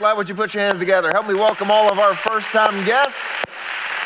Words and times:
Slide, 0.00 0.14
would 0.14 0.30
you 0.30 0.34
put 0.34 0.54
your 0.54 0.62
hands 0.62 0.78
together? 0.78 1.12
Help 1.12 1.28
me 1.28 1.34
welcome 1.34 1.70
all 1.70 1.92
of 1.92 1.98
our 1.98 2.14
first 2.14 2.46
time 2.52 2.86
guests, 2.86 3.20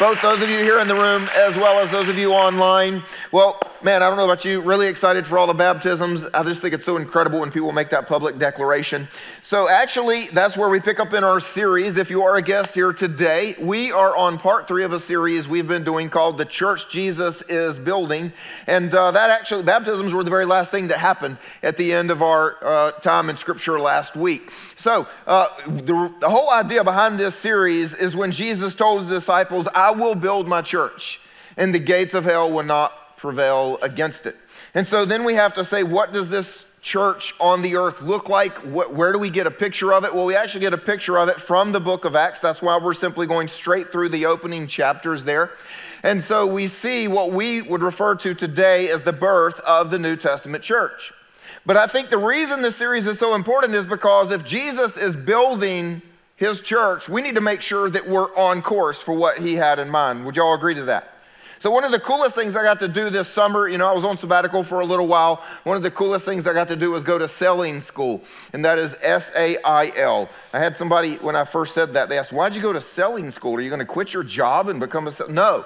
both 0.00 0.20
those 0.22 0.42
of 0.42 0.50
you 0.50 0.58
here 0.58 0.80
in 0.80 0.88
the 0.88 0.94
room 0.96 1.28
as 1.36 1.54
well 1.56 1.78
as 1.78 1.88
those 1.88 2.08
of 2.08 2.18
you 2.18 2.32
online. 2.32 3.00
Well, 3.30 3.60
man, 3.84 4.02
I 4.02 4.08
don't 4.08 4.17
know 4.17 4.25
about 4.25 4.47
you, 4.47 4.62
really 4.62 4.89
excited 4.89 5.26
for 5.26 5.36
all 5.36 5.46
the 5.46 5.52
baptisms. 5.52 6.25
I 6.33 6.42
just 6.42 6.62
think 6.62 6.73
it's 6.73 6.86
so 6.86 6.96
incredible 6.96 7.41
when 7.41 7.50
people 7.50 7.71
make 7.71 7.91
that 7.91 8.09
public 8.09 8.39
declaration. 8.39 9.07
So, 9.43 9.68
actually, 9.68 10.25
that's 10.29 10.57
where 10.57 10.71
we 10.71 10.80
pick 10.80 10.98
up 11.00 11.12
in 11.12 11.23
our 11.23 11.39
series. 11.39 11.98
If 11.98 12.09
you 12.09 12.23
are 12.23 12.37
a 12.37 12.43
guest 12.43 12.75
here 12.75 12.95
today, 12.95 13.55
we 13.61 13.93
are 13.93 14.16
on 14.16 14.39
part 14.39 14.66
three 14.66 14.84
of 14.84 14.95
a 14.95 14.98
series 14.98 15.47
we've 15.48 15.69
been 15.69 15.84
doing 15.84 16.09
called 16.09 16.39
The 16.39 16.47
Church 16.47 16.89
Jesus 16.89 17.43
is 17.43 17.79
Building. 17.79 18.33
And 18.66 18.95
uh, 18.95 19.11
that 19.11 19.29
actually, 19.29 19.65
baptisms 19.65 20.14
were 20.14 20.25
the 20.25 20.30
very 20.30 20.46
last 20.46 20.71
thing 20.71 20.89
that 20.89 20.98
happened 20.98 21.37
at 21.62 21.77
the 21.77 21.93
end 21.93 22.11
of 22.11 22.23
our 22.23 22.57
uh, 22.62 22.93
time 22.93 23.29
in 23.29 23.37
Scripture 23.37 23.79
last 23.79 24.16
week. 24.16 24.51
So, 24.77 25.07
uh, 25.27 25.48
the, 25.66 26.11
the 26.21 26.30
whole 26.30 26.51
idea 26.51 26.85
behind 26.85 27.19
this 27.19 27.35
series 27.35 27.93
is 27.93 28.16
when 28.16 28.32
Jesus 28.32 28.74
told 28.74 29.01
his 29.01 29.10
disciples, 29.10 29.69
I 29.74 29.91
will 29.91 30.15
build 30.15 30.48
my 30.48 30.62
church, 30.62 31.21
and 31.59 31.74
the 31.74 31.79
gates 31.79 32.15
of 32.15 32.24
hell 32.24 32.51
will 32.51 32.65
not 32.65 33.04
prevail 33.24 33.78
against 33.80 34.27
it. 34.27 34.37
And 34.74 34.87
so 34.87 35.06
then 35.06 35.24
we 35.24 35.32
have 35.32 35.55
to 35.55 35.65
say, 35.65 35.82
what 35.82 36.12
does 36.12 36.28
this 36.28 36.66
church 36.82 37.32
on 37.41 37.62
the 37.62 37.74
earth 37.74 38.02
look 38.02 38.28
like? 38.28 38.52
Where 38.59 39.15
do 39.15 39.19
we 39.19 39.30
get 39.30 39.46
a 39.46 39.51
picture 39.51 39.95
of 39.95 40.05
it? 40.05 40.15
Well, 40.15 40.27
we 40.27 40.37
actually 40.37 40.60
get 40.60 40.74
a 40.74 40.78
picture 40.78 41.19
of 41.19 41.30
it 41.30 41.41
from 41.41 41.73
the 41.73 41.80
book 41.80 42.05
of 42.05 42.15
Acts. 42.16 42.41
That's 42.41 42.60
why 42.60 42.77
we're 42.77 42.92
simply 42.92 43.27
going 43.27 43.48
straight 43.48 43.88
through 43.88 44.10
the 44.10 44.27
opening 44.27 44.66
chapters 44.66 45.24
there. 45.24 45.52
And 46.02 46.23
so 46.23 46.46
we 46.46 46.66
see 46.66 47.09
what 47.09 47.32
we 47.32 47.62
would 47.62 47.82
refer 47.82 48.15
to 48.16 48.34
today 48.34 48.91
as 48.91 49.01
the 49.01 49.12
birth 49.15 49.59
of 49.60 49.91
the 49.91 49.98
New 49.98 50.16
Testament 50.16 50.62
church. 50.62 51.10
But 51.65 51.79
I 51.79 51.87
think 51.87 52.10
the 52.10 52.18
reason 52.18 52.60
this 52.60 52.77
series 52.77 53.06
is 53.06 53.18
so 53.18 53.34
important 53.34 53.74
is 53.74 53.87
because 53.87 54.32
if 54.32 54.45
Jesus 54.45 54.98
is 54.98 55.16
building 55.16 56.02
his 56.37 56.60
church, 56.60 57.09
we 57.09 57.23
need 57.23 57.37
to 57.37 57.41
make 57.41 57.62
sure 57.62 57.88
that 57.88 58.06
we're 58.06 58.37
on 58.37 58.60
course 58.60 59.01
for 59.01 59.15
what 59.15 59.38
he 59.38 59.54
had 59.54 59.79
in 59.79 59.88
mind. 59.88 60.27
Would 60.27 60.37
y'all 60.37 60.52
agree 60.52 60.74
to 60.74 60.82
that? 60.82 61.13
So, 61.65 61.70
one 61.70 61.82
of 61.82 61.93
the 61.93 61.98
coolest 61.98 62.34
things 62.34 62.57
I 62.57 62.62
got 62.62 62.79
to 62.80 62.88
do 62.88 63.09
this 63.09 63.26
summer, 63.26 63.68
you 63.68 63.79
know, 63.79 63.88
I 63.88 63.93
was 63.95 64.04
on 64.04 64.18
sabbatical 64.18 64.62
for 64.62 64.80
a 64.80 64.84
little 64.84 65.06
while. 65.06 65.42
One 65.62 65.78
of 65.78 65.82
the 65.82 65.90
coolest 65.90 66.26
things 66.26 66.46
I 66.46 66.52
got 66.52 66.68
to 66.68 66.76
do 66.76 66.90
was 66.90 67.02
go 67.02 67.16
to 67.16 67.26
selling 67.26 67.80
school, 67.80 68.22
and 68.52 68.62
that 68.66 68.76
is 68.76 68.98
S 69.00 69.32
A 69.34 69.56
I 69.64 69.90
L. 69.96 70.28
I 70.52 70.58
had 70.58 70.76
somebody, 70.76 71.14
when 71.16 71.34
I 71.34 71.44
first 71.44 71.72
said 71.72 71.94
that, 71.94 72.10
they 72.10 72.18
asked, 72.18 72.34
Why'd 72.34 72.54
you 72.54 72.60
go 72.60 72.74
to 72.74 72.82
selling 72.82 73.30
school? 73.30 73.54
Are 73.54 73.62
you 73.62 73.70
going 73.70 73.78
to 73.78 73.86
quit 73.86 74.12
your 74.12 74.22
job 74.22 74.68
and 74.68 74.78
become 74.78 75.08
a. 75.08 75.12
No. 75.30 75.64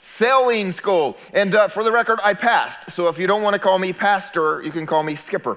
selling 0.00 0.72
school. 0.72 1.16
And 1.32 1.54
uh, 1.54 1.68
for 1.68 1.84
the 1.84 1.92
record, 1.92 2.18
I 2.24 2.34
passed. 2.34 2.90
So 2.90 3.06
if 3.06 3.16
you 3.16 3.28
don't 3.28 3.44
want 3.44 3.54
to 3.54 3.60
call 3.60 3.78
me 3.78 3.92
pastor, 3.92 4.60
you 4.62 4.72
can 4.72 4.86
call 4.86 5.04
me 5.04 5.14
skipper 5.14 5.56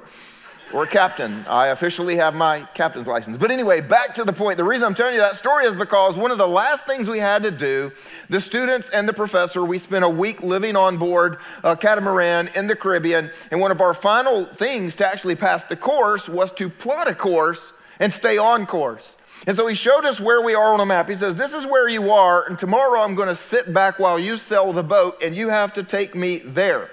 or 0.73 0.85
captain. 0.85 1.45
I 1.47 1.67
officially 1.67 2.15
have 2.15 2.35
my 2.35 2.61
captain's 2.73 3.07
license. 3.07 3.37
But 3.37 3.51
anyway, 3.51 3.81
back 3.81 4.13
to 4.15 4.23
the 4.23 4.33
point. 4.33 4.57
The 4.57 4.63
reason 4.63 4.85
I'm 4.85 4.93
telling 4.93 5.13
you 5.13 5.19
that 5.19 5.35
story 5.35 5.65
is 5.65 5.75
because 5.75 6.17
one 6.17 6.31
of 6.31 6.37
the 6.37 6.47
last 6.47 6.85
things 6.85 7.09
we 7.09 7.19
had 7.19 7.43
to 7.43 7.51
do, 7.51 7.91
the 8.29 8.41
students 8.41 8.89
and 8.89 9.07
the 9.07 9.13
professor, 9.13 9.63
we 9.63 9.77
spent 9.77 10.03
a 10.03 10.09
week 10.09 10.41
living 10.43 10.75
on 10.75 10.97
board 10.97 11.37
a 11.63 11.75
catamaran 11.75 12.49
in 12.55 12.67
the 12.67 12.75
Caribbean. 12.75 13.29
And 13.51 13.59
one 13.59 13.71
of 13.71 13.81
our 13.81 13.93
final 13.93 14.45
things 14.45 14.95
to 14.95 15.07
actually 15.07 15.35
pass 15.35 15.65
the 15.65 15.75
course 15.75 16.29
was 16.29 16.51
to 16.53 16.69
plot 16.69 17.07
a 17.07 17.15
course 17.15 17.73
and 17.99 18.11
stay 18.11 18.37
on 18.37 18.65
course. 18.65 19.15
And 19.47 19.55
so 19.55 19.65
he 19.67 19.75
showed 19.75 20.05
us 20.05 20.19
where 20.19 20.41
we 20.41 20.53
are 20.53 20.73
on 20.73 20.79
a 20.81 20.85
map. 20.85 21.09
He 21.09 21.15
says, 21.15 21.35
This 21.35 21.53
is 21.53 21.65
where 21.65 21.87
you 21.87 22.11
are, 22.11 22.45
and 22.47 22.59
tomorrow 22.59 23.01
I'm 23.01 23.15
going 23.15 23.27
to 23.27 23.35
sit 23.35 23.73
back 23.73 23.97
while 23.97 24.19
you 24.19 24.35
sail 24.35 24.71
the 24.71 24.83
boat, 24.83 25.23
and 25.23 25.35
you 25.35 25.49
have 25.49 25.73
to 25.73 25.83
take 25.83 26.13
me 26.13 26.39
there. 26.39 26.89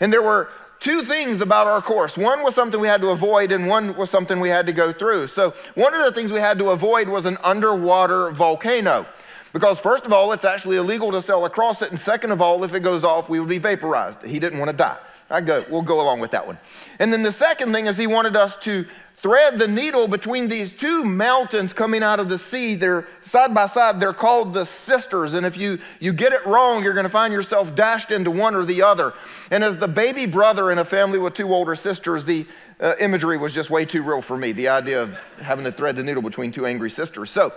And 0.00 0.12
there 0.12 0.22
were 0.22 0.48
two 0.84 1.00
things 1.00 1.40
about 1.40 1.66
our 1.66 1.80
course. 1.80 2.18
One 2.18 2.42
was 2.42 2.54
something 2.54 2.78
we 2.78 2.88
had 2.88 3.00
to 3.00 3.08
avoid, 3.08 3.52
and 3.52 3.66
one 3.66 3.96
was 3.96 4.10
something 4.10 4.38
we 4.38 4.50
had 4.50 4.66
to 4.66 4.72
go 4.72 4.92
through. 4.92 5.28
So, 5.28 5.54
one 5.74 5.94
of 5.94 6.04
the 6.04 6.12
things 6.12 6.30
we 6.30 6.40
had 6.40 6.58
to 6.58 6.70
avoid 6.70 7.08
was 7.08 7.24
an 7.24 7.38
underwater 7.42 8.30
volcano. 8.30 9.06
Because, 9.54 9.80
first 9.80 10.04
of 10.04 10.12
all, 10.12 10.32
it's 10.32 10.44
actually 10.44 10.76
illegal 10.76 11.10
to 11.12 11.22
sail 11.22 11.46
across 11.46 11.80
it, 11.80 11.90
and 11.90 11.98
second 11.98 12.32
of 12.32 12.42
all, 12.42 12.62
if 12.64 12.74
it 12.74 12.80
goes 12.80 13.02
off, 13.02 13.30
we 13.30 13.40
would 13.40 13.48
be 13.48 13.56
vaporized. 13.56 14.22
He 14.22 14.38
didn't 14.38 14.58
want 14.58 14.70
to 14.70 14.76
die. 14.76 14.98
I 15.30 15.40
go, 15.40 15.64
we'll 15.70 15.82
go 15.82 16.02
along 16.02 16.20
with 16.20 16.30
that 16.32 16.46
one. 16.46 16.58
And 16.98 17.10
then 17.10 17.22
the 17.22 17.32
second 17.32 17.72
thing 17.72 17.86
is 17.86 17.96
he 17.96 18.06
wanted 18.06 18.36
us 18.36 18.56
to 18.58 18.84
thread 19.24 19.58
the 19.58 19.66
needle 19.66 20.06
between 20.06 20.48
these 20.48 20.70
two 20.70 21.02
mountains 21.02 21.72
coming 21.72 22.02
out 22.02 22.20
of 22.20 22.28
the 22.28 22.36
sea. 22.36 22.74
They're 22.74 23.06
side 23.22 23.54
by 23.54 23.64
side, 23.64 23.98
they're 23.98 24.12
called 24.12 24.52
the 24.52 24.66
sisters. 24.66 25.32
And 25.32 25.46
if 25.46 25.56
you, 25.56 25.78
you 25.98 26.12
get 26.12 26.34
it 26.34 26.44
wrong, 26.44 26.84
you're 26.84 26.92
going 26.92 27.04
to 27.04 27.10
find 27.10 27.32
yourself 27.32 27.74
dashed 27.74 28.10
into 28.10 28.30
one 28.30 28.54
or 28.54 28.66
the 28.66 28.82
other. 28.82 29.14
And 29.50 29.64
as 29.64 29.78
the 29.78 29.88
baby 29.88 30.26
brother 30.26 30.72
in 30.72 30.78
a 30.78 30.84
family 30.84 31.18
with 31.18 31.32
two 31.32 31.54
older 31.54 31.74
sisters, 31.74 32.26
the 32.26 32.44
uh, 32.80 32.96
imagery 33.00 33.38
was 33.38 33.54
just 33.54 33.70
way 33.70 33.86
too 33.86 34.02
real 34.02 34.20
for 34.20 34.36
me. 34.36 34.52
The 34.52 34.68
idea 34.68 35.00
of 35.02 35.18
having 35.40 35.64
to 35.64 35.72
thread 35.72 35.96
the 35.96 36.04
needle 36.04 36.20
between 36.20 36.52
two 36.52 36.66
angry 36.66 36.90
sisters. 36.90 37.30
So, 37.30 37.50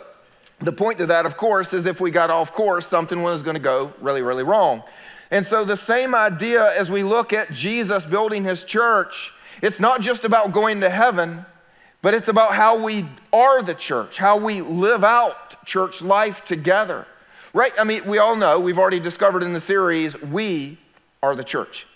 the 0.59 0.71
point 0.71 0.97
to 0.99 1.05
that, 1.07 1.25
of 1.25 1.35
course, 1.35 1.73
is 1.73 1.85
if 1.85 1.99
we 1.99 2.11
got 2.11 2.29
off 2.29 2.53
course, 2.53 2.87
something 2.87 3.21
was 3.21 3.43
going 3.43 3.55
to 3.55 3.61
go 3.61 3.93
really, 3.99 4.21
really 4.21 4.43
wrong. 4.43 4.83
And 5.31 5.45
so, 5.45 5.65
the 5.65 5.75
same 5.75 6.15
idea 6.15 6.71
as 6.79 6.89
we 6.89 7.03
look 7.03 7.33
at 7.33 7.51
Jesus 7.51 8.05
building 8.05 8.45
his 8.45 8.63
church, 8.63 9.33
it's 9.61 9.81
not 9.81 9.99
just 9.99 10.23
about 10.23 10.53
going 10.53 10.79
to 10.79 10.89
heaven, 10.89 11.45
but 12.01 12.13
it's 12.13 12.27
about 12.27 12.53
how 12.53 12.81
we 12.83 13.05
are 13.33 13.61
the 13.61 13.73
church, 13.73 14.17
how 14.17 14.37
we 14.37 14.61
live 14.61 15.03
out 15.03 15.65
church 15.65 16.01
life 16.01 16.45
together. 16.45 17.05
Right? 17.53 17.71
I 17.79 17.83
mean, 17.83 18.05
we 18.05 18.19
all 18.19 18.35
know, 18.35 18.59
we've 18.59 18.77
already 18.77 18.99
discovered 18.99 19.43
in 19.43 19.53
the 19.53 19.61
series, 19.61 20.19
we 20.21 20.77
are 21.23 21.35
the 21.35 21.43
church. 21.43 21.87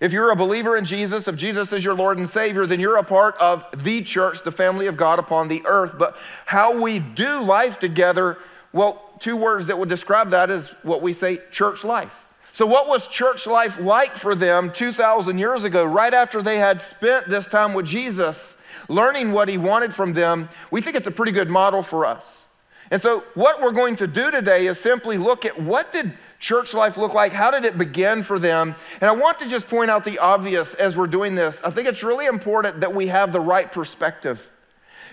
If 0.00 0.12
you're 0.12 0.30
a 0.30 0.36
believer 0.36 0.78
in 0.78 0.86
Jesus, 0.86 1.28
if 1.28 1.36
Jesus 1.36 1.74
is 1.74 1.84
your 1.84 1.94
Lord 1.94 2.16
and 2.16 2.28
Savior, 2.28 2.64
then 2.64 2.80
you're 2.80 2.96
a 2.96 3.04
part 3.04 3.36
of 3.36 3.66
the 3.84 4.02
church, 4.02 4.42
the 4.42 4.52
family 4.52 4.86
of 4.86 4.96
God 4.96 5.18
upon 5.18 5.48
the 5.48 5.62
earth. 5.66 5.96
But 5.98 6.16
how 6.46 6.80
we 6.80 7.00
do 7.00 7.42
life 7.42 7.78
together, 7.78 8.38
well, 8.72 9.12
two 9.20 9.36
words 9.36 9.66
that 9.66 9.76
would 9.76 9.90
describe 9.90 10.30
that 10.30 10.48
is 10.48 10.70
what 10.82 11.02
we 11.02 11.12
say 11.12 11.38
church 11.50 11.84
life. 11.84 12.24
So, 12.54 12.66
what 12.66 12.88
was 12.88 13.06
church 13.08 13.46
life 13.46 13.78
like 13.78 14.12
for 14.12 14.34
them 14.34 14.72
2,000 14.72 15.38
years 15.38 15.64
ago, 15.64 15.84
right 15.84 16.12
after 16.12 16.42
they 16.42 16.56
had 16.56 16.80
spent 16.80 17.28
this 17.28 17.46
time 17.46 17.74
with 17.74 17.86
Jesus? 17.86 18.56
Learning 18.90 19.32
what 19.32 19.48
he 19.48 19.56
wanted 19.56 19.94
from 19.94 20.12
them, 20.12 20.48
we 20.70 20.80
think 20.82 20.96
it's 20.96 21.06
a 21.06 21.12
pretty 21.12 21.32
good 21.32 21.48
model 21.48 21.82
for 21.82 22.04
us. 22.04 22.44
And 22.90 23.00
so 23.00 23.20
what 23.34 23.62
we're 23.62 23.72
going 23.72 23.96
to 23.96 24.06
do 24.06 24.30
today 24.30 24.66
is 24.66 24.78
simply 24.78 25.16
look 25.16 25.44
at 25.44 25.60
what 25.60 25.92
did 25.92 26.12
church 26.40 26.74
life 26.74 26.96
look 26.96 27.14
like? 27.14 27.32
How 27.32 27.50
did 27.50 27.64
it 27.64 27.78
begin 27.78 28.22
for 28.22 28.38
them? 28.38 28.74
And 29.00 29.08
I 29.08 29.12
want 29.12 29.38
to 29.38 29.48
just 29.48 29.68
point 29.68 29.90
out 29.90 30.04
the 30.04 30.18
obvious 30.18 30.74
as 30.74 30.96
we're 30.98 31.06
doing 31.06 31.34
this. 31.34 31.62
I 31.62 31.70
think 31.70 31.86
it's 31.86 32.02
really 32.02 32.26
important 32.26 32.80
that 32.80 32.92
we 32.92 33.06
have 33.06 33.32
the 33.32 33.40
right 33.40 33.70
perspective. 33.70 34.50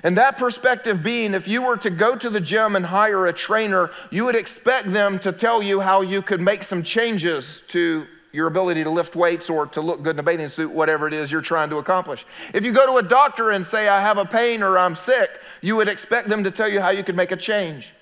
And 0.04 0.18
that 0.18 0.38
perspective 0.38 1.04
being, 1.04 1.34
if 1.34 1.48
you 1.48 1.64
were 1.64 1.78
to 1.78 1.90
go 1.90 2.16
to 2.16 2.30
the 2.30 2.40
gym 2.40 2.76
and 2.76 2.86
hire 2.86 3.26
a 3.28 3.34
trainer, 3.34 3.92
you 4.10 4.26
would 4.26 4.36
expect 4.36 4.92
them 4.92 5.20
to 5.20 5.32
tell 5.32 5.62
you 5.62 5.80
how 5.80 6.02
you 6.02 6.22
could 6.22 6.42
make 6.42 6.64
some 6.64 6.82
changes 6.84 7.62
to 7.70 8.08
your 8.38 8.46
ability 8.46 8.84
to 8.84 8.90
lift 8.92 9.16
weights 9.16 9.50
or 9.50 9.66
to 9.66 9.82
look 9.82 10.04
good 10.04 10.16
in 10.16 10.20
a 10.20 10.24
bathing 10.24 10.48
suit, 10.48 10.72
whatever 10.72 11.08
it 11.08 11.14
is 11.16 11.32
you're 11.32 11.42
trying 11.42 11.72
to 11.72 11.78
accomplish. 11.78 12.24
If 12.54 12.64
you 12.64 12.72
go 12.72 12.86
to 12.86 12.98
a 12.98 13.02
doctor 13.04 13.50
and 13.50 13.66
say, 13.66 13.88
I 13.88 14.00
have 14.00 14.20
a 14.20 14.26
pain 14.26 14.62
or 14.62 14.78
I'm 14.78 14.96
sick, 14.96 15.40
you 15.62 15.76
would 15.76 15.88
expect 15.88 16.30
them 16.30 16.44
to 16.44 16.52
tell 16.52 16.70
you 16.70 16.80
how 16.80 16.92
you 16.92 17.04
could 17.04 17.16
make 17.16 17.32
a 17.32 17.36
change. 17.36 17.94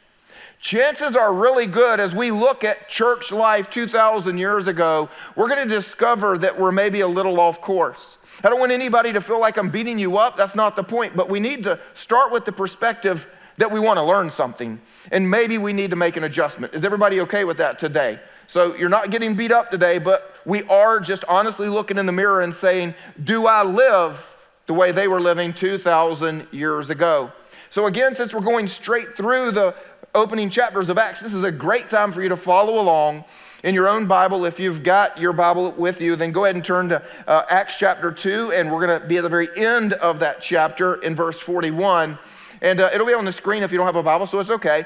Chances 0.60 1.16
are 1.16 1.34
really 1.34 1.68
good 1.68 2.02
as 2.02 2.14
we 2.14 2.32
look 2.32 2.66
at 2.66 2.90
church 2.90 3.32
life 3.32 3.70
2,000 3.70 4.38
years 4.38 4.68
ago, 4.68 5.10
we're 5.38 5.48
going 5.48 5.66
to 5.66 5.74
discover 5.74 6.38
that 6.38 6.60
we're 6.60 6.74
maybe 6.74 7.00
a 7.00 7.08
little 7.08 7.40
off 7.40 7.62
course. 7.62 8.18
I 8.44 8.50
don't 8.50 8.60
want 8.60 8.74
anybody 8.74 9.14
to 9.14 9.22
feel 9.22 9.40
like 9.40 9.56
I'm 9.56 9.70
beating 9.70 9.98
you 9.98 10.18
up. 10.18 10.36
That's 10.36 10.56
not 10.56 10.76
the 10.76 10.84
point. 10.84 11.16
But 11.16 11.30
we 11.30 11.40
need 11.40 11.64
to 11.64 11.80
start 11.94 12.34
with 12.34 12.44
the 12.44 12.52
perspective 12.52 13.26
that 13.56 13.72
we 13.72 13.80
want 13.80 14.00
to 14.00 14.04
learn 14.04 14.30
something. 14.30 14.82
And 15.14 15.32
maybe 15.32 15.58
we 15.58 15.72
need 15.72 15.92
to 15.92 15.96
make 15.96 16.18
an 16.18 16.26
adjustment. 16.26 16.74
Is 16.74 16.84
everybody 16.84 17.22
okay 17.22 17.46
with 17.46 17.56
that 17.58 17.80
today? 17.80 18.20
So 18.48 18.76
you're 18.76 18.90
not 18.90 19.10
getting 19.10 19.36
beat 19.36 19.52
up 19.52 19.72
today, 19.72 19.98
but 19.98 20.36
we 20.46 20.64
are 20.64 21.00
just 21.00 21.26
honestly 21.26 21.68
looking 21.68 21.98
in 21.98 22.06
the 22.06 22.12
mirror 22.12 22.42
and 22.42 22.54
saying, 22.54 22.94
Do 23.24 23.48
I 23.48 23.64
live 23.64 24.24
the 24.68 24.74
way 24.74 24.92
they 24.92 25.08
were 25.08 25.20
living 25.20 25.54
2,000 25.54 26.48
years 26.52 26.90
ago? 26.90 27.32
So, 27.70 27.88
again, 27.88 28.16
since 28.16 28.34
we're 28.34 28.42
going 28.42 28.68
straight 28.68 29.18
through 29.18 29.52
the 29.52 29.76
opening 30.14 30.50
chapters 30.50 30.88
of 30.88 30.98
Acts, 30.98 31.20
this 31.20 31.34
is 31.34 31.44
a 31.44 31.52
great 31.52 31.90
time 31.90 32.12
for 32.12 32.22
you 32.22 32.30
to 32.30 32.38
follow 32.38 32.80
along 32.82 33.26
in 33.64 33.74
your 33.74 33.88
own 33.88 34.06
Bible. 34.06 34.46
If 34.46 34.60
you've 34.60 34.84
got 34.84 35.20
your 35.20 35.34
Bible 35.34 35.72
with 35.72 36.00
you, 36.00 36.16
then 36.16 36.32
go 36.32 36.46
ahead 36.46 36.56
and 36.56 36.64
turn 36.64 36.88
to 36.90 37.02
uh, 37.28 37.44
Acts 37.50 37.76
chapter 37.78 38.12
2, 38.12 38.54
and 38.54 38.72
we're 38.72 38.86
going 38.86 39.02
to 39.02 39.06
be 39.06 39.18
at 39.18 39.24
the 39.24 39.30
very 39.30 39.50
end 39.58 39.94
of 39.94 40.20
that 40.20 40.42
chapter 40.42 41.02
in 41.02 41.16
verse 41.16 41.40
41. 41.40 42.18
And 42.62 42.80
uh, 42.80 42.90
it'll 42.94 43.08
be 43.08 43.14
on 43.14 43.26
the 43.26 43.34
screen 43.34 43.64
if 43.64 43.72
you 43.72 43.78
don't 43.78 43.88
have 43.88 43.96
a 43.96 44.04
Bible, 44.04 44.28
so 44.28 44.40
it's 44.40 44.52
okay. 44.52 44.86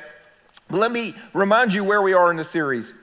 But 0.69 0.80
let 0.80 0.92
me 0.92 1.13
remind 1.34 1.74
you 1.74 1.84
where 1.84 2.01
we 2.01 2.13
are 2.13 2.31
in 2.31 2.38
the 2.38 2.44
series. 2.44 2.94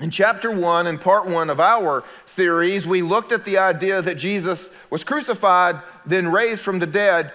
In 0.00 0.10
chapter 0.10 0.50
one 0.50 0.88
and 0.88 1.00
part 1.00 1.26
one 1.26 1.48
of 1.48 1.58
our 1.58 2.04
series, 2.26 2.86
we 2.86 3.00
looked 3.00 3.32
at 3.32 3.46
the 3.46 3.56
idea 3.56 4.02
that 4.02 4.16
Jesus 4.16 4.68
was 4.90 5.02
crucified, 5.02 5.80
then 6.04 6.30
raised 6.30 6.60
from 6.60 6.78
the 6.78 6.86
dead, 6.86 7.32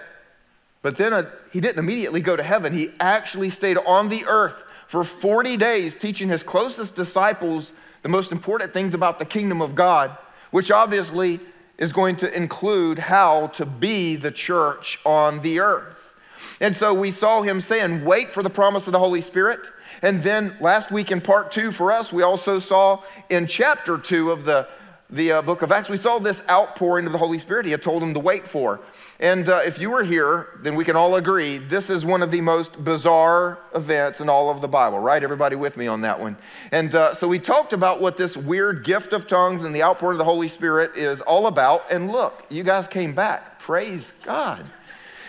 but 0.80 0.96
then 0.96 1.12
uh, 1.12 1.28
he 1.52 1.60
didn't 1.60 1.80
immediately 1.80 2.20
go 2.20 2.36
to 2.36 2.42
heaven. 2.42 2.72
He 2.72 2.90
actually 3.00 3.50
stayed 3.50 3.78
on 3.78 4.08
the 4.08 4.24
earth 4.26 4.62
for 4.86 5.02
40 5.02 5.56
days, 5.56 5.96
teaching 5.96 6.28
his 6.28 6.44
closest 6.44 6.94
disciples 6.94 7.72
the 8.02 8.08
most 8.08 8.30
important 8.30 8.72
things 8.72 8.94
about 8.94 9.18
the 9.18 9.24
kingdom 9.24 9.60
of 9.60 9.74
God, 9.74 10.16
which 10.52 10.70
obviously 10.70 11.40
is 11.78 11.92
going 11.92 12.14
to 12.16 12.36
include 12.36 12.96
how 12.96 13.48
to 13.48 13.66
be 13.66 14.14
the 14.14 14.30
church 14.30 15.00
on 15.04 15.40
the 15.40 15.58
earth. 15.58 16.14
And 16.60 16.76
so 16.76 16.94
we 16.94 17.10
saw 17.10 17.42
him 17.42 17.60
saying, 17.60 18.04
Wait 18.04 18.30
for 18.30 18.44
the 18.44 18.50
promise 18.50 18.86
of 18.86 18.92
the 18.92 19.00
Holy 19.00 19.20
Spirit. 19.20 19.60
And 20.02 20.20
then 20.22 20.56
last 20.60 20.90
week 20.90 21.12
in 21.12 21.20
part 21.20 21.52
two 21.52 21.70
for 21.70 21.92
us, 21.92 22.12
we 22.12 22.22
also 22.22 22.58
saw 22.58 23.02
in 23.30 23.46
chapter 23.46 23.96
two 23.96 24.32
of 24.32 24.44
the, 24.44 24.66
the 25.10 25.32
uh, 25.32 25.42
book 25.42 25.62
of 25.62 25.70
Acts, 25.70 25.88
we 25.88 25.96
saw 25.96 26.18
this 26.18 26.42
outpouring 26.50 27.06
of 27.06 27.12
the 27.12 27.18
Holy 27.18 27.38
Spirit 27.38 27.66
he 27.66 27.70
had 27.70 27.82
told 27.82 28.02
him 28.02 28.12
to 28.12 28.20
wait 28.20 28.46
for. 28.46 28.80
And 29.20 29.48
uh, 29.48 29.60
if 29.64 29.78
you 29.78 29.90
were 29.90 30.02
here, 30.02 30.58
then 30.62 30.74
we 30.74 30.84
can 30.84 30.96
all 30.96 31.14
agree 31.14 31.58
this 31.58 31.88
is 31.88 32.04
one 32.04 32.22
of 32.22 32.32
the 32.32 32.40
most 32.40 32.82
bizarre 32.82 33.60
events 33.76 34.20
in 34.20 34.28
all 34.28 34.50
of 34.50 34.60
the 34.60 34.66
Bible, 34.66 34.98
right? 34.98 35.22
Everybody 35.22 35.54
with 35.54 35.76
me 35.76 35.86
on 35.86 36.00
that 36.00 36.18
one. 36.18 36.36
And 36.72 36.92
uh, 36.96 37.14
so 37.14 37.28
we 37.28 37.38
talked 37.38 37.72
about 37.72 38.00
what 38.00 38.16
this 38.16 38.36
weird 38.36 38.84
gift 38.84 39.12
of 39.12 39.28
tongues 39.28 39.62
and 39.62 39.72
the 39.72 39.84
outpouring 39.84 40.14
of 40.14 40.18
the 40.18 40.24
Holy 40.24 40.48
Spirit 40.48 40.96
is 40.96 41.20
all 41.20 41.46
about. 41.46 41.84
And 41.88 42.10
look, 42.10 42.44
you 42.48 42.64
guys 42.64 42.88
came 42.88 43.14
back. 43.14 43.60
Praise 43.60 44.12
God. 44.24 44.64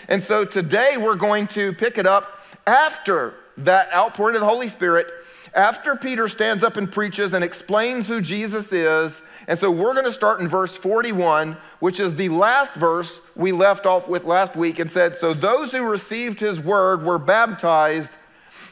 And 0.08 0.24
so 0.24 0.44
today 0.44 0.98
we're 0.98 1.16
going 1.16 1.46
to 1.48 1.74
pick 1.74 2.00
it 2.00 2.08
up 2.08 2.40
after 2.66 3.36
that 3.58 3.94
outpouring 3.94 4.36
of 4.36 4.42
the 4.42 4.48
Holy 4.48 4.68
Spirit, 4.68 5.08
after 5.54 5.96
Peter 5.96 6.28
stands 6.28 6.64
up 6.64 6.78
and 6.78 6.92
preaches 6.92 7.34
and 7.34 7.44
explains 7.44 8.08
who 8.08 8.22
Jesus 8.22 8.74
is 8.74 9.22
and 9.48 9.60
so 9.60 9.70
we're 9.70 9.94
going 9.94 10.06
to 10.06 10.12
start 10.12 10.40
in 10.40 10.48
verse 10.48 10.76
41, 10.76 11.58
which 11.80 12.00
is 12.00 12.16
the 12.16 12.30
last 12.30 12.74
verse 12.74 13.20
we 13.36 13.52
left 13.52 13.86
off 13.86 14.08
with 14.08 14.24
last 14.24 14.56
week 14.56 14.80
and 14.80 14.90
said, 14.90 15.16
So 15.16 15.34
those 15.34 15.72
who 15.72 15.90
received 15.90 16.40
his 16.40 16.62
word 16.62 17.04
were 17.04 17.20
baptized, 17.20 18.12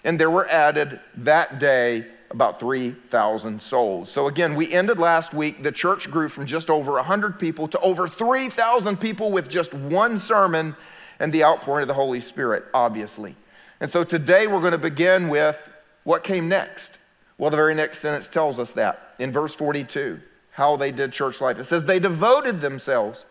and 0.04 0.20
there 0.20 0.32
were 0.32 0.48
added 0.48 1.00
that 1.18 1.60
day 1.60 2.06
about 2.30 2.60
3,000 2.60 3.62
souls. 3.62 4.10
So 4.10 4.28
again, 4.28 4.56
we 4.56 4.72
ended 4.72 4.98
last 4.98 5.34
week. 5.34 5.62
The 5.62 5.72
church 5.72 6.10
grew 6.10 6.30
from 6.30 6.46
just 6.46 6.70
over 6.70 6.94
100 6.94 7.38
people 7.38 7.68
to 7.68 7.80
over 7.80 8.08
3,000 8.08 8.98
people 8.98 9.32
with 9.32 9.50
just 9.50 9.74
one 9.74 10.18
sermon 10.18 10.74
and 11.20 11.34
the 11.34 11.44
outpouring 11.44 11.82
of 11.82 11.90
the 11.90 11.94
Holy 11.94 12.22
Spirit, 12.22 12.64
obviously. 12.74 13.36
And 13.82 13.90
so 13.90 14.04
today 14.04 14.46
we're 14.46 14.60
going 14.60 14.72
to 14.72 14.78
begin 14.78 15.28
with 15.28 15.58
what 16.04 16.24
came 16.24 16.48
next. 16.48 16.92
Well, 17.40 17.50
the 17.50 17.58
very 17.58 17.74
next 17.74 17.98
sentence 17.98 18.28
tells 18.28 18.60
us 18.60 18.72
that 18.74 19.16
in 19.20 19.32
verse 19.32 19.54
42 19.54 20.22
how 20.52 20.76
they 20.76 20.92
did 20.92 21.12
church 21.12 21.42
life. 21.42 21.58
It 21.58 21.64
says 21.64 21.84
they 21.84 22.00
devoted 22.00 22.62
themselves 22.62 23.26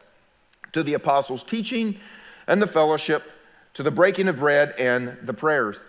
to 0.73 0.83
the 0.83 0.95
apostles' 0.95 1.43
teaching 1.43 1.99
and 2.49 2.61
the 2.61 2.67
fellowship, 2.67 3.23
to 3.75 3.83
the 3.83 3.91
breaking 3.91 4.27
of 4.27 4.39
bread 4.39 4.75
and 4.79 5.17
the 5.23 5.35
prayers. 5.35 5.85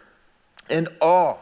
And 0.69 0.89
awe. 0.99 1.37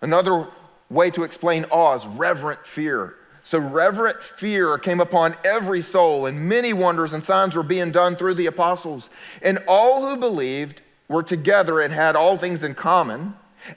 Another 0.00 0.48
way 0.88 1.10
to 1.10 1.24
explain 1.24 1.64
awe 1.70 1.94
is 1.94 2.06
reverent 2.06 2.66
fear. 2.66 3.16
So, 3.44 3.58
reverent 3.58 4.22
fear 4.22 4.78
came 4.78 5.00
upon 5.00 5.34
every 5.44 5.82
soul, 5.82 6.26
and 6.26 6.48
many 6.48 6.72
wonders 6.72 7.12
and 7.12 7.22
signs 7.22 7.56
were 7.56 7.64
being 7.64 7.90
done 7.90 8.14
through 8.14 8.34
the 8.34 8.46
apostles. 8.46 9.10
And 9.42 9.58
all 9.66 10.06
who 10.06 10.16
believed 10.16 10.80
were 11.12 11.22
together 11.22 11.80
and 11.80 11.92
had 11.92 12.16
all 12.16 12.36
things 12.36 12.64
in 12.64 12.74
common. 12.74 13.34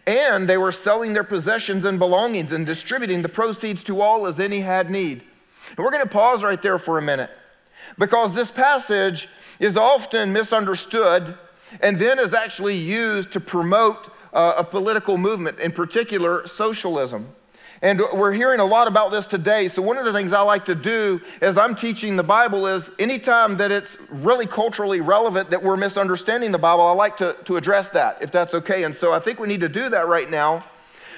And 0.07 0.49
they 0.49 0.57
were 0.57 0.71
selling 0.71 1.13
their 1.13 1.23
possessions 1.23 1.85
and 1.85 1.99
belongings 1.99 2.51
and 2.51 2.65
distributing 2.65 3.21
the 3.21 3.29
proceeds 3.29 3.83
to 3.83 4.01
all 4.01 4.25
as 4.25 4.39
any 4.39 4.59
had 4.59 4.89
need. 4.89 5.21
And 5.69 5.77
we're 5.77 5.91
going 5.91 6.03
to 6.03 6.09
pause 6.09 6.43
right 6.43 6.61
there 6.61 6.79
for 6.79 6.97
a 6.97 7.01
minute 7.01 7.29
because 7.99 8.33
this 8.33 8.49
passage 8.49 9.27
is 9.59 9.77
often 9.77 10.33
misunderstood 10.33 11.37
and 11.81 11.99
then 11.99 12.19
is 12.19 12.33
actually 12.33 12.77
used 12.77 13.31
to 13.33 13.39
promote 13.39 14.09
uh, 14.33 14.55
a 14.57 14.63
political 14.63 15.17
movement, 15.17 15.59
in 15.59 15.71
particular, 15.71 16.47
socialism. 16.47 17.29
And 17.81 18.01
we're 18.13 18.31
hearing 18.31 18.59
a 18.59 18.65
lot 18.65 18.87
about 18.87 19.11
this 19.11 19.27
today. 19.27 19.67
So, 19.67 19.81
one 19.81 19.97
of 19.97 20.05
the 20.05 20.13
things 20.13 20.31
I 20.31 20.41
like 20.41 20.65
to 20.65 20.75
do 20.75 21.21
as 21.41 21.57
I'm 21.57 21.75
teaching 21.75 22.15
the 22.15 22.23
Bible 22.23 22.67
is 22.67 22.89
anytime 22.99 23.57
that 23.57 23.71
it's 23.71 23.97
really 24.09 24.45
culturally 24.45 25.01
relevant 25.01 25.49
that 25.49 25.61
we're 25.61 25.75
misunderstanding 25.75 26.51
the 26.51 26.57
Bible, 26.57 26.83
I 26.83 26.93
like 26.93 27.17
to, 27.17 27.35
to 27.45 27.57
address 27.57 27.89
that, 27.89 28.21
if 28.21 28.31
that's 28.31 28.53
okay. 28.53 28.83
And 28.83 28.95
so, 28.95 29.11
I 29.11 29.19
think 29.19 29.39
we 29.39 29.47
need 29.47 29.61
to 29.61 29.69
do 29.69 29.89
that 29.89 30.07
right 30.07 30.29
now 30.29 30.63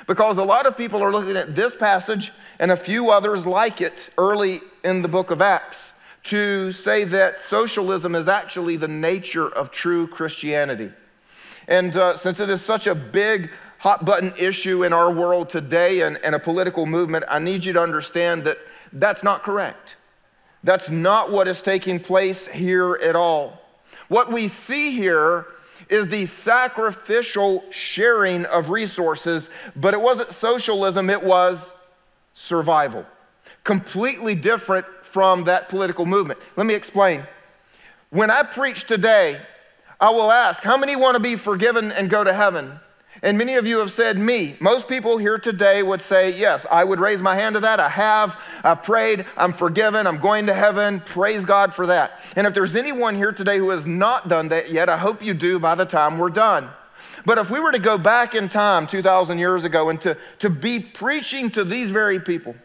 because 0.08 0.38
a 0.38 0.44
lot 0.44 0.66
of 0.66 0.76
people 0.76 1.04
are 1.04 1.12
looking 1.12 1.38
at 1.38 1.54
this 1.54 1.76
passage 1.76 2.32
and 2.60 2.72
a 2.72 2.78
few 2.78 3.12
others 3.12 3.46
like 3.46 3.82
it 3.82 4.10
early 4.18 4.62
in 4.84 5.02
the 5.02 5.08
book 5.08 5.30
of 5.30 5.42
Acts 5.42 5.94
to 6.24 6.72
say 6.72 7.04
that 7.04 7.42
socialism 7.42 8.16
is 8.16 8.28
actually 8.28 8.78
the 8.78 8.88
nature 8.88 9.48
of 9.48 9.70
true 9.70 10.08
Christianity. 10.08 10.92
And 11.68 11.96
uh, 11.96 12.18
since 12.18 12.40
it 12.40 12.50
is 12.50 12.62
such 12.62 12.88
a 12.88 12.96
big 12.96 13.52
hot 13.80 14.06
button 14.06 14.34
issue 14.38 14.84
in 14.84 14.94
our 14.94 15.12
world 15.12 15.50
today 15.50 16.02
and, 16.02 16.18
and 16.24 16.36
a 16.36 16.40
political 16.40 16.86
movement, 16.86 17.26
I 17.28 17.40
need 17.40 17.64
you 17.64 17.74
to 17.74 17.82
understand 17.82 18.44
that 18.46 18.58
that's 18.94 19.24
not 19.24 19.44
correct. 19.44 19.96
That's 20.64 20.90
not 20.90 21.32
what 21.32 21.48
is 21.48 21.62
taking 21.62 22.00
place 22.00 22.48
here 22.48 22.96
at 23.04 23.16
all. 23.16 23.62
What 24.08 24.32
we 24.32 24.48
see 24.48 24.92
here 24.92 25.46
is 25.90 26.08
the 26.08 26.26
sacrificial 26.26 27.64
sharing 27.72 28.46
of 28.46 28.70
resources, 28.70 29.50
but 29.76 29.94
it 29.94 30.02
wasn't 30.02 30.30
socialism, 30.30 31.10
it 31.10 31.24
was 31.24 31.72
survival. 32.34 33.06
Completely 33.64 34.36
different 34.36 34.86
from 35.04 35.44
that 35.46 35.70
political 35.70 36.06
movement. 36.06 36.40
Let 36.56 36.66
me 36.66 36.74
explain. 36.74 37.24
When 38.10 38.32
I 38.32 38.44
preach 38.44 38.86
today, 38.86 39.40
I 40.00 40.10
will 40.10 40.32
ask, 40.32 40.64
How 40.64 40.78
many 40.78 40.96
want 40.96 41.16
to 41.16 41.20
be 41.20 41.36
forgiven 41.36 41.92
and 41.92 42.10
go 42.10 42.24
to 42.24 42.34
heaven? 42.34 42.80
And 43.24 43.38
many 43.38 43.56
of 43.56 43.66
you 43.66 43.80
have 43.80 43.92
said 43.92 44.18
me. 44.18 44.56
Most 44.60 44.88
people 44.88 45.18
here 45.18 45.38
today 45.38 45.82
would 45.84 46.02
say, 46.02 46.32
Yes, 46.32 46.66
I 46.72 46.84
would 46.84 47.00
raise 47.00 47.22
my 47.22 47.36
hand 47.36 47.56
to 47.56 47.60
that. 47.62 47.80
I 47.80 47.90
have. 47.90 48.40
I've 48.64 48.84
prayed. 48.84 49.26
I'm 49.36 49.54
forgiven. 49.54 50.06
I'm 50.06 50.20
going 50.20 50.46
to 50.48 50.54
heaven. 50.54 51.00
Praise 51.02 51.46
God 51.46 51.74
for 51.74 51.88
that. 51.88 52.20
And 52.36 52.46
if 52.46 52.54
there's 52.54 52.76
anyone 52.76 53.16
here 53.16 53.32
today 53.32 53.58
who 53.58 53.70
has 53.70 53.86
not 53.88 54.28
done 54.28 54.50
that 54.50 54.72
yet, 54.72 54.90
I 54.90 54.98
hope 54.98 55.24
you 55.24 55.34
do 55.34 55.60
by 55.60 55.76
the 55.76 55.86
time 55.86 56.18
we're 56.18 56.30
done. 56.30 56.70
But 57.26 57.38
if 57.38 57.50
we 57.50 57.60
were 57.60 57.72
to 57.72 57.80
go 57.80 57.98
back 57.98 58.36
in 58.36 58.50
time 58.50 58.88
2,000 58.88 59.38
years 59.38 59.64
ago 59.64 59.90
and 59.90 60.00
to, 60.02 60.18
to 60.40 60.50
be 60.50 60.80
preaching 60.80 61.50
to 61.52 61.64
these 61.64 61.92
very 61.92 62.20
people, 62.20 62.56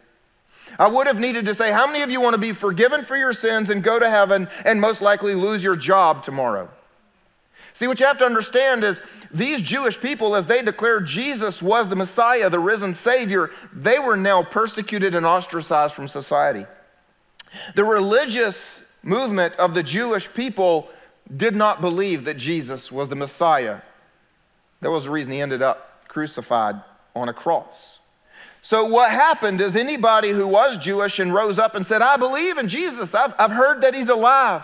I 0.78 0.88
would 0.88 1.06
have 1.06 1.18
needed 1.18 1.44
to 1.46 1.54
say, 1.54 1.72
How 1.72 1.86
many 1.86 2.02
of 2.02 2.10
you 2.10 2.20
want 2.20 2.34
to 2.34 2.40
be 2.40 2.52
forgiven 2.52 3.04
for 3.04 3.16
your 3.16 3.32
sins 3.32 3.70
and 3.70 3.82
go 3.82 3.98
to 3.98 4.08
heaven 4.08 4.48
and 4.64 4.80
most 4.80 5.02
likely 5.02 5.34
lose 5.34 5.62
your 5.64 5.76
job 5.76 6.22
tomorrow? 6.22 6.68
See, 7.74 7.86
what 7.86 8.00
you 8.00 8.06
have 8.06 8.18
to 8.18 8.26
understand 8.26 8.84
is 8.84 9.00
these 9.32 9.62
Jewish 9.62 9.98
people, 9.98 10.36
as 10.36 10.46
they 10.46 10.62
declared 10.62 11.06
Jesus 11.06 11.62
was 11.62 11.88
the 11.88 11.96
Messiah, 11.96 12.50
the 12.50 12.58
risen 12.58 12.92
Savior, 12.92 13.50
they 13.72 13.98
were 13.98 14.16
now 14.16 14.42
persecuted 14.42 15.14
and 15.14 15.24
ostracized 15.24 15.94
from 15.94 16.06
society. 16.06 16.66
The 17.74 17.84
religious 17.84 18.82
movement 19.02 19.56
of 19.56 19.74
the 19.74 19.82
Jewish 19.82 20.32
people 20.32 20.90
did 21.36 21.56
not 21.56 21.80
believe 21.80 22.24
that 22.24 22.36
Jesus 22.36 22.92
was 22.92 23.08
the 23.08 23.16
Messiah. 23.16 23.80
That 24.80 24.90
was 24.90 25.04
the 25.04 25.10
reason 25.10 25.32
he 25.32 25.40
ended 25.40 25.62
up 25.62 26.06
crucified 26.08 26.76
on 27.14 27.28
a 27.28 27.32
cross. 27.32 27.98
So, 28.60 28.84
what 28.84 29.10
happened 29.10 29.60
is 29.60 29.74
anybody 29.74 30.30
who 30.30 30.46
was 30.46 30.76
Jewish 30.76 31.18
and 31.18 31.34
rose 31.34 31.58
up 31.58 31.74
and 31.74 31.84
said, 31.84 32.00
I 32.00 32.16
believe 32.16 32.58
in 32.58 32.68
Jesus, 32.68 33.14
I've, 33.14 33.34
I've 33.38 33.50
heard 33.50 33.80
that 33.80 33.94
he's 33.94 34.08
alive. 34.08 34.62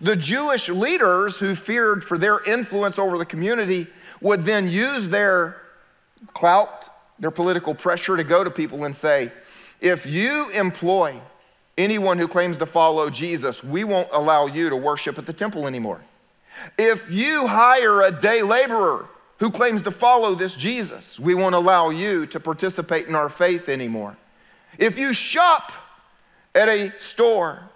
The 0.00 0.16
Jewish 0.16 0.68
leaders 0.68 1.36
who 1.36 1.54
feared 1.54 2.02
for 2.02 2.16
their 2.16 2.42
influence 2.44 2.98
over 2.98 3.18
the 3.18 3.26
community 3.26 3.86
would 4.20 4.44
then 4.44 4.68
use 4.68 5.08
their 5.08 5.60
clout, 6.34 6.88
their 7.18 7.30
political 7.30 7.74
pressure 7.74 8.16
to 8.16 8.24
go 8.24 8.42
to 8.42 8.50
people 8.50 8.84
and 8.84 8.96
say, 8.96 9.30
if 9.80 10.06
you 10.06 10.50
employ 10.50 11.18
anyone 11.78 12.18
who 12.18 12.28
claims 12.28 12.56
to 12.58 12.66
follow 12.66 13.08
Jesus, 13.10 13.64
we 13.64 13.84
won't 13.84 14.08
allow 14.12 14.46
you 14.46 14.68
to 14.68 14.76
worship 14.76 15.18
at 15.18 15.26
the 15.26 15.32
temple 15.32 15.66
anymore. 15.66 16.00
If 16.78 17.10
you 17.10 17.46
hire 17.46 18.02
a 18.02 18.10
day 18.10 18.42
laborer 18.42 19.06
who 19.38 19.50
claims 19.50 19.80
to 19.82 19.90
follow 19.90 20.34
this 20.34 20.54
Jesus, 20.54 21.18
we 21.18 21.34
won't 21.34 21.54
allow 21.54 21.88
you 21.88 22.26
to 22.26 22.40
participate 22.40 23.06
in 23.06 23.14
our 23.14 23.30
faith 23.30 23.68
anymore. 23.70 24.16
If 24.78 24.98
you 24.98 25.14
shop 25.14 25.72
at 26.54 26.68
a 26.68 26.92
store 26.98 27.69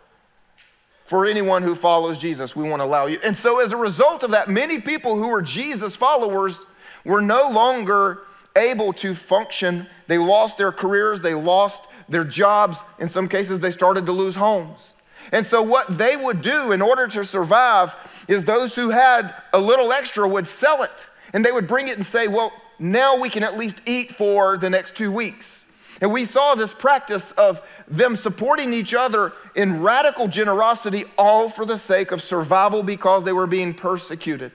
for 1.05 1.27
anyone 1.27 1.63
who 1.63 1.75
follows 1.75 2.19
Jesus. 2.19 2.57
We 2.57 2.69
won't 2.69 2.83
allow 2.83 3.07
you. 3.07 3.19
And 3.25 3.37
so, 3.37 3.61
as 3.61 3.73
a 3.73 3.77
result 3.77 4.23
of 4.23 4.31
that, 4.33 4.49
many 4.49 4.81
people 4.81 5.17
who 5.17 5.29
were 5.29 5.43
Jesus 5.43 5.95
followers 5.95 6.65
were 7.05 7.21
no 7.21 7.51
longer 7.51 8.23
able 8.57 8.93
to 8.95 9.15
function. 9.15 9.87
They 10.07 10.19
lost 10.19 10.59
their 10.59 10.73
careers, 10.73 11.21
they 11.21 11.35
lost 11.35 11.83
their 12.09 12.25
jobs. 12.25 12.83
In 12.99 13.09
some 13.09 13.29
cases, 13.29 13.61
they 13.61 13.71
started 13.71 14.07
to 14.07 14.13
lose 14.13 14.35
homes. 14.35 14.93
And 15.33 15.45
so, 15.45 15.63
what 15.63 15.99
they 15.99 16.17
would 16.17 16.41
do 16.41 16.73
in 16.73 16.81
order 16.81 17.07
to 17.09 17.25
survive 17.25 17.95
is 18.29 18.45
those 18.45 18.75
who 18.75 18.91
had 18.91 19.35
a 19.53 19.59
little 19.59 19.93
extra 19.93 20.27
would 20.27 20.47
sell 20.47 20.83
it 20.83 21.07
and 21.35 21.45
they 21.45 21.53
would 21.53 21.67
bring 21.67 21.89
it 21.89 21.97
and 21.97 22.07
say, 22.07 22.29
Well, 22.29 22.53
now 22.79 23.19
we 23.19 23.29
can 23.29 23.43
at 23.43 23.59
least 23.59 23.83
eat 23.87 24.15
for 24.15 24.57
the 24.57 24.71
next 24.71 24.97
two 24.97 25.13
weeks. 25.13 25.64
And 26.05 26.13
we 26.13 26.27
saw 26.27 26.55
this 26.55 26.75
practice 26.75 27.33
of 27.33 27.63
them 27.89 28.15
supporting 28.15 28.75
each 28.75 28.93
other 28.93 29.33
in 29.55 29.81
radical 29.81 30.29
generosity, 30.29 31.05
all 31.17 31.49
for 31.49 31.65
the 31.65 31.79
sake 31.79 32.13
of 32.13 32.23
survival 32.23 32.83
because 32.83 33.25
they 33.25 33.33
were 33.33 33.47
being 33.47 33.73
persecuted. 33.73 34.53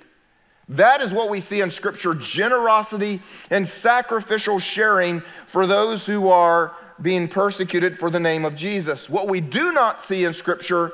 That 0.67 1.01
is 1.01 1.11
what 1.11 1.27
we 1.27 1.41
see 1.41 1.61
in 1.61 1.71
Scripture 1.71 2.13
generosity 2.13 3.19
and 3.49 3.67
sacrificial 3.67 4.59
sharing 4.59 5.23
for 5.47 5.65
those 5.65 6.05
who 6.05 6.27
are 6.27 6.75
being 7.01 7.27
persecuted 7.27 7.97
for 7.97 8.11
the 8.11 8.19
name 8.19 8.45
of 8.45 8.53
Jesus. 8.53 9.09
What 9.09 9.27
we 9.27 9.41
do 9.41 9.71
not 9.71 10.03
see 10.03 10.25
in 10.25 10.35
Scripture 10.35 10.91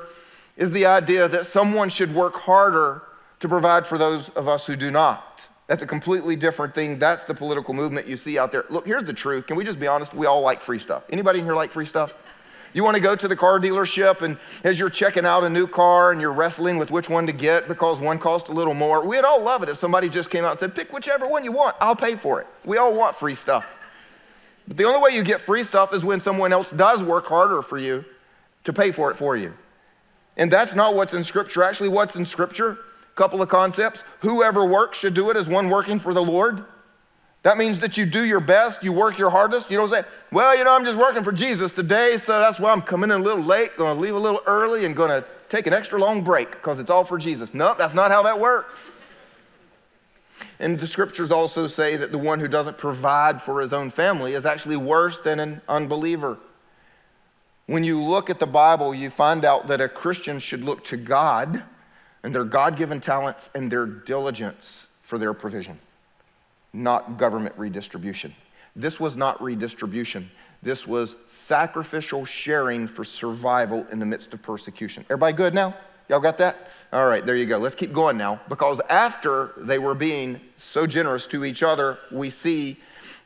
is 0.56 0.72
the 0.72 0.86
idea 0.86 1.28
that 1.28 1.44
someone 1.44 1.90
should 1.90 2.14
work 2.14 2.34
harder 2.34 3.02
to 3.40 3.48
provide 3.50 3.86
for 3.86 3.98
those 3.98 4.30
of 4.30 4.48
us 4.48 4.66
who 4.66 4.74
do 4.74 4.90
not. 4.90 5.48
That's 5.66 5.82
a 5.82 5.86
completely 5.86 6.36
different 6.36 6.74
thing. 6.74 6.98
That's 6.98 7.24
the 7.24 7.34
political 7.34 7.74
movement 7.74 8.06
you 8.06 8.16
see 8.16 8.38
out 8.38 8.52
there. 8.52 8.64
Look, 8.70 8.86
here's 8.86 9.02
the 9.02 9.12
truth. 9.12 9.46
Can 9.46 9.56
we 9.56 9.64
just 9.64 9.80
be 9.80 9.86
honest? 9.86 10.14
We 10.14 10.26
all 10.26 10.40
like 10.40 10.60
free 10.60 10.78
stuff. 10.78 11.04
Anybody 11.10 11.40
in 11.40 11.44
here 11.44 11.56
like 11.56 11.70
free 11.70 11.86
stuff? 11.86 12.14
You 12.72 12.84
want 12.84 12.94
to 12.94 13.00
go 13.00 13.16
to 13.16 13.26
the 13.26 13.34
car 13.34 13.58
dealership, 13.58 14.20
and 14.20 14.36
as 14.62 14.78
you're 14.78 14.90
checking 14.90 15.24
out 15.24 15.44
a 15.44 15.48
new 15.48 15.66
car 15.66 16.12
and 16.12 16.20
you're 16.20 16.34
wrestling 16.34 16.76
with 16.76 16.90
which 16.90 17.08
one 17.08 17.26
to 17.26 17.32
get 17.32 17.66
because 17.68 18.02
one 18.02 18.18
costs 18.18 18.50
a 18.50 18.52
little 18.52 18.74
more, 18.74 19.06
we'd 19.06 19.24
all 19.24 19.40
love 19.40 19.62
it 19.62 19.70
if 19.70 19.78
somebody 19.78 20.10
just 20.10 20.28
came 20.28 20.44
out 20.44 20.50
and 20.50 20.60
said, 20.60 20.74
Pick 20.74 20.92
whichever 20.92 21.26
one 21.26 21.42
you 21.42 21.52
want, 21.52 21.74
I'll 21.80 21.96
pay 21.96 22.16
for 22.16 22.40
it. 22.40 22.46
We 22.66 22.76
all 22.76 22.94
want 22.94 23.16
free 23.16 23.34
stuff. 23.34 23.64
But 24.68 24.76
the 24.76 24.84
only 24.84 25.00
way 25.00 25.16
you 25.16 25.22
get 25.22 25.40
free 25.40 25.64
stuff 25.64 25.94
is 25.94 26.04
when 26.04 26.20
someone 26.20 26.52
else 26.52 26.70
does 26.70 27.02
work 27.02 27.26
harder 27.26 27.62
for 27.62 27.78
you 27.78 28.04
to 28.64 28.72
pay 28.72 28.92
for 28.92 29.10
it 29.10 29.16
for 29.16 29.36
you. 29.36 29.54
And 30.36 30.50
that's 30.50 30.74
not 30.74 30.94
what's 30.94 31.14
in 31.14 31.24
Scripture. 31.24 31.62
Actually, 31.62 31.88
what's 31.88 32.14
in 32.14 32.26
Scripture? 32.26 32.78
Couple 33.16 33.42
of 33.42 33.48
concepts. 33.48 34.04
Whoever 34.20 34.64
works 34.64 34.98
should 34.98 35.14
do 35.14 35.30
it 35.30 35.36
as 35.36 35.48
one 35.48 35.68
working 35.68 35.98
for 35.98 36.14
the 36.14 36.22
Lord. 36.22 36.64
That 37.42 37.58
means 37.58 37.78
that 37.78 37.96
you 37.96 38.06
do 38.06 38.24
your 38.24 38.40
best, 38.40 38.82
you 38.82 38.92
work 38.92 39.18
your 39.18 39.30
hardest. 39.30 39.70
You 39.70 39.76
don't 39.78 39.90
say, 39.90 40.02
well, 40.32 40.56
you 40.56 40.64
know, 40.64 40.74
I'm 40.74 40.84
just 40.84 40.98
working 40.98 41.24
for 41.24 41.32
Jesus 41.32 41.72
today, 41.72 42.18
so 42.18 42.40
that's 42.40 42.58
why 42.58 42.72
I'm 42.72 42.82
coming 42.82 43.10
in 43.10 43.20
a 43.20 43.22
little 43.22 43.44
late, 43.44 43.76
to 43.76 43.92
leave 43.92 44.14
a 44.14 44.18
little 44.18 44.40
early, 44.46 44.84
and 44.84 44.94
to 44.96 45.24
take 45.48 45.66
an 45.66 45.72
extra 45.72 45.98
long 45.98 46.22
break 46.22 46.50
because 46.50 46.78
it's 46.78 46.90
all 46.90 47.04
for 47.04 47.18
Jesus. 47.18 47.54
No, 47.54 47.68
nope, 47.68 47.78
that's 47.78 47.94
not 47.94 48.10
how 48.10 48.22
that 48.24 48.38
works. 48.38 48.92
And 50.58 50.78
the 50.78 50.86
scriptures 50.86 51.30
also 51.30 51.66
say 51.66 51.96
that 51.96 52.12
the 52.12 52.18
one 52.18 52.40
who 52.40 52.48
doesn't 52.48 52.76
provide 52.76 53.40
for 53.40 53.60
his 53.60 53.72
own 53.72 53.90
family 53.90 54.34
is 54.34 54.44
actually 54.44 54.76
worse 54.76 55.20
than 55.20 55.40
an 55.40 55.62
unbeliever. 55.68 56.38
When 57.66 57.84
you 57.84 58.02
look 58.02 58.28
at 58.28 58.38
the 58.38 58.46
Bible, 58.46 58.94
you 58.94 59.08
find 59.08 59.44
out 59.44 59.68
that 59.68 59.80
a 59.80 59.88
Christian 59.88 60.38
should 60.38 60.64
look 60.64 60.84
to 60.86 60.96
God 60.96 61.62
and 62.26 62.34
their 62.34 62.44
God 62.44 62.76
given 62.76 63.00
talents 63.00 63.50
and 63.54 63.70
their 63.70 63.86
diligence 63.86 64.88
for 65.02 65.16
their 65.16 65.32
provision 65.32 65.78
not 66.72 67.16
government 67.16 67.54
redistribution. 67.56 68.34
This 68.74 69.00
was 69.00 69.16
not 69.16 69.40
redistribution. 69.40 70.28
This 70.60 70.86
was 70.86 71.16
sacrificial 71.28 72.24
sharing 72.26 72.86
for 72.88 73.04
survival 73.04 73.86
in 73.92 73.98
the 73.98 74.04
midst 74.04 74.34
of 74.34 74.42
persecution. 74.42 75.04
Everybody 75.04 75.34
good 75.34 75.54
now? 75.54 75.74
Y'all 76.08 76.20
got 76.20 76.36
that? 76.38 76.68
All 76.92 77.06
right, 77.06 77.24
there 77.24 77.36
you 77.36 77.46
go. 77.46 77.56
Let's 77.58 77.76
keep 77.76 77.92
going 77.92 78.18
now. 78.18 78.40
Because 78.48 78.80
after 78.90 79.52
they 79.56 79.78
were 79.78 79.94
being 79.94 80.40
so 80.56 80.86
generous 80.86 81.26
to 81.28 81.44
each 81.44 81.62
other, 81.62 81.96
we 82.10 82.28
see 82.28 82.76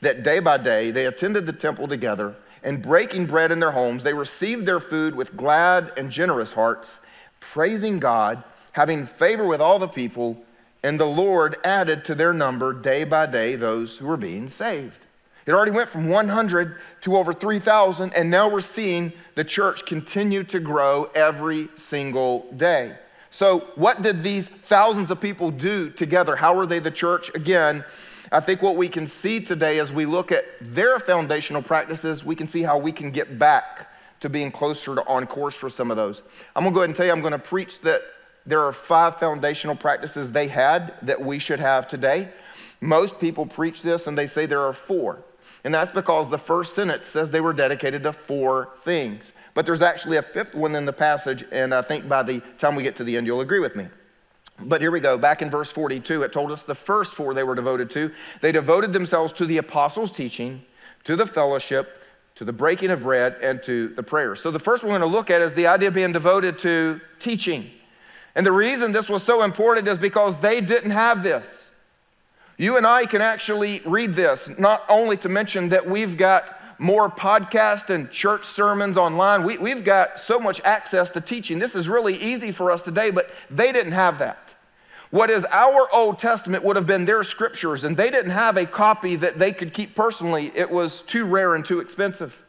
that 0.02 0.22
day 0.22 0.38
by 0.38 0.58
day 0.58 0.90
they 0.90 1.06
attended 1.06 1.46
the 1.46 1.52
temple 1.54 1.88
together 1.88 2.36
and 2.62 2.82
breaking 2.82 3.24
bread 3.24 3.50
in 3.50 3.58
their 3.58 3.72
homes, 3.72 4.04
they 4.04 4.12
received 4.12 4.66
their 4.66 4.80
food 4.80 5.14
with 5.14 5.34
glad 5.36 5.90
and 5.96 6.10
generous 6.10 6.52
hearts, 6.52 7.00
praising 7.40 7.98
God, 7.98 8.44
having 8.72 9.06
favor 9.06 9.46
with 9.46 9.60
all 9.60 9.78
the 9.78 9.88
people 9.88 10.36
and 10.82 10.98
the 10.98 11.06
Lord 11.06 11.56
added 11.64 12.04
to 12.06 12.14
their 12.14 12.32
number 12.32 12.72
day 12.72 13.04
by 13.04 13.26
day 13.26 13.54
those 13.56 13.98
who 13.98 14.06
were 14.06 14.16
being 14.16 14.48
saved. 14.48 15.06
It 15.46 15.52
already 15.52 15.72
went 15.72 15.88
from 15.88 16.08
100 16.08 16.76
to 17.02 17.16
over 17.16 17.32
3,000, 17.32 18.12
and 18.14 18.30
now 18.30 18.48
we're 18.48 18.60
seeing 18.60 19.12
the 19.34 19.44
church 19.44 19.84
continue 19.84 20.44
to 20.44 20.60
grow 20.60 21.10
every 21.14 21.68
single 21.76 22.46
day. 22.56 22.96
So, 23.30 23.60
what 23.74 24.02
did 24.02 24.22
these 24.22 24.48
thousands 24.48 25.10
of 25.10 25.20
people 25.20 25.50
do 25.50 25.90
together? 25.90 26.36
How 26.36 26.54
were 26.54 26.66
they 26.66 26.78
the 26.78 26.90
church? 26.90 27.34
Again, 27.34 27.84
I 28.32 28.40
think 28.40 28.60
what 28.60 28.76
we 28.76 28.88
can 28.88 29.06
see 29.06 29.40
today 29.40 29.78
as 29.78 29.92
we 29.92 30.04
look 30.04 30.30
at 30.30 30.44
their 30.60 30.98
foundational 30.98 31.62
practices, 31.62 32.24
we 32.24 32.36
can 32.36 32.46
see 32.46 32.62
how 32.62 32.78
we 32.78 32.92
can 32.92 33.10
get 33.10 33.38
back 33.38 33.88
to 34.20 34.28
being 34.28 34.50
closer 34.50 34.94
to 34.94 35.06
on 35.06 35.26
course 35.26 35.56
for 35.56 35.70
some 35.70 35.90
of 35.90 35.96
those. 35.96 36.22
I'm 36.54 36.64
gonna 36.64 36.74
go 36.74 36.80
ahead 36.80 36.90
and 36.90 36.96
tell 36.96 37.06
you, 37.06 37.12
I'm 37.12 37.22
gonna 37.22 37.38
preach 37.38 37.80
that 37.80 38.02
there 38.46 38.64
are 38.64 38.72
five 38.72 39.16
foundational 39.18 39.76
practices 39.76 40.32
they 40.32 40.48
had 40.48 40.94
that 41.02 41.20
we 41.20 41.38
should 41.38 41.60
have 41.60 41.86
today. 41.86 42.28
Most 42.80 43.20
people 43.20 43.46
preach 43.46 43.82
this 43.82 44.06
and 44.06 44.16
they 44.16 44.26
say 44.26 44.46
there 44.46 44.62
are 44.62 44.72
four. 44.72 45.22
And 45.64 45.74
that's 45.74 45.90
because 45.90 46.30
the 46.30 46.38
first 46.38 46.74
sentence 46.74 47.06
says 47.06 47.30
they 47.30 47.40
were 47.40 47.52
dedicated 47.52 48.02
to 48.04 48.12
four 48.12 48.70
things. 48.82 49.32
But 49.54 49.66
there's 49.66 49.82
actually 49.82 50.16
a 50.16 50.22
fifth 50.22 50.54
one 50.54 50.74
in 50.74 50.86
the 50.86 50.92
passage, 50.92 51.44
and 51.50 51.74
I 51.74 51.82
think 51.82 52.08
by 52.08 52.22
the 52.22 52.40
time 52.58 52.76
we 52.76 52.82
get 52.82 52.96
to 52.96 53.04
the 53.04 53.16
end, 53.16 53.26
you'll 53.26 53.40
agree 53.40 53.58
with 53.58 53.76
me. 53.76 53.88
But 54.60 54.80
here 54.80 54.90
we 54.90 55.00
go. 55.00 55.18
Back 55.18 55.42
in 55.42 55.50
verse 55.50 55.70
42, 55.70 56.22
it 56.22 56.32
told 56.32 56.52
us 56.52 56.64
the 56.64 56.74
first 56.74 57.14
four 57.14 57.34
they 57.34 57.42
were 57.42 57.54
devoted 57.54 57.90
to. 57.90 58.10
They 58.40 58.52
devoted 58.52 58.92
themselves 58.92 59.32
to 59.34 59.46
the 59.46 59.58
apostles' 59.58 60.12
teaching, 60.12 60.62
to 61.04 61.16
the 61.16 61.26
fellowship, 61.26 62.04
to 62.36 62.44
the 62.44 62.52
breaking 62.52 62.90
of 62.90 63.02
bread, 63.02 63.36
and 63.42 63.62
to 63.64 63.88
the 63.88 64.02
prayers. 64.02 64.40
So 64.40 64.50
the 64.50 64.58
first 64.58 64.82
one 64.82 64.92
we're 64.92 64.98
going 64.98 65.10
to 65.10 65.16
look 65.16 65.30
at 65.30 65.40
is 65.40 65.52
the 65.54 65.66
idea 65.66 65.88
of 65.88 65.94
being 65.94 66.12
devoted 66.12 66.58
to 66.60 67.00
teaching. 67.18 67.70
And 68.34 68.46
the 68.46 68.52
reason 68.52 68.92
this 68.92 69.08
was 69.08 69.22
so 69.22 69.42
important 69.42 69.88
is 69.88 69.98
because 69.98 70.38
they 70.40 70.60
didn't 70.60 70.92
have 70.92 71.22
this. 71.22 71.70
You 72.56 72.76
and 72.76 72.86
I 72.86 73.06
can 73.06 73.22
actually 73.22 73.80
read 73.84 74.14
this, 74.14 74.50
not 74.58 74.82
only 74.88 75.16
to 75.18 75.28
mention 75.28 75.70
that 75.70 75.86
we've 75.86 76.16
got 76.16 76.60
more 76.80 77.10
podcasts 77.10 77.90
and 77.90 78.10
church 78.10 78.44
sermons 78.44 78.96
online. 78.96 79.44
We, 79.44 79.70
have 79.70 79.84
got 79.84 80.18
so 80.18 80.40
much 80.40 80.60
access 80.62 81.10
to 81.10 81.20
teaching. 81.20 81.58
This 81.58 81.74
is 81.74 81.88
really 81.88 82.16
easy 82.16 82.52
for 82.52 82.70
us 82.70 82.82
today, 82.82 83.10
but 83.10 83.30
they 83.50 83.70
didn't 83.70 83.92
have 83.92 84.18
that. 84.18 84.54
What 85.10 85.28
is 85.28 85.44
our 85.50 85.88
Old 85.92 86.18
Testament 86.18 86.64
would 86.64 86.76
have 86.76 86.86
been 86.86 87.04
their 87.04 87.24
scriptures, 87.24 87.84
and 87.84 87.96
they 87.96 88.10
didn't 88.10 88.30
have 88.30 88.56
a 88.56 88.64
copy 88.64 89.16
that 89.16 89.38
they 89.38 89.52
could 89.52 89.74
keep 89.74 89.94
personally. 89.94 90.52
It 90.54 90.70
was 90.70 91.02
too 91.02 91.24
rare 91.24 91.56
and 91.56 91.64
too 91.64 91.80
expensive. 91.80 92.42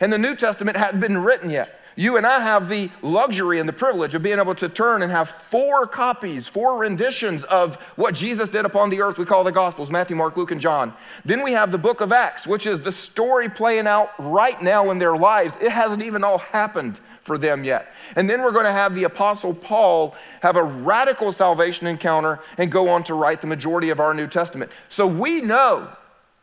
And 0.00 0.12
the 0.12 0.18
New 0.18 0.34
Testament 0.34 0.76
hadn't 0.76 1.00
been 1.00 1.18
written 1.18 1.50
yet. 1.50 1.78
You 1.98 2.18
and 2.18 2.26
I 2.26 2.40
have 2.40 2.68
the 2.68 2.90
luxury 3.00 3.58
and 3.58 3.66
the 3.66 3.72
privilege 3.72 4.14
of 4.14 4.22
being 4.22 4.38
able 4.38 4.54
to 4.56 4.68
turn 4.68 5.00
and 5.00 5.10
have 5.10 5.30
four 5.30 5.86
copies, 5.86 6.46
four 6.46 6.76
renditions 6.76 7.42
of 7.44 7.76
what 7.96 8.14
Jesus 8.14 8.50
did 8.50 8.66
upon 8.66 8.90
the 8.90 9.00
earth. 9.00 9.16
We 9.16 9.24
call 9.24 9.44
the 9.44 9.50
Gospels 9.52 9.90
Matthew, 9.90 10.14
Mark, 10.14 10.36
Luke, 10.36 10.50
and 10.50 10.60
John. 10.60 10.92
Then 11.24 11.42
we 11.42 11.52
have 11.52 11.72
the 11.72 11.78
book 11.78 12.02
of 12.02 12.12
Acts, 12.12 12.46
which 12.46 12.66
is 12.66 12.82
the 12.82 12.92
story 12.92 13.48
playing 13.48 13.86
out 13.86 14.10
right 14.18 14.60
now 14.62 14.90
in 14.90 14.98
their 14.98 15.16
lives. 15.16 15.56
It 15.60 15.72
hasn't 15.72 16.02
even 16.02 16.22
all 16.22 16.38
happened 16.38 17.00
for 17.22 17.38
them 17.38 17.64
yet. 17.64 17.92
And 18.14 18.28
then 18.28 18.42
we're 18.42 18.52
going 18.52 18.66
to 18.66 18.72
have 18.72 18.94
the 18.94 19.04
Apostle 19.04 19.54
Paul 19.54 20.14
have 20.42 20.56
a 20.56 20.62
radical 20.62 21.32
salvation 21.32 21.86
encounter 21.86 22.40
and 22.58 22.70
go 22.70 22.88
on 22.90 23.04
to 23.04 23.14
write 23.14 23.40
the 23.40 23.46
majority 23.46 23.88
of 23.88 24.00
our 24.00 24.12
New 24.12 24.26
Testament. 24.26 24.70
So 24.90 25.06
we 25.06 25.40
know 25.40 25.88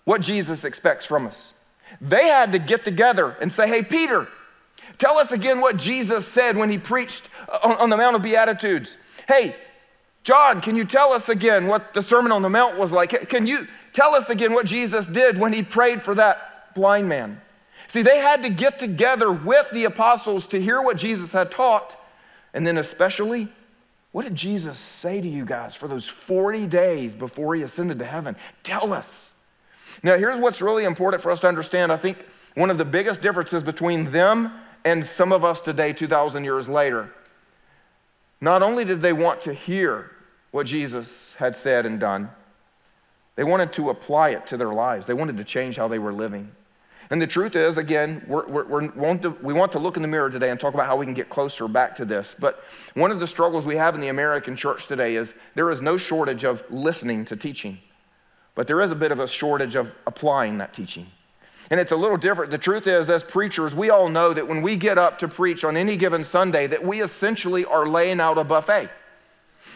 what 0.06 0.20
Jesus 0.20 0.64
expects 0.64 1.06
from 1.06 1.28
us. 1.28 1.54
They 2.02 2.28
had 2.28 2.52
to 2.54 2.60
get 2.60 2.84
together 2.84 3.38
and 3.40 3.54
say, 3.54 3.68
hey, 3.68 3.84
Peter, 3.84 4.28
Tell 4.98 5.18
us 5.18 5.32
again 5.32 5.62
what 5.62 5.78
Jesus 5.78 6.28
said 6.28 6.56
when 6.56 6.70
he 6.70 6.78
preached 6.78 7.28
on, 7.64 7.78
on 7.78 7.90
the 7.90 7.98
Mount 7.98 8.16
of 8.16 8.22
Beatitudes. 8.22 8.98
Hey, 9.28 9.56
John, 10.24 10.62
can 10.62 10.76
you 10.76 10.86
tell 10.86 11.12
us 11.12 11.30
again 11.30 11.68
what 11.68 11.94
the 11.94 12.02
Sermon 12.02 12.32
on 12.32 12.42
the 12.42 12.50
Mount 12.50 12.78
was 12.78 12.92
like? 12.92 13.30
Can 13.30 13.46
you 13.46 13.68
tell 13.92 14.16
us 14.16 14.30
again 14.30 14.54
what 14.54 14.66
Jesus 14.66 15.06
did 15.06 15.38
when 15.38 15.52
he 15.52 15.62
prayed 15.62 16.02
for 16.02 16.16
that 16.16 16.74
blind 16.74 17.10
man? 17.10 17.40
See, 17.88 18.02
they 18.02 18.20
had 18.20 18.44
to 18.44 18.50
get 18.50 18.80
together 18.80 19.32
with 19.32 19.70
the 19.72 19.86
apostles 19.86 20.48
to 20.48 20.62
hear 20.62 20.82
what 20.82 20.98
Jesus 20.98 21.32
had 21.32 21.52
taught. 21.52 21.98
And 22.54 22.66
then, 22.66 22.78
especially, 22.78 23.50
what 24.14 24.24
did 24.24 24.36
Jesus 24.36 24.78
say 24.78 25.20
to 25.20 25.28
you 25.28 25.44
guys 25.44 25.76
for 25.76 25.88
those 25.88 26.08
40 26.08 26.68
days 26.68 27.16
before 27.16 27.56
he 27.56 27.64
ascended 27.64 28.00
to 28.00 28.06
heaven? 28.06 28.36
Tell 28.64 28.94
us. 28.94 29.32
Now, 30.04 30.18
here's 30.18 30.40
what's 30.40 30.62
really 30.62 30.86
important 30.86 31.22
for 31.22 31.32
us 31.32 31.40
to 31.42 31.48
understand. 31.48 31.92
I 31.92 31.98
think 31.98 32.18
one 32.56 32.70
of 32.70 32.78
the 32.78 32.86
biggest 32.86 33.22
differences 33.22 33.64
between 33.64 34.12
them 34.12 34.52
and 34.86 35.06
some 35.06 35.32
of 35.32 35.44
us 35.44 35.62
today, 35.62 35.94
2,000 35.94 36.44
years 36.44 36.68
later, 36.68 37.10
not 38.42 38.62
only 38.62 38.84
did 38.84 39.02
they 39.02 39.14
want 39.14 39.42
to 39.42 39.54
hear 39.54 40.12
what 40.52 40.66
Jesus 40.66 41.34
had 41.36 41.56
said 41.56 41.86
and 41.86 42.00
done, 42.00 42.30
they 43.36 43.44
wanted 43.44 43.74
to 43.74 43.90
apply 43.90 44.30
it 44.30 44.46
to 44.48 44.58
their 44.58 44.74
lives. 44.74 45.06
They 45.06 45.14
wanted 45.14 45.38
to 45.38 45.44
change 45.44 45.76
how 45.76 45.88
they 45.88 46.00
were 46.00 46.14
living. 46.14 46.52
And 47.10 47.22
the 47.22 47.28
truth 47.28 47.56
is, 47.56 47.78
again, 47.78 48.24
we're, 48.28 48.48
we're, 48.48 48.66
we're 48.66 48.92
want 48.92 49.22
to, 49.24 49.32
we 49.42 49.54
want 49.54 49.72
to 49.74 49.80
look 49.80 49.98
in 49.98 50.02
the 50.02 50.08
mirror 50.08 50.30
today 50.30 50.50
and 50.50 50.60
talk 50.60 50.74
about 50.74 50.88
how 50.88 50.96
we 50.96 51.06
can 51.06 51.14
get 51.14 51.30
closer 51.30 51.68
back 51.68 51.96
to 51.98 52.06
this. 52.06 52.36
But 52.38 52.64
one 52.96 53.12
of 53.12 53.20
the 53.20 53.28
struggles 53.28 53.66
we 53.66 53.76
have 53.76 53.96
in 53.96 54.02
the 54.02 54.08
American 54.08 54.56
church 54.56 54.88
today 54.88 55.16
is 55.16 55.34
there 55.56 55.70
is 55.70 55.82
no 55.82 55.98
shortage 55.98 56.44
of 56.44 56.64
listening 56.70 57.26
to 57.26 57.36
teaching, 57.36 57.78
but 58.56 58.68
there 58.68 58.82
is 58.82 58.92
a 58.92 58.96
bit 58.96 59.12
of 59.12 59.20
a 59.20 59.28
shortage 59.28 59.76
of 59.76 59.94
applying 60.08 60.58
that 60.60 60.74
teaching. 60.74 61.08
And 61.72 61.80
it's 61.80 61.92
a 61.92 61.96
little 61.96 62.18
different. 62.18 62.52
The 62.52 62.58
truth 62.58 62.88
is, 62.88 63.10
as 63.10 63.24
preachers, 63.24 63.74
we 63.74 63.90
all 63.90 64.10
know 64.10 64.34
that 64.34 64.48
when 64.48 64.62
we 64.62 64.76
get 64.76 64.98
up 64.98 65.20
to 65.20 65.28
preach 65.28 65.64
on 65.64 65.78
any 65.78 65.98
given 65.98 66.26
Sunday, 66.26 66.68
that 66.68 66.84
we 66.84 67.02
essentially 67.02 67.66
are 67.66 67.88
laying 67.88 68.20
out 68.20 68.38
a 68.38 68.44
buffet. 68.44 68.90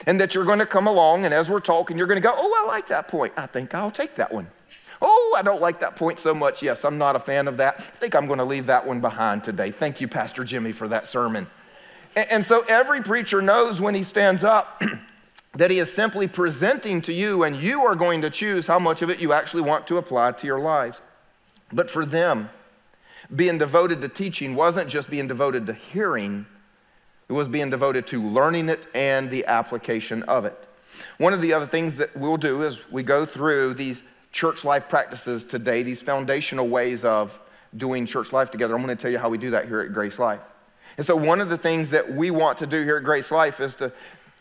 And 0.05 0.19
that 0.19 0.35
you're 0.35 0.45
going 0.45 0.59
to 0.59 0.65
come 0.65 0.85
along, 0.85 1.25
and 1.25 1.33
as 1.33 1.49
we're 1.49 1.59
talking, 1.59 1.97
you're 1.97 2.07
going 2.07 2.21
to 2.21 2.27
go, 2.27 2.33
Oh, 2.35 2.63
I 2.63 2.67
like 2.67 2.87
that 2.87 3.07
point. 3.07 3.33
I 3.35 3.47
think 3.47 3.73
I'll 3.73 3.89
take 3.89 4.15
that 4.15 4.31
one. 4.31 4.47
Oh, 5.01 5.35
I 5.37 5.41
don't 5.41 5.61
like 5.61 5.79
that 5.79 5.95
point 5.95 6.19
so 6.19 6.33
much. 6.33 6.61
Yes, 6.61 6.83
I'm 6.83 6.97
not 6.97 7.15
a 7.15 7.19
fan 7.19 7.47
of 7.47 7.57
that. 7.57 7.75
I 7.77 7.81
think 7.81 8.15
I'm 8.15 8.25
going 8.25 8.39
to 8.39 8.45
leave 8.45 8.65
that 8.67 8.85
one 8.85 8.99
behind 8.99 9.43
today. 9.43 9.71
Thank 9.71 10.01
you, 10.01 10.07
Pastor 10.07 10.43
Jimmy, 10.43 10.71
for 10.71 10.87
that 10.87 11.05
sermon. 11.05 11.47
And, 12.15 12.43
so 12.43 12.65
every 12.67 13.01
preacher 13.03 13.43
knows 13.43 13.79
when 13.79 13.93
he 13.93 14.01
stands 14.01 14.43
up 14.43 14.81
that 15.53 15.69
he 15.69 15.77
is 15.77 15.93
simply 15.93 16.27
presenting 16.27 16.99
to 17.03 17.13
you, 17.13 17.43
and 17.43 17.55
you 17.55 17.83
are 17.85 17.95
going 17.95 18.23
to 18.23 18.31
choose 18.31 18.65
how 18.65 18.79
much 18.79 19.03
of 19.03 19.11
it 19.11 19.19
you 19.19 19.33
actually 19.33 19.61
want 19.61 19.85
to 19.87 19.97
apply 19.97 20.31
to 20.31 20.47
your 20.47 20.59
lives. 20.59 20.99
But 21.71 21.89
for 21.89 22.05
them, 22.05 22.49
being 23.35 23.57
devoted 23.57 24.01
to 24.01 24.09
teaching 24.09 24.55
wasn't 24.55 24.89
just 24.89 25.09
being 25.09 25.27
devoted 25.27 25.65
to 25.67 25.73
hearing, 25.73 26.45
it 27.29 27.33
was 27.33 27.47
being 27.47 27.69
devoted 27.69 28.07
to 28.07 28.21
learning 28.21 28.69
it 28.69 28.87
and 28.95 29.29
the 29.29 29.45
application 29.45 30.23
of 30.23 30.45
it. 30.45 30.67
One 31.17 31.33
of 31.33 31.41
the 31.41 31.53
other 31.53 31.67
things 31.67 31.95
that 31.95 32.15
we'll 32.15 32.37
do 32.37 32.63
is 32.63 32.89
we 32.89 33.03
go 33.03 33.25
through 33.25 33.73
these 33.73 34.03
church 34.31 34.63
life 34.63 34.87
practices 34.87 35.43
today, 35.43 35.83
these 35.83 36.01
foundational 36.01 36.67
ways 36.67 37.03
of 37.03 37.39
doing 37.75 38.05
church 38.05 38.31
life 38.31 38.49
together. 38.49 38.75
I'm 38.75 38.83
going 38.83 38.95
to 38.95 39.01
tell 39.01 39.11
you 39.11 39.19
how 39.19 39.29
we 39.29 39.37
do 39.37 39.51
that 39.51 39.67
here 39.67 39.81
at 39.81 39.91
GraceLife. 39.91 40.39
And 40.95 41.05
so, 41.05 41.15
one 41.15 41.41
of 41.41 41.49
the 41.49 41.57
things 41.57 41.89
that 41.89 42.09
we 42.09 42.31
want 42.31 42.57
to 42.59 42.67
do 42.67 42.83
here 42.83 42.97
at 42.97 43.03
GraceLife 43.03 43.59
is 43.59 43.75
to 43.75 43.91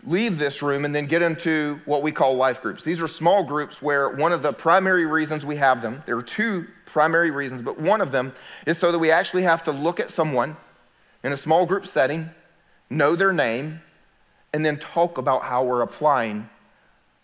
leave 0.05 0.39
this 0.39 0.63
room 0.63 0.85
and 0.85 0.95
then 0.95 1.07
get 1.07 1.23
into 1.23 1.81
what 1.85 2.03
we 2.03 2.13
call 2.13 2.35
life 2.37 2.63
groups. 2.63 2.85
These 2.85 3.03
are 3.03 3.09
small 3.09 3.43
groups 3.43 3.83
where 3.83 4.11
one 4.11 4.33
of 4.33 4.43
the 4.43 4.53
primary 4.53 5.07
reasons 5.07 5.45
we 5.45 5.57
have 5.57 5.83
them, 5.83 6.03
there 6.07 6.17
are 6.17 6.23
two 6.23 6.67
primary 6.97 7.31
reasons, 7.31 7.61
but 7.61 7.79
one 7.79 8.01
of 8.01 8.11
them 8.11 8.33
is 8.65 8.79
so 8.79 8.91
that 8.91 8.99
we 8.99 9.11
actually 9.11 9.43
have 9.43 9.63
to 9.63 9.71
look 9.71 10.01
at 10.01 10.11
someone 10.11 10.57
in 11.25 11.31
a 11.31 11.37
small 11.37 11.67
group 11.67 11.87
setting, 11.87 12.31
know 12.89 13.15
their 13.15 13.35
name, 13.35 13.83
and 14.55 14.65
then 14.65 14.79
talk 14.79 15.19
about 15.19 15.43
how 15.43 15.63
we're 15.63 15.83
applying 15.83 16.49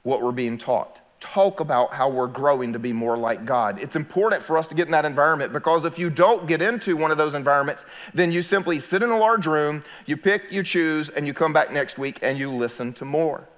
what 0.02 0.20
we're 0.20 0.30
being 0.30 0.58
taught 0.58 1.00
talk 1.20 1.60
about 1.60 1.94
how 1.94 2.10
we're 2.10 2.26
growing 2.26 2.72
to 2.72 2.80
be 2.80 2.92
more 2.92 3.16
like 3.16 3.44
God. 3.44 3.80
It's 3.80 3.94
important 3.94 4.42
for 4.42 4.58
us 4.58 4.66
to 4.66 4.74
get 4.74 4.86
in 4.86 4.90
that 4.90 5.04
environment 5.04 5.52
because 5.52 5.84
if 5.84 5.96
you 5.96 6.10
don't 6.10 6.48
get 6.48 6.60
into 6.60 6.96
one 6.96 7.12
of 7.12 7.16
those 7.16 7.34
environments, 7.34 7.84
then 8.12 8.32
you 8.32 8.42
simply 8.42 8.80
sit 8.80 9.04
in 9.04 9.10
a 9.10 9.16
large 9.16 9.46
room, 9.46 9.84
you 10.04 10.16
pick, 10.16 10.50
you 10.50 10.64
choose, 10.64 11.10
and 11.10 11.24
you 11.24 11.32
come 11.32 11.52
back 11.52 11.72
next 11.72 11.96
week 11.96 12.18
and 12.22 12.36
you 12.36 12.50
listen 12.50 12.92
to 12.94 13.04
more. 13.04 13.48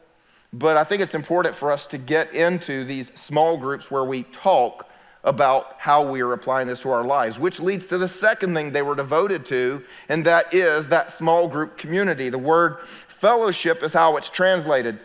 But 0.53 0.77
I 0.77 0.85
think 0.85 1.01
it's 1.01 1.15
important 1.15 1.55
for 1.55 1.73
us 1.73 1.87
to 1.87 1.97
get 1.97 2.35
into 2.35 2.85
these 2.85 3.11
small 3.15 3.57
groups 3.57 3.91
where 3.91 4.05
we 4.05 4.25
talk 4.25 4.91
about 5.25 5.77
how 5.79 6.07
we 6.07 6.21
are 6.21 6.35
applying 6.35 6.69
this 6.69 6.81
to 6.81 6.91
our 6.91 7.05
lives, 7.05 7.39
which 7.39 7.59
leads 7.59 7.87
to 7.89 7.99
the 7.99 8.07
second 8.07 8.55
thing 8.55 8.71
they 8.71 8.83
were 8.83 8.95
devoted 8.95 9.45
to, 9.47 9.83
and 10.09 10.25
that 10.25 10.53
is 10.55 10.87
that 10.89 11.11
small 11.11 11.49
group 11.49 11.77
community. 11.79 12.29
The 12.29 12.39
word 12.39 12.81
fellowship 13.09 13.83
is 13.83 13.93
how 13.93 14.17
it's 14.17 14.29
translated. 14.29 14.99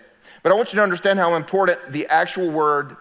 But 0.44 0.52
I 0.52 0.56
want 0.56 0.74
you 0.74 0.78
to 0.78 0.84
understand 0.84 1.20
how 1.20 1.36
important 1.36 1.80
the 1.92 2.06
actual 2.08 2.50
word 2.50 2.98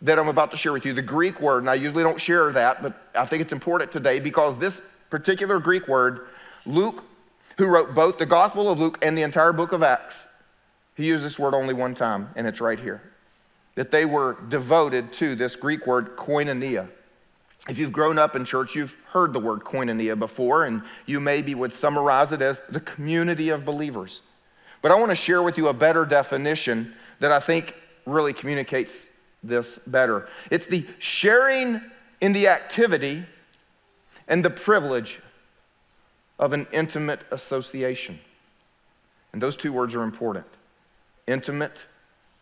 that 0.00 0.18
I'm 0.18 0.28
about 0.28 0.50
to 0.50 0.56
share 0.56 0.72
with 0.72 0.84
you, 0.84 0.92
the 0.92 1.02
Greek 1.02 1.40
word, 1.40 1.58
and 1.58 1.70
I 1.70 1.74
usually 1.74 2.02
don't 2.02 2.20
share 2.20 2.50
that, 2.52 2.82
but 2.82 3.00
I 3.14 3.26
think 3.26 3.42
it's 3.42 3.52
important 3.52 3.92
today 3.92 4.18
because 4.18 4.58
this 4.58 4.80
particular 5.10 5.58
Greek 5.60 5.86
word, 5.88 6.26
Luke, 6.66 7.04
who 7.58 7.66
wrote 7.66 7.94
both 7.94 8.18
the 8.18 8.26
Gospel 8.26 8.70
of 8.70 8.78
Luke 8.80 8.98
and 9.02 9.16
the 9.16 9.22
entire 9.22 9.52
book 9.52 9.72
of 9.72 9.82
Acts, 9.82 10.26
he 10.96 11.06
used 11.06 11.22
this 11.22 11.38
word 11.38 11.54
only 11.54 11.74
one 11.74 11.94
time, 11.94 12.28
and 12.34 12.46
it's 12.46 12.60
right 12.60 12.80
here. 12.80 13.11
That 13.74 13.90
they 13.90 14.04
were 14.04 14.36
devoted 14.48 15.12
to 15.14 15.34
this 15.34 15.56
Greek 15.56 15.86
word, 15.86 16.16
koinonia. 16.16 16.88
If 17.68 17.78
you've 17.78 17.92
grown 17.92 18.18
up 18.18 18.36
in 18.36 18.44
church, 18.44 18.74
you've 18.74 18.96
heard 19.10 19.32
the 19.32 19.38
word 19.38 19.60
koinonia 19.60 20.18
before, 20.18 20.64
and 20.64 20.82
you 21.06 21.20
maybe 21.20 21.54
would 21.54 21.72
summarize 21.72 22.32
it 22.32 22.42
as 22.42 22.60
the 22.68 22.80
community 22.80 23.50
of 23.50 23.64
believers. 23.64 24.20
But 24.82 24.90
I 24.90 24.96
want 24.96 25.10
to 25.10 25.16
share 25.16 25.42
with 25.42 25.56
you 25.56 25.68
a 25.68 25.72
better 25.72 26.04
definition 26.04 26.94
that 27.20 27.30
I 27.30 27.38
think 27.38 27.76
really 28.04 28.32
communicates 28.32 29.06
this 29.42 29.78
better. 29.78 30.28
It's 30.50 30.66
the 30.66 30.86
sharing 30.98 31.80
in 32.20 32.32
the 32.32 32.48
activity 32.48 33.24
and 34.28 34.44
the 34.44 34.50
privilege 34.50 35.20
of 36.38 36.52
an 36.52 36.66
intimate 36.72 37.20
association. 37.30 38.18
And 39.32 39.40
those 39.40 39.56
two 39.56 39.72
words 39.72 39.94
are 39.94 40.02
important 40.02 40.46
intimate 41.28 41.84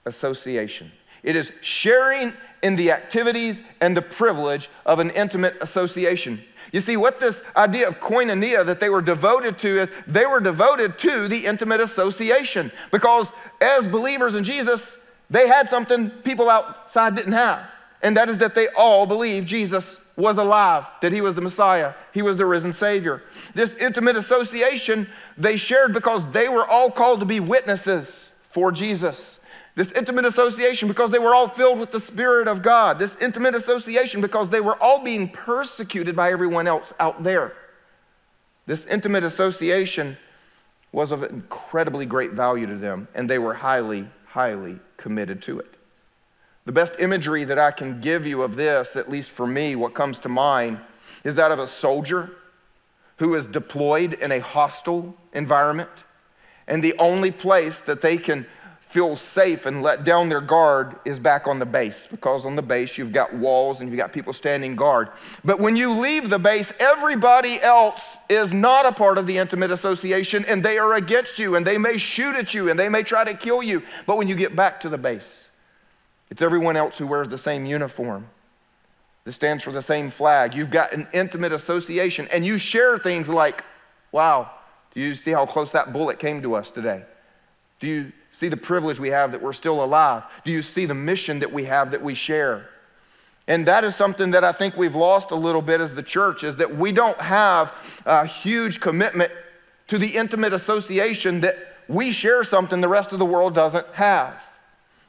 association. 0.06 0.90
It 1.22 1.36
is 1.36 1.52
sharing 1.60 2.32
in 2.62 2.76
the 2.76 2.92
activities 2.92 3.62
and 3.80 3.96
the 3.96 4.02
privilege 4.02 4.68
of 4.86 4.98
an 4.98 5.10
intimate 5.10 5.56
association. 5.60 6.40
You 6.72 6.80
see, 6.80 6.96
what 6.96 7.18
this 7.18 7.42
idea 7.56 7.88
of 7.88 7.98
koinonia 8.00 8.64
that 8.66 8.80
they 8.80 8.88
were 8.88 9.02
devoted 9.02 9.58
to 9.60 9.80
is 9.80 9.90
they 10.06 10.26
were 10.26 10.40
devoted 10.40 10.98
to 10.98 11.26
the 11.26 11.46
intimate 11.46 11.80
association 11.80 12.70
because 12.92 13.32
as 13.60 13.86
believers 13.86 14.34
in 14.34 14.44
Jesus, 14.44 14.96
they 15.30 15.48
had 15.48 15.68
something 15.68 16.10
people 16.10 16.48
outside 16.48 17.16
didn't 17.16 17.32
have. 17.32 17.70
And 18.02 18.16
that 18.16 18.28
is 18.28 18.38
that 18.38 18.54
they 18.54 18.68
all 18.68 19.06
believed 19.06 19.48
Jesus 19.48 20.00
was 20.16 20.38
alive, 20.38 20.86
that 21.02 21.12
he 21.12 21.20
was 21.20 21.34
the 21.34 21.40
Messiah, 21.40 21.94
he 22.12 22.22
was 22.22 22.36
the 22.36 22.46
risen 22.46 22.72
Savior. 22.72 23.22
This 23.54 23.74
intimate 23.74 24.16
association 24.16 25.08
they 25.36 25.56
shared 25.56 25.92
because 25.92 26.30
they 26.30 26.48
were 26.48 26.66
all 26.66 26.90
called 26.90 27.20
to 27.20 27.26
be 27.26 27.40
witnesses 27.40 28.28
for 28.50 28.70
Jesus. 28.70 29.39
This 29.80 29.92
intimate 29.92 30.26
association 30.26 30.88
because 30.88 31.08
they 31.10 31.18
were 31.18 31.34
all 31.34 31.48
filled 31.48 31.78
with 31.78 31.90
the 31.90 32.00
Spirit 32.00 32.48
of 32.48 32.60
God. 32.60 32.98
This 32.98 33.16
intimate 33.16 33.54
association 33.54 34.20
because 34.20 34.50
they 34.50 34.60
were 34.60 34.76
all 34.78 35.02
being 35.02 35.26
persecuted 35.26 36.14
by 36.14 36.32
everyone 36.32 36.66
else 36.66 36.92
out 37.00 37.22
there. 37.22 37.54
This 38.66 38.84
intimate 38.84 39.24
association 39.24 40.18
was 40.92 41.12
of 41.12 41.22
incredibly 41.22 42.04
great 42.04 42.32
value 42.32 42.66
to 42.66 42.76
them, 42.76 43.08
and 43.14 43.30
they 43.30 43.38
were 43.38 43.54
highly, 43.54 44.06
highly 44.26 44.78
committed 44.98 45.40
to 45.44 45.60
it. 45.60 45.74
The 46.66 46.72
best 46.72 46.96
imagery 46.98 47.44
that 47.44 47.58
I 47.58 47.70
can 47.70 48.02
give 48.02 48.26
you 48.26 48.42
of 48.42 48.56
this, 48.56 48.96
at 48.96 49.08
least 49.08 49.30
for 49.30 49.46
me, 49.46 49.76
what 49.76 49.94
comes 49.94 50.18
to 50.18 50.28
mind, 50.28 50.78
is 51.24 51.36
that 51.36 51.52
of 51.52 51.58
a 51.58 51.66
soldier 51.66 52.28
who 53.16 53.34
is 53.34 53.46
deployed 53.46 54.12
in 54.12 54.30
a 54.30 54.40
hostile 54.40 55.14
environment, 55.32 56.04
and 56.68 56.84
the 56.84 56.98
only 56.98 57.30
place 57.30 57.80
that 57.80 58.02
they 58.02 58.18
can 58.18 58.44
feel 58.90 59.14
safe 59.14 59.66
and 59.66 59.84
let 59.84 60.02
down 60.02 60.28
their 60.28 60.40
guard 60.40 60.96
is 61.04 61.20
back 61.20 61.46
on 61.46 61.60
the 61.60 61.64
base 61.64 62.08
because 62.08 62.44
on 62.44 62.56
the 62.56 62.62
base 62.62 62.98
you've 62.98 63.12
got 63.12 63.32
walls 63.32 63.80
and 63.80 63.88
you've 63.88 63.98
got 63.98 64.12
people 64.12 64.32
standing 64.32 64.74
guard. 64.74 65.10
But 65.44 65.60
when 65.60 65.76
you 65.76 65.92
leave 65.92 66.28
the 66.28 66.40
base, 66.40 66.72
everybody 66.80 67.60
else 67.62 68.16
is 68.28 68.52
not 68.52 68.86
a 68.86 68.92
part 68.92 69.16
of 69.16 69.28
the 69.28 69.38
intimate 69.38 69.70
association 69.70 70.44
and 70.48 70.60
they 70.60 70.76
are 70.76 70.94
against 70.94 71.38
you 71.38 71.54
and 71.54 71.64
they 71.64 71.78
may 71.78 71.98
shoot 71.98 72.34
at 72.34 72.52
you 72.52 72.68
and 72.68 72.76
they 72.76 72.88
may 72.88 73.04
try 73.04 73.22
to 73.22 73.32
kill 73.32 73.62
you. 73.62 73.80
But 74.06 74.16
when 74.16 74.26
you 74.26 74.34
get 74.34 74.56
back 74.56 74.80
to 74.80 74.88
the 74.88 74.98
base, 74.98 75.50
it's 76.28 76.42
everyone 76.42 76.76
else 76.76 76.98
who 76.98 77.06
wears 77.06 77.28
the 77.28 77.38
same 77.38 77.64
uniform. 77.64 78.26
That 79.22 79.32
stands 79.32 79.62
for 79.62 79.70
the 79.70 79.82
same 79.82 80.10
flag. 80.10 80.52
You've 80.52 80.70
got 80.70 80.92
an 80.92 81.06
intimate 81.12 81.52
association 81.52 82.26
and 82.32 82.44
you 82.44 82.58
share 82.58 82.98
things 82.98 83.28
like, 83.28 83.62
wow, 84.10 84.50
do 84.94 85.00
you 85.00 85.14
see 85.14 85.30
how 85.30 85.46
close 85.46 85.70
that 85.70 85.92
bullet 85.92 86.18
came 86.18 86.42
to 86.42 86.56
us 86.56 86.72
today? 86.72 87.04
Do 87.78 87.86
you 87.86 88.12
see 88.30 88.48
the 88.48 88.56
privilege 88.56 89.00
we 89.00 89.08
have 89.08 89.32
that 89.32 89.42
we're 89.42 89.52
still 89.52 89.84
alive? 89.84 90.24
Do 90.44 90.52
you 90.52 90.62
see 90.62 90.86
the 90.86 90.94
mission 90.94 91.40
that 91.40 91.52
we 91.52 91.64
have 91.64 91.90
that 91.90 92.02
we 92.02 92.14
share? 92.14 92.68
And 93.48 93.66
that 93.66 93.82
is 93.82 93.96
something 93.96 94.30
that 94.30 94.44
I 94.44 94.52
think 94.52 94.76
we've 94.76 94.94
lost 94.94 95.32
a 95.32 95.34
little 95.34 95.62
bit 95.62 95.80
as 95.80 95.94
the 95.94 96.02
church 96.02 96.44
is 96.44 96.56
that 96.56 96.76
we 96.76 96.92
don't 96.92 97.20
have 97.20 97.72
a 98.06 98.24
huge 98.24 98.80
commitment 98.80 99.32
to 99.88 99.98
the 99.98 100.06
intimate 100.06 100.52
association 100.52 101.40
that 101.40 101.56
we 101.88 102.12
share 102.12 102.44
something 102.44 102.80
the 102.80 102.88
rest 102.88 103.12
of 103.12 103.18
the 103.18 103.26
world 103.26 103.54
doesn't 103.54 103.86
have. 103.88 104.34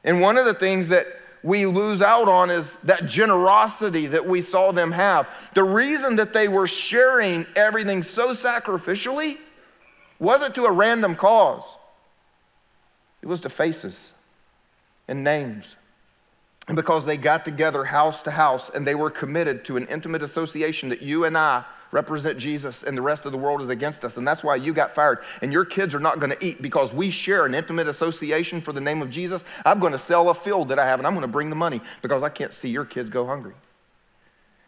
And 0.03 0.21
one 0.21 0.37
of 0.37 0.45
the 0.45 0.55
things 0.55 0.87
that 0.87 1.05
we 1.43 1.65
lose 1.67 2.01
out 2.01 2.27
on 2.27 2.49
is 2.49 2.73
that 2.83 3.05
generosity 3.05 4.07
that 4.07 4.25
we 4.25 4.41
saw 4.41 4.71
them 4.71 4.91
have. 4.91 5.27
The 5.53 5.63
reason 5.63 6.15
that 6.15 6.33
they 6.33 6.47
were 6.47 6.67
sharing 6.67 7.45
everything 7.55 8.01
so 8.01 8.33
sacrificially 8.33 9.37
wasn't 10.19 10.55
to 10.55 10.65
a 10.65 10.71
random 10.71 11.15
cause. 11.15 11.63
It 13.21 13.27
was 13.27 13.41
to 13.41 13.49
faces 13.49 14.11
and 15.07 15.23
names. 15.23 15.75
And 16.67 16.75
because 16.75 17.05
they 17.05 17.17
got 17.17 17.43
together 17.43 17.83
house 17.83 18.21
to 18.23 18.31
house 18.31 18.69
and 18.73 18.85
they 18.85 18.95
were 18.95 19.09
committed 19.09 19.65
to 19.65 19.77
an 19.77 19.87
intimate 19.87 20.21
association 20.21 20.89
that 20.89 21.01
you 21.01 21.25
and 21.25 21.37
I 21.37 21.63
represent 21.91 22.37
Jesus 22.37 22.83
and 22.83 22.97
the 22.97 23.01
rest 23.01 23.25
of 23.25 23.31
the 23.31 23.37
world 23.37 23.61
is 23.61 23.69
against 23.69 24.05
us. 24.05 24.17
And 24.17 24.25
that's 24.25 24.43
why 24.43 24.55
you 24.55 24.73
got 24.73 24.95
fired. 24.95 25.19
And 25.41 25.51
your 25.51 25.65
kids 25.65 25.93
are 25.93 25.99
not 25.99 26.19
going 26.19 26.31
to 26.31 26.45
eat 26.45 26.61
because 26.61 26.93
we 26.93 27.09
share 27.09 27.45
an 27.45 27.53
intimate 27.53 27.87
association 27.87 28.61
for 28.61 28.71
the 28.71 28.81
name 28.81 29.01
of 29.01 29.09
Jesus. 29.09 29.43
I'm 29.65 29.79
going 29.79 29.91
to 29.91 29.99
sell 29.99 30.29
a 30.29 30.33
field 30.33 30.69
that 30.69 30.79
I 30.79 30.85
have 30.85 30.99
and 30.99 31.07
I'm 31.07 31.13
going 31.13 31.23
to 31.23 31.27
bring 31.27 31.49
the 31.49 31.55
money 31.55 31.81
because 32.01 32.23
I 32.23 32.29
can't 32.29 32.53
see 32.53 32.69
your 32.69 32.85
kids 32.85 33.09
go 33.09 33.25
hungry. 33.25 33.53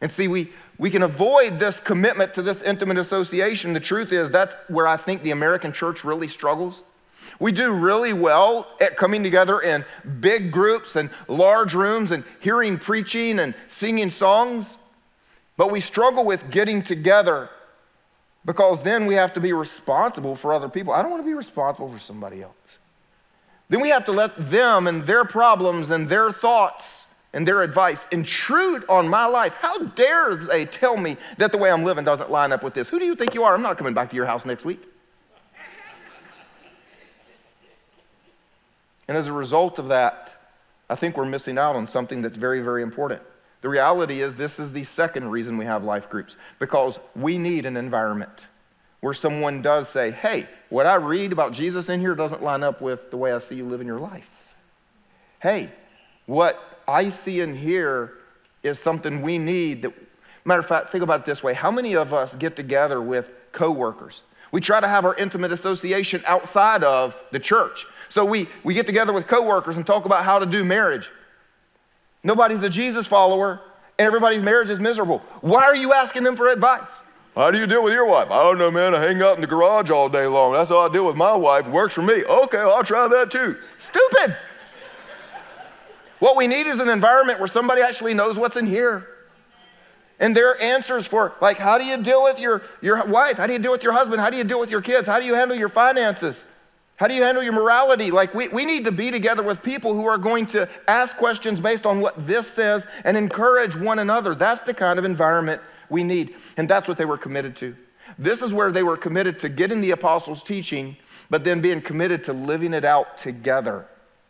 And 0.02 0.12
see, 0.12 0.28
we, 0.28 0.52
we 0.78 0.90
can 0.90 1.04
avoid 1.04 1.60
this 1.60 1.80
commitment 1.80 2.34
to 2.34 2.42
this 2.42 2.62
intimate 2.62 2.98
association. 2.98 3.72
The 3.72 3.80
truth 3.80 4.12
is, 4.12 4.30
that's 4.30 4.54
where 4.68 4.86
I 4.86 4.98
think 4.98 5.24
the 5.24 5.32
American 5.32 5.72
church 5.72 6.04
really 6.04 6.28
struggles. 6.28 6.84
We 7.40 7.52
do 7.52 7.74
really 7.74 8.14
well 8.14 8.68
at 8.82 8.98
coming 8.98 9.24
together 9.24 9.60
in 9.62 9.86
big 10.20 10.52
groups 10.52 10.96
and 10.96 11.10
large 11.28 11.74
rooms 11.74 12.12
and 12.12 12.24
hearing 12.40 12.78
preaching 12.78 13.40
and 13.40 13.54
singing 13.68 14.12
songs, 14.12 14.78
but 15.58 15.72
we 15.72 15.80
struggle 15.80 16.26
with 16.26 16.50
getting 16.52 16.82
together 16.82 17.50
because 18.46 18.84
then 18.84 19.06
we 19.06 19.16
have 19.16 19.34
to 19.34 19.40
be 19.40 19.54
responsible 19.54 20.36
for 20.36 20.54
other 20.54 20.70
people. 20.70 20.94
I 20.94 21.02
don't 21.02 21.12
want 21.12 21.24
to 21.24 21.28
be 21.28 21.34
responsible 21.34 21.90
for 21.90 22.00
somebody 22.00 22.42
else. 22.42 22.54
Then 23.70 23.82
we 23.82 23.90
have 23.90 24.06
to 24.06 24.12
let 24.12 24.36
them 24.52 24.88
and 24.88 25.04
their 25.04 25.26
problems 25.26 25.90
and 25.90 26.10
their 26.10 26.32
thoughts 26.32 27.08
and 27.34 27.48
their 27.48 27.64
advice 27.64 28.08
intrude 28.12 28.84
on 28.88 29.08
my 29.08 29.26
life. 29.26 29.56
How 29.56 29.80
dare 29.80 30.36
they 30.36 30.66
tell 30.66 30.98
me 30.98 31.18
that 31.38 31.52
the 31.52 31.58
way 31.58 31.72
I'm 31.72 31.84
living 31.84 32.06
doesn't 32.06 32.30
line 32.30 32.52
up 32.52 32.64
with 32.64 32.74
this? 32.74 32.88
Who 32.88 33.00
do 33.00 33.06
you 33.06 33.16
think 33.16 33.34
you 33.34 33.44
are? 33.44 33.56
I'm 33.56 33.62
not 33.62 33.78
coming 33.78 33.94
back 33.94 34.10
to 34.12 34.16
your 34.16 34.26
house 34.26 34.46
next 34.46 34.66
week. 34.66 34.82
And 39.08 39.18
as 39.18 39.28
a 39.28 39.34
result 39.34 39.80
of 39.80 39.90
that, 39.90 40.34
I 40.90 40.96
think 40.96 41.18
we're 41.18 41.26
missing 41.26 41.58
out 41.58 41.76
on 41.76 41.88
something 41.88 42.22
that's 42.22 42.38
very, 42.38 42.62
very 42.62 42.82
important. 42.84 43.22
The 43.62 43.70
reality 43.70 44.22
is, 44.22 44.36
this 44.36 44.60
is 44.60 44.74
the 44.74 44.84
second 44.84 45.30
reason 45.30 45.58
we 45.58 45.66
have 45.66 45.84
life 45.84 46.10
groups 46.10 46.36
because 46.60 47.00
we 47.16 47.38
need 47.38 47.66
an 47.66 47.78
environment 47.78 48.48
where 49.00 49.14
someone 49.14 49.62
does 49.62 49.90
say, 49.90 50.12
Hey, 50.12 50.48
what 50.70 50.86
I 50.86 50.96
read 50.96 51.32
about 51.32 51.54
Jesus 51.54 51.90
in 51.90 52.00
here 52.00 52.16
doesn't 52.16 52.44
line 52.44 52.64
up 52.64 52.82
with 52.82 53.12
the 53.12 53.18
way 53.18 53.34
I 53.34 53.40
see 53.40 53.56
you 53.56 53.66
living 53.66 53.88
your 53.88 54.00
life. 54.00 54.54
hey, 55.42 55.70
what 56.26 56.82
I 56.88 57.10
see 57.10 57.42
in 57.42 57.56
here 57.56 58.14
is 58.64 58.80
something 58.80 59.22
we 59.22 59.38
need. 59.38 59.82
That, 59.82 59.94
matter 60.46 60.62
of 60.62 60.66
fact, 60.66 60.90
think 60.90 61.04
about 61.04 61.22
it 61.22 61.26
this 61.26 61.44
way 61.44 61.54
how 61.54 61.72
many 61.72 61.96
of 61.96 62.14
us 62.14 62.36
get 62.36 62.56
together 62.56 63.02
with 63.02 63.30
coworkers? 63.52 64.24
We 64.52 64.62
try 64.62 64.80
to 64.80 64.88
have 64.88 65.04
our 65.04 65.16
intimate 65.16 65.52
association 65.52 66.22
outside 66.28 66.84
of 66.84 67.22
the 67.32 67.40
church. 67.40 67.86
So 68.14 68.24
we, 68.24 68.48
we 68.64 68.76
get 68.76 68.86
together 68.86 69.12
with 69.12 69.26
coworkers 69.26 69.78
and 69.78 69.88
talk 69.88 70.06
about 70.06 70.24
how 70.24 70.38
to 70.38 70.46
do 70.46 70.64
marriage. 70.64 71.10
Nobody's 72.24 72.62
a 72.62 72.70
Jesus 72.70 73.08
follower, 73.08 73.60
and 73.98 74.06
everybody's 74.06 74.44
marriage 74.44 74.70
is 74.70 74.80
miserable. 74.80 75.24
Why 75.42 75.64
are 75.64 75.76
you 75.76 75.94
asking 75.94 76.22
them 76.22 76.36
for 76.36 76.48
advice? 76.48 76.88
How 77.34 77.50
do 77.50 77.58
you 77.58 77.66
deal 77.66 77.84
with 77.84 77.92
your 77.92 78.06
wife? 78.06 78.30
I 78.30 78.44
don't 78.44 78.60
know, 78.60 78.70
man. 78.70 78.94
I 78.94 79.02
hang 79.02 79.20
out 79.24 79.34
in 79.34 79.42
the 79.42 79.48
garage 79.48 79.90
all 79.90 80.10
day 80.10 80.28
long. 80.28 80.54
That's 80.54 80.70
how 80.70 80.82
I 80.82 80.94
deal 80.94 81.08
with 81.08 81.16
my 81.16 81.34
wife. 81.34 81.68
Works 81.68 81.96
for 81.96 82.04
me. 82.04 82.24
Okay, 82.24 82.60
I'll 82.60 82.84
try 82.84 83.08
that 83.08 83.32
too. 83.32 83.56
Stupid. 83.80 84.38
what 86.20 86.36
we 86.36 86.46
need 86.46 86.68
is 86.68 86.80
an 86.80 86.90
environment 86.90 87.40
where 87.40 87.48
somebody 87.48 87.82
actually 87.82 88.14
knows 88.14 88.38
what's 88.38 88.58
in 88.58 88.68
here. 88.68 89.08
And 90.20 90.38
their 90.38 90.62
answers 90.62 91.08
for, 91.08 91.34
like, 91.42 91.58
how 91.58 91.80
do 91.80 91.84
you 91.84 91.98
deal 91.98 92.24
with 92.24 92.38
your, 92.38 92.62
your 92.80 93.08
wife? 93.08 93.38
How 93.38 93.48
do 93.48 93.54
you 93.54 93.60
deal 93.60 93.72
with 93.72 93.82
your 93.82 93.94
husband? 93.94 94.22
How 94.22 94.30
do 94.30 94.38
you 94.38 94.44
deal 94.44 94.60
with 94.60 94.70
your 94.70 94.82
kids? 94.82 95.08
How 95.08 95.20
do 95.20 95.26
you 95.26 95.34
handle 95.34 95.58
your 95.58 95.70
finances? 95.70 96.44
How 97.04 97.10
do 97.10 97.16
you 97.16 97.24
handle 97.24 97.44
your 97.44 97.52
morality? 97.52 98.12
Like, 98.12 98.34
we, 98.34 98.48
we 98.48 98.64
need 98.64 98.86
to 98.86 98.92
be 98.94 99.12
together 99.12 99.44
with 99.44 99.62
people 99.62 99.94
who 99.94 100.06
are 100.06 100.18
going 100.18 100.46
to 100.46 100.70
ask 100.88 101.18
questions 101.18 101.60
based 101.60 101.86
on 101.86 102.00
what 102.00 102.26
this 102.26 102.48
says 102.48 102.88
and 103.04 103.18
encourage 103.18 103.76
one 103.76 104.00
another. 104.00 104.34
That's 104.34 104.62
the 104.62 104.74
kind 104.74 104.98
of 104.98 105.04
environment 105.04 105.62
we 105.90 106.02
need. 106.02 106.36
And 106.56 106.70
that's 106.70 106.88
what 106.88 106.98
they 106.98 107.04
were 107.04 107.18
committed 107.18 107.58
to. 107.58 107.76
This 108.18 108.42
is 108.42 108.54
where 108.54 108.72
they 108.72 108.84
were 108.84 108.96
committed 108.96 109.38
to 109.40 109.50
getting 109.50 109.82
the 109.82 109.92
apostles' 109.92 110.44
teaching, 110.44 110.96
but 111.30 111.44
then 111.44 111.60
being 111.60 111.82
committed 111.82 112.24
to 112.24 112.32
living 112.32 112.74
it 112.74 112.86
out 112.86 113.18
together. 113.18 113.86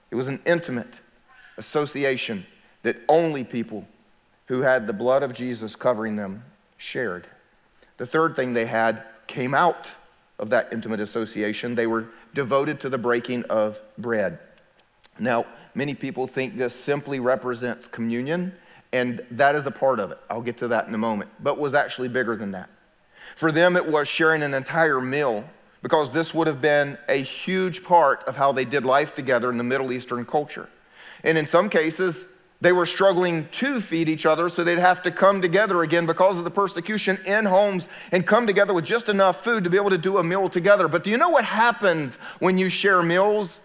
It 0.09 0.15
was 0.15 0.25
an 0.25 0.41
intimate 0.47 0.99
association 1.57 2.43
that 2.81 2.97
only 3.07 3.43
people 3.43 3.87
who 4.47 4.63
had 4.63 4.87
the 4.87 4.93
blood 4.93 5.21
of 5.21 5.31
Jesus 5.31 5.75
covering 5.75 6.15
them 6.15 6.43
shared. 6.77 7.27
The 7.97 8.07
third 8.07 8.35
thing 8.35 8.51
they 8.55 8.65
had 8.65 9.03
came 9.27 9.53
out 9.53 9.91
of 10.39 10.49
that 10.49 10.73
intimate 10.73 10.99
association. 10.99 11.75
They 11.75 11.85
were 11.85 12.07
devoted 12.33 12.79
to 12.81 12.89
the 12.89 12.97
breaking 12.97 13.43
of 13.45 13.79
bread. 13.97 14.39
Now, 15.19 15.45
many 15.75 15.93
people 15.93 16.27
think 16.27 16.57
this 16.57 16.73
simply 16.73 17.19
represents 17.19 17.87
communion, 17.87 18.53
and 18.91 19.23
that 19.31 19.55
is 19.55 19.65
a 19.65 19.71
part 19.71 19.99
of 19.99 20.11
it. 20.11 20.17
I'll 20.29 20.41
get 20.41 20.57
to 20.57 20.67
that 20.69 20.87
in 20.87 20.95
a 20.95 20.97
moment, 20.97 21.29
but 21.39 21.57
was 21.57 21.73
actually 21.73 22.07
bigger 22.07 22.35
than 22.35 22.51
that. 22.51 22.69
For 23.35 23.51
them, 23.51 23.75
it 23.75 23.85
was 23.85 24.07
sharing 24.07 24.43
an 24.43 24.53
entire 24.53 25.01
meal 25.01 25.43
because 25.81 26.11
this 26.11 26.33
would 26.33 26.47
have 26.47 26.61
been 26.61 26.97
a 27.09 27.21
huge 27.21 27.83
part 27.83 28.23
of 28.23 28.35
how 28.35 28.51
they 28.51 28.65
did 28.65 28.85
life 28.85 29.13
together 29.15 29.49
in 29.49 29.57
the 29.57 29.63
Middle 29.63 29.91
Eastern 29.91 30.25
culture. 30.25 30.69
And 31.23 31.37
in 31.37 31.45
some 31.45 31.69
cases, 31.69 32.27
they 32.63 32.71
were 32.71 32.85
struggling 32.85 33.45
to 33.51 33.81
feed 33.81 34.07
each 34.07 34.25
other, 34.25 34.47
so 34.47 34.63
they'd 34.63 34.79
have 34.79 35.03
to 35.03 35.11
come 35.11 35.41
together 35.41 35.83
again 35.83 36.05
because 36.05 36.37
of 36.37 36.45
the 36.45 36.49
persecution 36.49 37.19
in 37.25 37.43
homes 37.43 37.89
and 38.13 38.25
come 38.25 38.47
together 38.47 38.73
with 38.73 38.85
just 38.85 39.09
enough 39.09 39.43
food 39.43 39.65
to 39.65 39.69
be 39.69 39.75
able 39.75 39.89
to 39.89 39.97
do 39.97 40.17
a 40.17 40.23
meal 40.23 40.47
together. 40.47 40.87
But 40.87 41.03
do 41.03 41.09
you 41.09 41.17
know 41.17 41.27
what 41.27 41.43
happens 41.43 42.15
when 42.39 42.57
you 42.57 42.69
share 42.69 43.03
meals? 43.03 43.59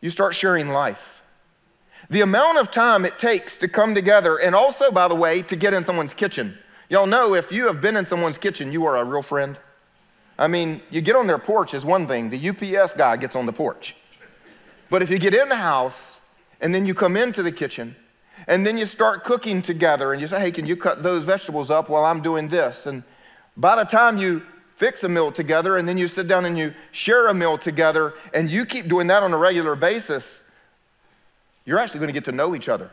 You 0.00 0.08
start 0.08 0.34
sharing 0.34 0.68
life. 0.68 1.22
The 2.08 2.22
amount 2.22 2.56
of 2.56 2.70
time 2.70 3.04
it 3.04 3.18
takes 3.18 3.58
to 3.58 3.68
come 3.68 3.94
together, 3.94 4.38
and 4.38 4.54
also, 4.54 4.90
by 4.90 5.06
the 5.06 5.14
way, 5.14 5.42
to 5.42 5.54
get 5.54 5.74
in 5.74 5.84
someone's 5.84 6.14
kitchen. 6.14 6.56
Y'all 6.88 7.06
know 7.06 7.34
if 7.34 7.52
you 7.52 7.66
have 7.66 7.82
been 7.82 7.98
in 7.98 8.06
someone's 8.06 8.38
kitchen, 8.38 8.72
you 8.72 8.86
are 8.86 8.96
a 8.96 9.04
real 9.04 9.20
friend. 9.20 9.58
I 10.38 10.48
mean, 10.48 10.80
you 10.90 11.02
get 11.02 11.14
on 11.14 11.26
their 11.26 11.38
porch 11.38 11.74
is 11.74 11.84
one 11.84 12.06
thing, 12.06 12.30
the 12.30 12.48
UPS 12.48 12.94
guy 12.94 13.18
gets 13.18 13.36
on 13.36 13.44
the 13.44 13.52
porch. 13.52 13.94
But 14.88 15.02
if 15.02 15.10
you 15.10 15.18
get 15.18 15.34
in 15.34 15.50
the 15.50 15.56
house, 15.56 16.11
and 16.62 16.74
then 16.74 16.86
you 16.86 16.94
come 16.94 17.16
into 17.16 17.42
the 17.42 17.52
kitchen 17.52 17.94
and 18.46 18.66
then 18.66 18.78
you 18.78 18.86
start 18.86 19.24
cooking 19.24 19.60
together 19.60 20.12
and 20.12 20.20
you 20.20 20.26
say, 20.26 20.40
hey, 20.40 20.50
can 20.50 20.66
you 20.66 20.76
cut 20.76 21.02
those 21.02 21.24
vegetables 21.24 21.70
up 21.70 21.88
while 21.88 22.04
I'm 22.04 22.22
doing 22.22 22.48
this? 22.48 22.86
And 22.86 23.02
by 23.56 23.76
the 23.76 23.84
time 23.84 24.16
you 24.16 24.42
fix 24.76 25.04
a 25.04 25.08
meal 25.08 25.30
together 25.30 25.76
and 25.76 25.86
then 25.86 25.98
you 25.98 26.08
sit 26.08 26.26
down 26.26 26.44
and 26.44 26.56
you 26.56 26.72
share 26.92 27.28
a 27.28 27.34
meal 27.34 27.58
together 27.58 28.14
and 28.32 28.50
you 28.50 28.64
keep 28.64 28.88
doing 28.88 29.06
that 29.08 29.22
on 29.22 29.32
a 29.32 29.38
regular 29.38 29.76
basis, 29.76 30.48
you're 31.64 31.78
actually 31.78 32.00
going 32.00 32.08
to 32.08 32.14
get 32.14 32.24
to 32.24 32.32
know 32.32 32.54
each 32.54 32.68
other. 32.68 32.90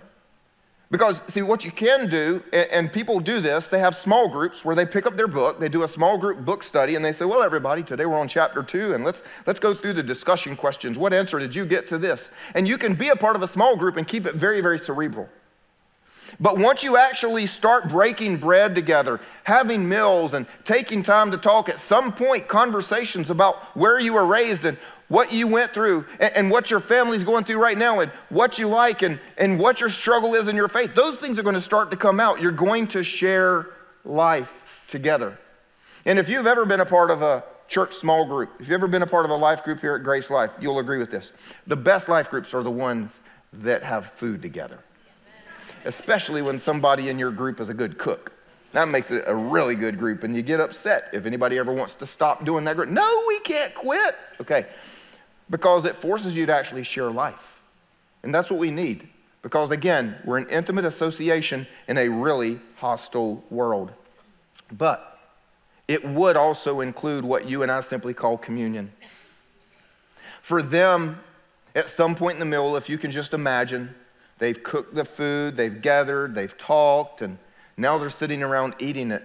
Because, 0.92 1.22
see, 1.28 1.44
what 1.44 1.64
you 1.64 1.72
can 1.72 2.10
do, 2.10 2.44
and 2.52 2.92
people 2.92 3.20
do 3.20 3.40
this, 3.40 3.68
they 3.68 3.78
have 3.78 3.94
small 3.94 4.28
groups 4.28 4.66
where 4.66 4.76
they 4.76 4.88
pick 4.88 5.06
up 5.06 5.16
their 5.16 5.28
book, 5.28 5.60
they 5.60 5.70
do 5.70 5.84
a 5.84 5.88
small 5.88 6.18
group 6.18 6.44
book 6.44 6.64
study, 6.64 6.96
and 6.96 7.06
they 7.06 7.12
say, 7.12 7.26
Well, 7.26 7.44
everybody, 7.44 7.84
today 7.84 8.08
we're 8.08 8.18
on 8.18 8.28
chapter 8.28 8.64
two, 8.64 8.96
and 8.96 9.04
let's, 9.04 9.22
let's 9.46 9.60
go 9.60 9.76
through 9.76 9.94
the 9.94 10.02
discussion 10.02 10.56
questions. 10.56 10.98
What 10.98 11.14
answer 11.14 11.38
did 11.38 11.54
you 11.54 11.68
get 11.68 11.86
to 11.90 12.00
this? 12.00 12.32
And 12.56 12.68
you 12.68 12.80
can 12.80 12.96
be 12.96 13.10
a 13.10 13.16
part 13.16 13.36
of 13.36 13.44
a 13.44 13.48
small 13.48 13.76
group 13.76 13.98
and 13.98 14.08
keep 14.08 14.26
it 14.26 14.34
very, 14.34 14.62
very 14.62 14.80
cerebral. 14.80 15.30
But 16.40 16.58
once 16.58 16.82
you 16.84 16.98
actually 16.98 17.46
start 17.46 17.88
breaking 17.88 18.38
bread 18.38 18.74
together, 18.74 19.20
having 19.44 19.88
meals, 19.88 20.34
and 20.34 20.48
taking 20.64 21.04
time 21.04 21.30
to 21.32 21.38
talk, 21.38 21.70
at 21.70 21.78
some 21.78 22.12
point, 22.12 22.48
conversations 22.48 23.30
about 23.30 23.58
where 23.76 24.00
you 24.00 24.14
were 24.14 24.26
raised 24.26 24.66
and 24.66 24.78
what 25.10 25.34
you 25.34 25.48
went 25.48 25.74
through 25.74 26.06
and, 26.20 26.38
and, 26.38 26.52
what 26.52 26.72
your 26.72 26.80
family's 26.80 27.24
going 27.24 27.44
through 27.44 27.62
right 27.62 27.78
now 27.78 28.00
and 28.00 28.12
what 28.30 28.58
you 28.58 28.68
like 28.68 29.02
and, 29.02 29.20
and 29.38 29.60
what 29.60 29.82
your 29.82 29.90
struggle 29.90 30.36
is 30.36 30.48
in 30.48 30.56
your 30.56 30.68
faith, 30.68 30.96
those 30.96 31.18
things 31.18 31.38
are 31.38 31.44
going 31.44 31.56
to 31.56 31.62
start 31.62 31.92
to 31.92 31.98
come 31.98 32.20
out. 32.20 32.42
You're 32.42 32.52
going 32.52 32.88
to 32.90 33.04
share 33.04 33.68
life 34.06 34.84
together. 34.88 35.38
And 36.06 36.18
if 36.18 36.30
you've 36.30 36.48
ever 36.48 36.66
been 36.66 36.80
a 36.80 36.86
part 36.86 37.12
of 37.12 37.22
a 37.22 37.44
church 37.68 37.94
small 37.94 38.26
group, 38.26 38.52
if 38.60 38.68
you've 38.68 38.74
ever 38.74 38.88
been 38.88 39.04
a 39.04 39.08
part 39.08 39.26
of 39.26 39.32
a 39.32 39.36
life 39.36 39.64
group 39.64 39.80
here 39.82 39.96
at 39.96 40.04
GraceLife, 40.04 40.52
you'll 40.62 40.80
agree 40.80 40.98
with 40.98 41.12
this. 41.12 41.32
The 41.68 41.76
best 41.76 42.08
life 42.08 42.30
groups 42.30 42.54
are 42.54 42.64
the 42.64 42.72
ones 42.72 43.20
that 43.54 43.84
have 43.84 44.08
food 44.14 44.42
together, 44.42 44.80
especially 45.86 46.42
when 46.42 46.60
somebody 46.60 47.10
in 47.10 47.20
your 47.20 47.32
group 47.32 47.60
is 47.60 47.70
a 47.70 47.74
good 47.74 47.98
cook. 47.98 48.34
That 48.72 48.88
makes 48.88 49.10
it 49.10 49.24
a 49.26 49.36
really 49.36 49.76
good 49.76 49.98
group, 49.98 50.24
and 50.24 50.36
you 50.36 50.44
get 50.44 50.60
upset 50.60 51.10
if 51.12 51.26
anybody 51.26 51.58
ever 51.58 51.74
wants 51.74 51.96
to 51.96 52.06
stop 52.06 52.46
doing 52.46 52.64
that 52.66 52.76
group. 52.76 52.90
No, 52.90 53.24
we 53.28 53.40
can't 53.40 53.74
quit. 53.74 54.16
Okay, 54.40 54.68
because 55.50 55.86
it 55.86 55.96
forces 55.96 56.36
you 56.36 56.46
to 56.46 56.56
actually 56.56 56.84
share 56.84 57.10
life. 57.10 57.62
And 58.24 58.34
that's 58.34 58.50
what 58.50 58.60
we 58.60 58.72
need. 58.72 59.08
Because 59.42 59.72
again, 59.72 60.16
we're 60.26 60.38
an 60.38 60.50
intimate 60.50 60.86
association 60.86 61.66
in 61.88 61.98
a 61.98 62.10
really 62.10 62.60
hostile 62.76 63.44
world. 63.50 63.92
But 64.72 65.18
it 65.88 66.06
would 66.06 66.36
also 66.36 66.82
include 66.82 67.24
what 67.26 67.50
you 67.50 67.64
and 67.64 67.72
I 67.72 67.82
simply 67.82 68.14
call 68.14 68.38
communion. 68.38 68.92
For 70.42 70.62
them, 70.62 71.20
at 71.76 71.88
some 71.88 72.16
point 72.16 72.36
in 72.36 72.40
the 72.40 72.46
meal, 72.46 72.76
if 72.76 72.90
you 72.90 72.98
can 72.98 73.12
just 73.12 73.34
imagine, 73.34 73.94
they've 74.38 74.62
cooked 74.62 74.94
the 74.94 75.06
food, 75.06 75.56
they've 75.56 75.82
gathered, 75.82 76.36
they've 76.36 76.58
talked, 76.58 77.22
and 77.22 77.38
now 77.78 77.98
they're 77.98 78.10
sitting 78.10 78.44
around 78.44 78.76
eating 78.80 79.12
it. 79.12 79.24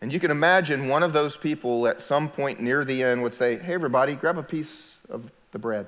And 0.00 0.12
you 0.12 0.20
can 0.20 0.30
imagine 0.30 0.88
one 0.88 1.02
of 1.02 1.12
those 1.12 1.36
people 1.36 1.86
at 1.86 2.00
some 2.00 2.28
point 2.28 2.60
near 2.60 2.84
the 2.84 3.02
end 3.02 3.22
would 3.22 3.34
say, 3.34 3.56
Hey, 3.56 3.74
everybody, 3.74 4.14
grab 4.14 4.38
a 4.38 4.42
piece 4.42 4.98
of 5.08 5.30
the 5.54 5.58
bread. 5.58 5.86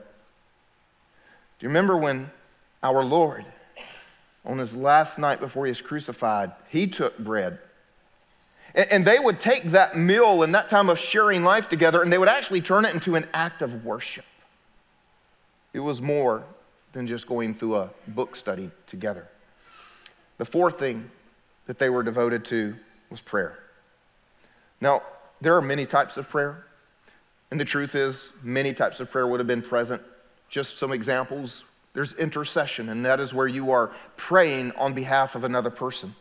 Do 1.58 1.64
you 1.66 1.68
remember 1.68 1.98
when 1.98 2.30
our 2.82 3.04
Lord, 3.04 3.44
on 4.46 4.58
his 4.58 4.74
last 4.74 5.18
night 5.18 5.40
before 5.40 5.66
he 5.66 5.70
was 5.70 5.82
crucified, 5.82 6.52
he 6.68 6.86
took 6.86 7.18
bread? 7.18 7.58
And 8.74 9.04
they 9.04 9.18
would 9.18 9.40
take 9.40 9.64
that 9.72 9.96
meal 9.96 10.42
and 10.42 10.54
that 10.54 10.68
time 10.68 10.88
of 10.88 10.98
sharing 10.98 11.42
life 11.42 11.68
together 11.68 12.02
and 12.02 12.12
they 12.12 12.18
would 12.18 12.28
actually 12.28 12.60
turn 12.60 12.84
it 12.84 12.94
into 12.94 13.16
an 13.16 13.26
act 13.34 13.60
of 13.60 13.84
worship. 13.84 14.24
It 15.72 15.80
was 15.80 16.00
more 16.00 16.44
than 16.92 17.06
just 17.06 17.26
going 17.26 17.54
through 17.54 17.76
a 17.76 17.90
book 18.08 18.36
study 18.36 18.70
together. 18.86 19.26
The 20.38 20.44
fourth 20.44 20.78
thing 20.78 21.10
that 21.66 21.78
they 21.78 21.90
were 21.90 22.02
devoted 22.02 22.44
to 22.46 22.76
was 23.10 23.20
prayer. 23.20 23.58
Now, 24.80 25.02
there 25.40 25.56
are 25.56 25.62
many 25.62 25.86
types 25.86 26.18
of 26.18 26.28
prayer. 26.28 26.65
And 27.56 27.60
the 27.62 27.64
truth 27.64 27.94
is, 27.94 28.28
many 28.42 28.74
types 28.74 29.00
of 29.00 29.10
prayer 29.10 29.26
would 29.26 29.40
have 29.40 29.46
been 29.46 29.62
present. 29.62 30.02
Just 30.50 30.76
some 30.76 30.92
examples. 30.92 31.64
There's 31.94 32.12
intercession, 32.12 32.90
and 32.90 33.02
that 33.06 33.18
is 33.18 33.32
where 33.32 33.46
you 33.46 33.70
are 33.70 33.92
praying 34.18 34.72
on 34.72 34.92
behalf 34.92 35.36
of 35.36 35.44
another 35.44 35.70
person. 35.70 36.14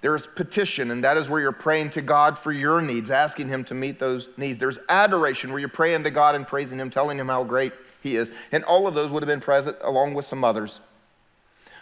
There's 0.00 0.28
petition, 0.28 0.92
and 0.92 1.02
that 1.02 1.16
is 1.16 1.28
where 1.28 1.40
you're 1.40 1.50
praying 1.50 1.90
to 1.90 2.02
God 2.02 2.38
for 2.38 2.52
your 2.52 2.80
needs, 2.80 3.10
asking 3.10 3.48
Him 3.48 3.64
to 3.64 3.74
meet 3.74 3.98
those 3.98 4.28
needs. 4.36 4.60
There's 4.60 4.78
adoration, 4.88 5.50
where 5.50 5.58
you're 5.58 5.68
praying 5.68 6.04
to 6.04 6.10
God 6.12 6.36
and 6.36 6.46
praising 6.46 6.78
Him, 6.78 6.88
telling 6.88 7.18
Him 7.18 7.26
how 7.26 7.42
great 7.42 7.72
He 8.00 8.14
is. 8.14 8.30
And 8.52 8.62
all 8.62 8.86
of 8.86 8.94
those 8.94 9.10
would 9.10 9.24
have 9.24 9.28
been 9.28 9.40
present 9.40 9.76
along 9.82 10.14
with 10.14 10.24
some 10.24 10.44
others. 10.44 10.78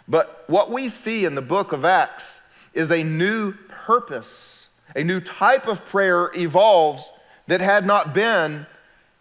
But 0.07 0.45
what 0.47 0.71
we 0.71 0.89
see 0.89 1.25
in 1.25 1.35
the 1.35 1.43
book 1.43 1.73
of 1.73 1.85
Acts 1.85 2.41
is 2.73 2.89
a 2.89 3.03
new 3.03 3.51
purpose, 3.67 4.67
a 4.95 5.03
new 5.03 5.19
type 5.19 5.67
of 5.67 5.85
prayer 5.85 6.31
evolves 6.33 7.11
that 7.45 7.61
had 7.61 7.85
not 7.85 8.11
been 8.11 8.65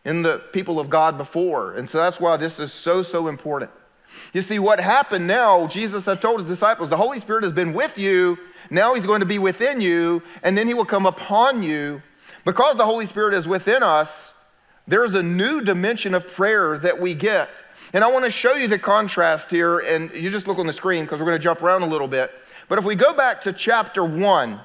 in 0.05 0.23
the 0.23 0.38
people 0.53 0.79
of 0.79 0.90
God 0.90 1.17
before. 1.17 1.75
And 1.75 1.88
so 1.88 1.99
that's 1.99 2.21
why 2.21 2.37
this 2.37 2.61
is 2.61 2.73
so, 2.73 3.03
so 3.03 3.29
important. 3.29 3.71
You 4.33 4.43
see, 4.43 4.59
what 4.59 4.79
happened 4.79 5.27
now, 5.27 5.67
Jesus 5.67 6.05
had 6.05 6.21
told 6.21 6.40
his 6.40 6.49
disciples, 6.49 6.88
the 6.88 6.97
Holy 6.97 7.19
Spirit 7.19 7.43
has 7.43 7.53
been 7.53 7.73
with 7.73 7.99
you, 7.99 8.38
now 8.71 8.95
he's 8.95 9.07
going 9.07 9.21
to 9.21 9.27
be 9.27 9.38
within 9.38 9.81
you, 9.81 10.23
and 10.43 10.57
then 10.57 10.69
he 10.69 10.75
will 10.75 10.85
come 10.85 11.07
upon 11.07 11.62
you. 11.62 12.03
Because 12.45 12.77
the 12.77 12.85
Holy 12.85 13.07
Spirit 13.07 13.35
is 13.35 13.49
within 13.49 13.83
us, 13.83 14.35
there's 14.87 15.14
a 15.14 15.23
new 15.23 15.62
dimension 15.62 16.14
of 16.14 16.29
prayer 16.29 16.79
that 16.79 16.99
we 16.99 17.14
get. 17.14 17.49
And 17.93 18.05
I 18.05 18.11
want 18.11 18.25
to 18.25 18.31
show 18.31 18.55
you 18.55 18.69
the 18.69 18.79
contrast 18.79 19.51
here, 19.51 19.81
and 19.81 20.12
you 20.12 20.31
just 20.31 20.47
look 20.47 20.59
on 20.59 20.67
the 20.67 20.73
screen 20.73 21.05
because 21.05 21.21
we're 21.21 21.27
going 21.27 21.38
to 21.38 21.43
jump 21.43 21.62
around 21.62 21.83
a 21.83 21.87
little 21.87 22.09
bit. 22.09 22.31
But 22.69 22.79
if 22.79 22.85
we 22.85 22.95
go 22.95 23.14
back 23.14 23.40
to 23.43 23.53
chapter 23.53 24.05
1 24.05 24.61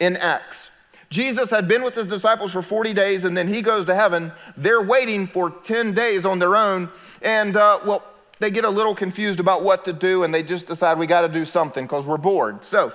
in 0.00 0.16
Acts, 0.16 0.70
Jesus 1.14 1.48
had 1.48 1.68
been 1.68 1.84
with 1.84 1.94
his 1.94 2.08
disciples 2.08 2.50
for 2.50 2.60
40 2.60 2.92
days 2.92 3.22
and 3.22 3.36
then 3.36 3.46
he 3.46 3.62
goes 3.62 3.84
to 3.84 3.94
heaven. 3.94 4.32
They're 4.56 4.82
waiting 4.82 5.28
for 5.28 5.48
10 5.48 5.94
days 5.94 6.24
on 6.24 6.40
their 6.40 6.56
own. 6.56 6.90
And, 7.22 7.56
uh, 7.56 7.78
well, 7.86 8.02
they 8.40 8.50
get 8.50 8.64
a 8.64 8.68
little 8.68 8.96
confused 8.96 9.38
about 9.38 9.62
what 9.62 9.84
to 9.84 9.92
do 9.92 10.24
and 10.24 10.34
they 10.34 10.42
just 10.42 10.66
decide 10.66 10.98
we 10.98 11.06
got 11.06 11.20
to 11.20 11.28
do 11.28 11.44
something 11.44 11.84
because 11.84 12.04
we're 12.04 12.16
bored. 12.16 12.66
So, 12.66 12.92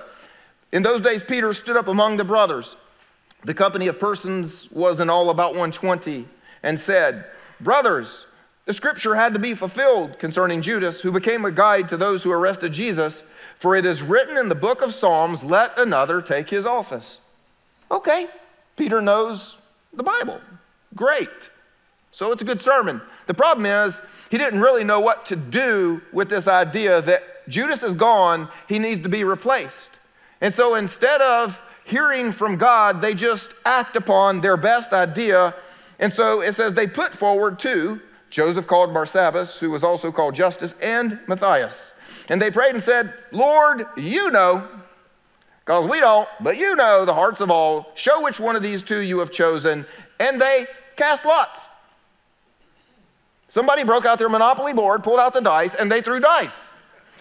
in 0.70 0.82
those 0.82 1.00
days, 1.00 1.22
Peter 1.22 1.54
stood 1.54 1.78
up 1.78 1.88
among 1.88 2.18
the 2.18 2.24
brothers. 2.24 2.76
The 3.44 3.54
company 3.54 3.86
of 3.86 3.98
persons 3.98 4.70
was 4.70 5.00
in 5.00 5.08
all 5.08 5.30
about 5.30 5.52
120 5.52 6.28
and 6.62 6.78
said, 6.78 7.24
Brothers, 7.62 8.26
the 8.66 8.74
scripture 8.74 9.14
had 9.14 9.32
to 9.32 9.38
be 9.38 9.54
fulfilled 9.54 10.18
concerning 10.18 10.60
Judas, 10.60 11.00
who 11.00 11.10
became 11.10 11.46
a 11.46 11.50
guide 11.50 11.88
to 11.88 11.96
those 11.96 12.22
who 12.22 12.32
arrested 12.32 12.74
Jesus. 12.74 13.24
For 13.58 13.76
it 13.76 13.86
is 13.86 14.02
written 14.02 14.36
in 14.36 14.50
the 14.50 14.54
book 14.54 14.82
of 14.82 14.92
Psalms, 14.92 15.42
let 15.42 15.78
another 15.78 16.20
take 16.20 16.50
his 16.50 16.66
office. 16.66 17.16
Okay, 17.90 18.28
Peter 18.76 19.00
knows 19.00 19.58
the 19.92 20.02
Bible. 20.02 20.40
Great. 20.94 21.50
So 22.12 22.32
it's 22.32 22.42
a 22.42 22.44
good 22.44 22.60
sermon. 22.60 23.00
The 23.26 23.34
problem 23.34 23.66
is, 23.66 24.00
he 24.30 24.38
didn't 24.38 24.60
really 24.60 24.84
know 24.84 25.00
what 25.00 25.26
to 25.26 25.36
do 25.36 26.00
with 26.12 26.28
this 26.28 26.48
idea 26.48 27.02
that 27.02 27.48
Judas 27.48 27.82
is 27.82 27.94
gone, 27.94 28.48
he 28.68 28.78
needs 28.78 29.00
to 29.02 29.08
be 29.08 29.24
replaced. 29.24 29.90
And 30.40 30.54
so 30.54 30.76
instead 30.76 31.20
of 31.20 31.60
hearing 31.84 32.32
from 32.32 32.56
God, 32.56 33.00
they 33.00 33.14
just 33.14 33.50
act 33.64 33.96
upon 33.96 34.40
their 34.40 34.56
best 34.56 34.92
idea. 34.92 35.54
And 35.98 36.12
so 36.12 36.40
it 36.40 36.54
says 36.54 36.74
they 36.74 36.86
put 36.86 37.12
forward 37.12 37.58
two 37.58 38.00
Joseph 38.30 38.66
called 38.66 38.94
Barsabbas, 38.94 39.58
who 39.58 39.70
was 39.70 39.82
also 39.82 40.12
called 40.12 40.36
Justus, 40.36 40.74
and 40.80 41.18
Matthias. 41.26 41.92
And 42.28 42.40
they 42.40 42.50
prayed 42.50 42.74
and 42.74 42.82
said, 42.82 43.14
Lord, 43.32 43.86
you 43.96 44.30
know, 44.30 44.66
because 45.70 45.88
we 45.88 46.00
don't, 46.00 46.28
but 46.40 46.56
you 46.56 46.74
know 46.74 47.04
the 47.04 47.14
hearts 47.14 47.40
of 47.40 47.48
all. 47.48 47.92
Show 47.94 48.24
which 48.24 48.40
one 48.40 48.56
of 48.56 48.62
these 48.62 48.82
two 48.82 49.02
you 49.02 49.20
have 49.20 49.30
chosen. 49.30 49.86
And 50.18 50.40
they 50.40 50.66
cast 50.96 51.24
lots. 51.24 51.68
Somebody 53.50 53.84
broke 53.84 54.04
out 54.04 54.18
their 54.18 54.28
Monopoly 54.28 54.72
board, 54.72 55.04
pulled 55.04 55.20
out 55.20 55.32
the 55.32 55.40
dice, 55.40 55.76
and 55.76 55.90
they 55.90 56.00
threw 56.02 56.18
dice. 56.18 56.64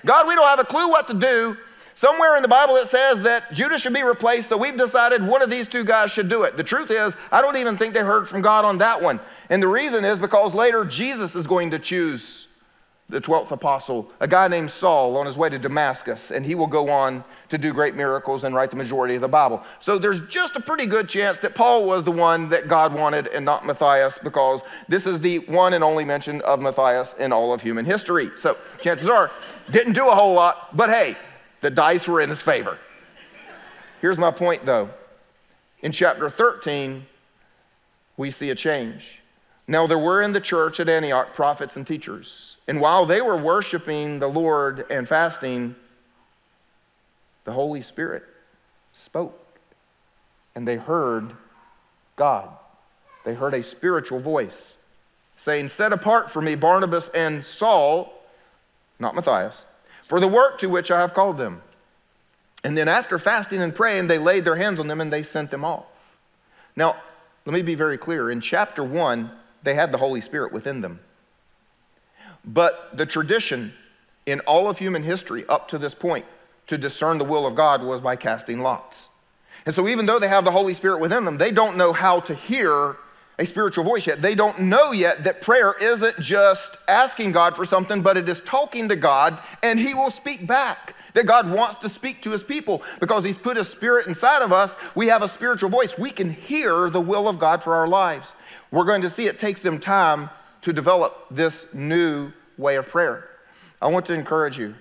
God, 0.03 0.27
we 0.27 0.33
don't 0.33 0.47
have 0.47 0.57
a 0.57 0.63
clue 0.63 0.89
what 0.89 1.07
to 1.09 1.13
do. 1.13 1.55
Somewhere 1.93 2.37
in 2.37 2.41
the 2.41 2.47
Bible 2.47 2.75
it 2.77 2.87
says 2.87 3.21
that 3.21 3.53
Judas 3.53 3.83
should 3.83 3.93
be 3.93 4.01
replaced, 4.01 4.49
so 4.49 4.57
we've 4.57 4.75
decided 4.75 5.21
one 5.21 5.43
of 5.43 5.51
these 5.51 5.67
two 5.67 5.83
guys 5.83 6.11
should 6.11 6.27
do 6.27 6.41
it. 6.41 6.57
The 6.57 6.63
truth 6.63 6.89
is, 6.89 7.15
I 7.31 7.43
don't 7.43 7.57
even 7.57 7.77
think 7.77 7.93
they 7.93 7.99
heard 7.99 8.27
from 8.27 8.41
God 8.41 8.65
on 8.65 8.79
that 8.79 8.99
one. 8.99 9.19
And 9.51 9.61
the 9.61 9.67
reason 9.67 10.03
is 10.03 10.17
because 10.17 10.55
later 10.55 10.85
Jesus 10.85 11.35
is 11.35 11.45
going 11.45 11.69
to 11.69 11.77
choose 11.77 12.47
the 13.09 13.21
12th 13.21 13.51
apostle, 13.51 14.11
a 14.19 14.27
guy 14.27 14.47
named 14.47 14.71
Saul, 14.71 15.17
on 15.17 15.27
his 15.27 15.37
way 15.37 15.49
to 15.49 15.59
Damascus, 15.59 16.31
and 16.31 16.43
he 16.43 16.55
will 16.55 16.67
go 16.67 16.89
on 16.89 17.23
to 17.49 17.57
do 17.57 17.73
great 17.73 17.95
miracles 17.95 18.43
and 18.43 18.55
write 18.55 18.69
the 18.69 18.75
majority 18.75 19.15
of 19.15 19.21
the 19.21 19.27
Bible. 19.27 19.63
So 19.79 19.97
there's 19.97 20.21
just 20.27 20.55
a 20.55 20.59
pretty 20.59 20.85
good 20.85 21.09
chance 21.09 21.39
that 21.39 21.55
Paul 21.55 21.85
was 21.85 22.03
the 22.03 22.11
one 22.11 22.47
that 22.49 22.67
God 22.67 22.93
wanted 22.93 23.27
and 23.27 23.43
not 23.43 23.65
Matthias, 23.65 24.17
because 24.17 24.61
this 24.87 25.05
is 25.05 25.19
the 25.19 25.39
one 25.39 25.73
and 25.73 25.83
only 25.83 26.05
mention 26.05 26.41
of 26.41 26.61
Matthias 26.61 27.13
in 27.13 27.33
all 27.33 27.53
of 27.53 27.61
human 27.61 27.85
history. 27.85 28.29
So 28.35 28.57
chances 28.81 29.09
are, 29.09 29.31
didn't 29.71 29.93
do 29.93 30.07
a 30.07 30.15
whole 30.15 30.33
lot, 30.33 30.75
but 30.75 30.89
hey, 30.89 31.15
the 31.61 31.69
dice 31.69 32.07
were 32.07 32.21
in 32.21 32.29
his 32.29 32.41
favor. 32.41 32.77
Here's 34.01 34.17
my 34.17 34.31
point 34.31 34.65
though. 34.65 34.89
In 35.81 35.91
chapter 35.91 36.29
13, 36.29 37.05
we 38.17 38.29
see 38.29 38.49
a 38.49 38.55
change. 38.55 39.19
Now, 39.67 39.85
there 39.85 39.99
were 39.99 40.23
in 40.23 40.33
the 40.33 40.41
church 40.41 40.79
at 40.79 40.89
Antioch 40.89 41.33
prophets 41.33 41.77
and 41.77 41.85
teachers. 41.85 42.57
And 42.67 42.81
while 42.81 43.05
they 43.05 43.21
were 43.21 43.37
worshiping 43.37 44.19
the 44.19 44.27
Lord 44.27 44.85
and 44.89 45.07
fasting, 45.07 45.75
the 47.45 47.51
Holy 47.51 47.81
Spirit 47.81 48.23
spoke. 48.93 49.37
And 50.55 50.67
they 50.67 50.77
heard 50.77 51.33
God. 52.15 52.49
They 53.23 53.33
heard 53.33 53.53
a 53.53 53.63
spiritual 53.63 54.19
voice 54.19 54.75
saying, 55.37 55.69
Set 55.69 55.93
apart 55.93 56.29
for 56.29 56.41
me 56.41 56.55
Barnabas 56.55 57.09
and 57.09 57.43
Saul, 57.43 58.13
not 58.99 59.15
Matthias, 59.15 59.63
for 60.07 60.19
the 60.19 60.27
work 60.27 60.59
to 60.59 60.67
which 60.67 60.91
I 60.91 60.99
have 60.99 61.13
called 61.13 61.37
them. 61.37 61.61
And 62.63 62.77
then 62.77 62.87
after 62.87 63.17
fasting 63.17 63.61
and 63.61 63.73
praying, 63.73 64.07
they 64.07 64.17
laid 64.17 64.43
their 64.43 64.55
hands 64.55 64.79
on 64.79 64.87
them 64.87 64.99
and 64.99 65.11
they 65.11 65.23
sent 65.23 65.49
them 65.49 65.63
off. 65.63 65.85
Now, 66.75 66.97
let 67.45 67.53
me 67.53 67.61
be 67.61 67.75
very 67.75 67.97
clear. 67.97 68.31
In 68.31 68.41
chapter 68.41 68.83
1, 68.83 69.31
they 69.63 69.73
had 69.73 69.91
the 69.91 69.97
Holy 69.97 70.21
Spirit 70.21 70.51
within 70.51 70.81
them. 70.81 70.99
But 72.45 72.95
the 72.97 73.05
tradition 73.05 73.73
in 74.25 74.39
all 74.41 74.69
of 74.69 74.77
human 74.77 75.03
history 75.03 75.45
up 75.47 75.69
to 75.69 75.77
this 75.77 75.93
point 75.93 76.25
to 76.69 76.77
discern 76.77 77.17
the 77.17 77.25
will 77.25 77.45
of 77.47 77.55
God 77.55 77.83
was 77.83 77.99
by 77.99 78.15
casting 78.15 78.61
lots. 78.61 79.09
And 79.65 79.75
so, 79.75 79.87
even 79.87 80.05
though 80.05 80.19
they 80.19 80.27
have 80.27 80.45
the 80.45 80.51
Holy 80.51 80.73
Spirit 80.73 81.01
within 81.01 81.25
them, 81.25 81.37
they 81.37 81.51
don't 81.51 81.75
know 81.75 81.91
how 81.91 82.19
to 82.21 82.33
hear 82.33 82.95
a 83.39 83.45
spiritual 83.45 83.83
voice 83.83 84.05
yet. 84.05 84.21
They 84.21 84.35
don't 84.35 84.59
know 84.59 84.91
yet 84.91 85.23
that 85.23 85.41
prayer 85.41 85.73
isn't 85.81 86.19
just 86.19 86.77
asking 86.87 87.31
God 87.31 87.55
for 87.55 87.65
something, 87.65 88.01
but 88.01 88.17
it 88.17 88.29
is 88.29 88.41
talking 88.41 88.87
to 88.89 88.95
God 88.95 89.39
and 89.63 89.79
He 89.79 89.93
will 89.93 90.11
speak 90.11 90.45
back. 90.45 90.95
That 91.15 91.25
God 91.25 91.49
wants 91.49 91.79
to 91.79 91.89
speak 91.89 92.21
to 92.21 92.31
His 92.31 92.43
people 92.43 92.83
because 92.99 93.23
He's 93.23 93.37
put 93.37 93.57
His 93.57 93.67
Spirit 93.67 94.05
inside 94.07 94.43
of 94.43 94.53
us. 94.53 94.77
We 94.93 95.07
have 95.07 95.23
a 95.23 95.29
spiritual 95.29 95.69
voice. 95.69 95.97
We 95.97 96.11
can 96.11 96.31
hear 96.31 96.89
the 96.89 97.01
will 97.01 97.27
of 97.27 97.39
God 97.39 97.63
for 97.63 97.73
our 97.73 97.87
lives. 97.87 98.33
We're 98.69 98.85
going 98.85 99.01
to 99.01 99.09
see 99.09 99.25
it 99.25 99.39
takes 99.39 99.61
them 99.61 99.79
time 99.79 100.29
to 100.61 100.71
develop 100.71 101.25
this 101.31 101.73
new 101.73 102.31
way 102.57 102.75
of 102.75 102.87
prayer. 102.87 103.27
I 103.81 103.87
want 103.87 104.05
to 104.07 104.13
encourage 104.13 104.59
you. 104.59 104.75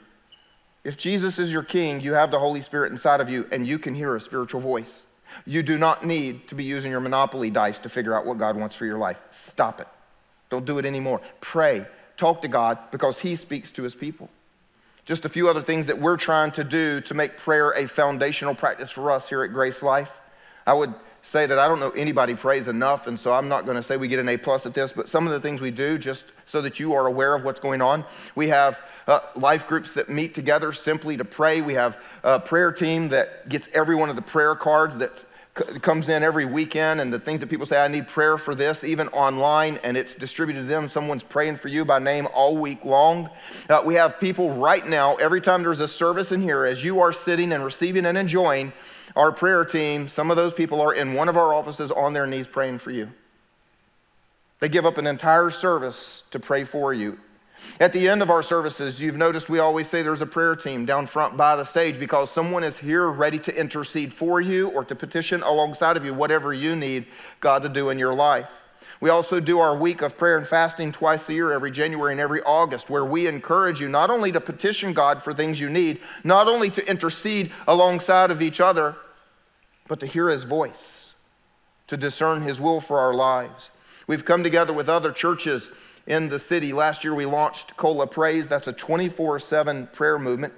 If 0.89 0.97
Jesus 0.97 1.39
is 1.39 1.53
your 1.53 1.65
king, 1.65 2.01
you 2.01 2.15
have 2.15 2.31
the 2.31 2.39
Holy 2.39 2.63
Spirit 2.63 2.93
inside 2.93 3.21
of 3.21 3.29
you, 3.29 3.47
and 3.53 3.67
you 3.67 3.79
can 3.79 3.93
hear 3.93 4.17
a 4.17 4.21
spiritual 4.23 4.63
voice. 4.63 5.03
You 5.45 5.63
do 5.63 5.77
not 5.77 6.07
need 6.07 6.49
to 6.49 6.55
be 6.55 6.65
using 6.65 6.91
your 6.91 7.01
monopoly 7.01 7.51
dice 7.51 7.79
to 7.81 7.91
figure 7.91 8.15
out 8.15 8.25
what 8.25 8.39
God 8.39 8.57
wants 8.57 8.75
for 8.75 8.87
your 8.87 8.97
life. 8.97 9.21
Stop 9.31 9.83
it. 9.83 9.89
Don't 10.49 10.65
do 10.65 10.79
it 10.79 10.87
anymore. 10.87 11.21
Pray. 11.43 11.87
Talk 12.17 12.41
to 12.41 12.49
God 12.49 12.79
because 12.91 13.19
He 13.19 13.37
speaks 13.37 13.71
to 13.73 13.83
His 13.83 13.95
people. 13.95 14.31
Just 15.05 15.27
a 15.27 15.29
few 15.29 15.47
other 15.47 15.61
things 15.61 15.85
that 15.85 16.01
we're 16.01 16.17
trying 16.17 16.53
to 16.53 16.65
do 16.65 17.03
to 17.03 17.13
make 17.13 17.37
prayer 17.37 17.73
a 17.73 17.87
foundational 17.87 18.55
practice 18.55 18.91
for 18.91 19.11
us 19.11 19.29
here 19.29 19.43
at 19.43 19.51
GraceLife. 19.51 20.09
I 20.67 20.73
would 20.73 20.95
say 21.23 21.47
that 21.47 21.59
I 21.59 21.69
don't 21.69 21.81
know 21.81 21.91
anybody 21.91 22.35
prays 22.35 22.69
enough, 22.69 23.07
and 23.07 23.19
so 23.19 23.33
I'm 23.33 23.49
not 23.49 23.65
going 23.65 23.77
to 23.77 23.83
say 23.83 23.97
we 23.97 24.09
get 24.09 24.19
an 24.19 24.29
A 24.29 24.37
plus 24.37 24.67
at 24.67 24.75
this, 24.75 24.93
but 24.93 25.09
some 25.09 25.27
of 25.27 25.33
the 25.33 25.41
things 25.41 25.61
we 25.61 25.71
do 25.71 25.99
just 25.99 26.27
so 26.47 26.63
that 26.63 26.81
you 26.81 26.95
are 26.95 27.07
aware 27.07 27.35
of 27.35 27.45
what's 27.45 27.61
going 27.61 27.83
on. 27.83 28.05
We 28.35 28.49
have 28.49 28.81
uh, 29.07 29.21
life 29.37 29.67
groups 29.67 29.95
that 29.95 30.09
meet 30.09 30.35
together 30.35 30.73
simply 30.73 31.17
to 31.17 31.25
pray. 31.25 31.61
We 31.61 31.75
have 31.75 31.99
a 32.23 32.41
prayer 32.41 32.73
team 32.73 33.09
that 33.09 33.49
gets 33.49 33.69
every 33.75 33.95
one 33.95 34.11
of 34.11 34.17
the 34.17 34.23
prayer 34.23 34.55
cards 34.55 34.97
that 34.99 35.25
comes 35.83 36.09
in 36.09 36.23
every 36.23 36.45
weekend 36.45 37.01
and 37.01 37.13
the 37.13 37.19
things 37.19 37.41
that 37.41 37.49
people 37.49 37.67
say 37.67 37.83
i 37.85 37.89
need 37.89 38.07
prayer 38.07 38.39
for 38.39 38.55
this 38.55 38.85
even 38.85 39.09
online 39.09 39.79
and 39.83 39.97
it's 39.97 40.15
distributed 40.15 40.61
to 40.61 40.67
them 40.67 40.89
someone's 40.89 41.25
praying 41.25 41.57
for 41.57 41.69
you 41.69 41.85
by 41.85 41.99
name 41.99 42.29
all 42.33 42.57
week 42.57 42.85
long 42.85 43.29
uh, 43.69 43.83
we 43.85 43.95
have 43.95 44.21
people 44.21 44.51
right 44.55 44.87
now 44.87 45.17
every 45.17 45.41
time 45.41 45.63
there's 45.63 45.81
a 45.81 45.89
service 45.89 46.33
in 46.33 46.41
here 46.41 46.65
as 46.65 46.85
you 46.85 47.01
are 47.01 47.13
sitting 47.13 47.53
and 47.53 47.65
receiving 47.65 48.07
and 48.07 48.17
enjoying 48.17 48.73
our 49.17 49.33
prayer 49.33 49.65
team, 49.65 50.09
some 50.09 50.31
of 50.31 50.37
those 50.37 50.53
people 50.53 50.81
are 50.81 50.95
in 50.95 51.15
one 51.15 51.29
of 51.29 51.37
our 51.37 51.55
offices 51.55 51.91
on 51.91 52.13
their 52.13 52.27
knees 52.27 52.47
praying 52.47 52.79
for 52.79 52.91
you. 52.91 53.11
They 54.61 54.69
give 54.69 54.87
up 54.87 54.99
an 54.99 55.07
entire 55.07 55.51
service 55.51 56.25
to 56.31 56.41
pray 56.41 56.65
for 56.65 56.93
you. 56.93 57.19
At 57.81 57.93
the 57.93 58.09
end 58.09 58.23
of 58.23 58.31
our 58.31 58.43
services, 58.43 59.01
you've 59.01 59.17
noticed 59.17 59.49
we 59.49 59.59
always 59.59 59.89
say 59.89 60.03
there's 60.03 60.21
a 60.21 60.27
prayer 60.27 60.55
team 60.55 60.85
down 60.85 61.07
front 61.07 61.37
by 61.37 61.57
the 61.57 61.65
stage 61.65 61.99
because 61.99 62.31
someone 62.31 62.63
is 62.65 62.79
here 62.79 63.11
ready 63.11 63.39
to 63.41 63.59
intercede 63.59 64.13
for 64.13 64.41
you 64.41 64.69
or 64.71 64.85
to 64.85 64.95
petition 64.95 65.43
alongside 65.43 65.97
of 65.97 66.05
you 66.05 66.15
whatever 66.15 66.53
you 66.53 66.77
need 66.77 67.07
God 67.41 67.63
to 67.63 67.69
do 67.69 67.91
in 67.91 67.99
your 67.99 68.15
life. 68.15 68.51
We 69.01 69.11
also 69.11 69.39
do 69.39 69.61
our 69.61 69.77
week 69.77 70.03
of 70.03 70.19
prayer 70.19 70.39
and 70.39 70.47
fasting 70.47 70.91
twice 70.91 71.29
a 71.29 71.35
year, 71.35 71.53
every 71.53 71.71
January 71.71 72.13
and 72.13 72.21
every 72.21 72.43
August, 72.43 72.91
where 72.91 73.05
we 73.05 73.27
encourage 73.29 73.81
you 73.81 73.89
not 73.89 74.11
only 74.11 74.33
to 74.33 74.41
petition 74.41 74.93
God 74.93 75.23
for 75.23 75.33
things 75.33 75.61
you 75.61 75.69
need, 75.69 76.01
not 76.25 76.49
only 76.49 76.69
to 76.71 76.89
intercede 76.89 77.53
alongside 77.69 78.31
of 78.31 78.43
each 78.43 78.61
other, 78.61 78.97
but 79.87 80.01
to 80.01 80.07
hear 80.07 80.29
his 80.29 80.43
voice, 80.43 81.15
to 81.87 81.97
discern 81.97 82.43
his 82.43 82.61
will 82.61 82.81
for 82.81 82.99
our 82.99 83.15
lives. 83.15 83.71
We've 84.09 84.25
come 84.25 84.43
together 84.43 84.73
with 84.73 84.89
other 84.89 85.13
churches 85.13 85.71
in 86.07 86.29
the 86.29 86.39
city. 86.39 86.73
Last 86.73 87.05
year 87.05 87.15
we 87.15 87.27
launched 87.27 87.77
Cola 87.77 88.07
Praise. 88.07 88.49
That's 88.49 88.67
a 88.67 88.73
24 88.73 89.39
7 89.39 89.87
prayer 89.93 90.19
movement. 90.19 90.55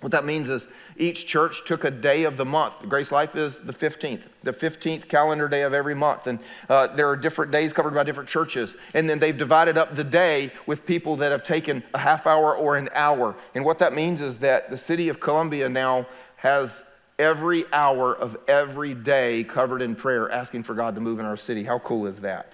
What 0.00 0.12
that 0.12 0.24
means 0.24 0.48
is 0.48 0.68
each 0.96 1.26
church 1.26 1.64
took 1.64 1.82
a 1.82 1.90
day 1.90 2.22
of 2.22 2.36
the 2.36 2.44
month. 2.44 2.74
GraceLife 2.82 3.34
is 3.34 3.58
the 3.58 3.72
15th, 3.72 4.22
the 4.44 4.52
15th 4.52 5.08
calendar 5.08 5.48
day 5.48 5.62
of 5.62 5.74
every 5.74 5.94
month. 5.94 6.28
And 6.28 6.38
uh, 6.68 6.86
there 6.88 7.08
are 7.08 7.16
different 7.16 7.50
days 7.50 7.72
covered 7.72 7.94
by 7.94 8.04
different 8.04 8.28
churches. 8.28 8.76
And 8.94 9.10
then 9.10 9.18
they've 9.18 9.36
divided 9.36 9.76
up 9.76 9.96
the 9.96 10.04
day 10.04 10.52
with 10.66 10.86
people 10.86 11.16
that 11.16 11.32
have 11.32 11.42
taken 11.42 11.82
a 11.94 11.98
half 11.98 12.28
hour 12.28 12.56
or 12.56 12.76
an 12.76 12.88
hour. 12.94 13.34
And 13.56 13.64
what 13.64 13.80
that 13.80 13.92
means 13.92 14.20
is 14.20 14.36
that 14.38 14.70
the 14.70 14.76
city 14.76 15.08
of 15.08 15.18
Columbia 15.18 15.68
now 15.68 16.06
has 16.36 16.84
every 17.18 17.64
hour 17.72 18.16
of 18.16 18.36
every 18.46 18.94
day 18.94 19.42
covered 19.42 19.82
in 19.82 19.96
prayer, 19.96 20.30
asking 20.30 20.62
for 20.62 20.74
God 20.74 20.94
to 20.94 21.00
move 21.00 21.18
in 21.18 21.26
our 21.26 21.36
city. 21.36 21.64
How 21.64 21.80
cool 21.80 22.06
is 22.06 22.18
that? 22.20 22.52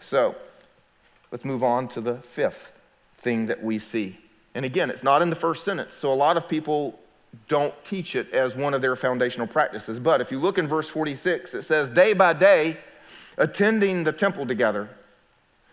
So 0.00 0.34
let's 1.30 1.46
move 1.46 1.62
on 1.62 1.88
to 1.88 2.02
the 2.02 2.16
fifth 2.16 2.78
thing 3.16 3.46
that 3.46 3.62
we 3.62 3.78
see. 3.78 4.18
And 4.54 4.64
again, 4.64 4.90
it's 4.90 5.02
not 5.02 5.22
in 5.22 5.30
the 5.30 5.36
first 5.36 5.64
sentence, 5.64 5.94
so 5.94 6.12
a 6.12 6.14
lot 6.14 6.36
of 6.36 6.48
people 6.48 6.98
don't 7.48 7.72
teach 7.84 8.14
it 8.14 8.30
as 8.32 8.54
one 8.56 8.74
of 8.74 8.82
their 8.82 8.94
foundational 8.96 9.46
practices. 9.46 9.98
But 9.98 10.20
if 10.20 10.30
you 10.30 10.38
look 10.38 10.58
in 10.58 10.68
verse 10.68 10.88
46, 10.88 11.54
it 11.54 11.62
says, 11.62 11.88
day 11.88 12.12
by 12.12 12.34
day, 12.34 12.76
attending 13.38 14.04
the 14.04 14.12
temple 14.12 14.46
together 14.46 14.88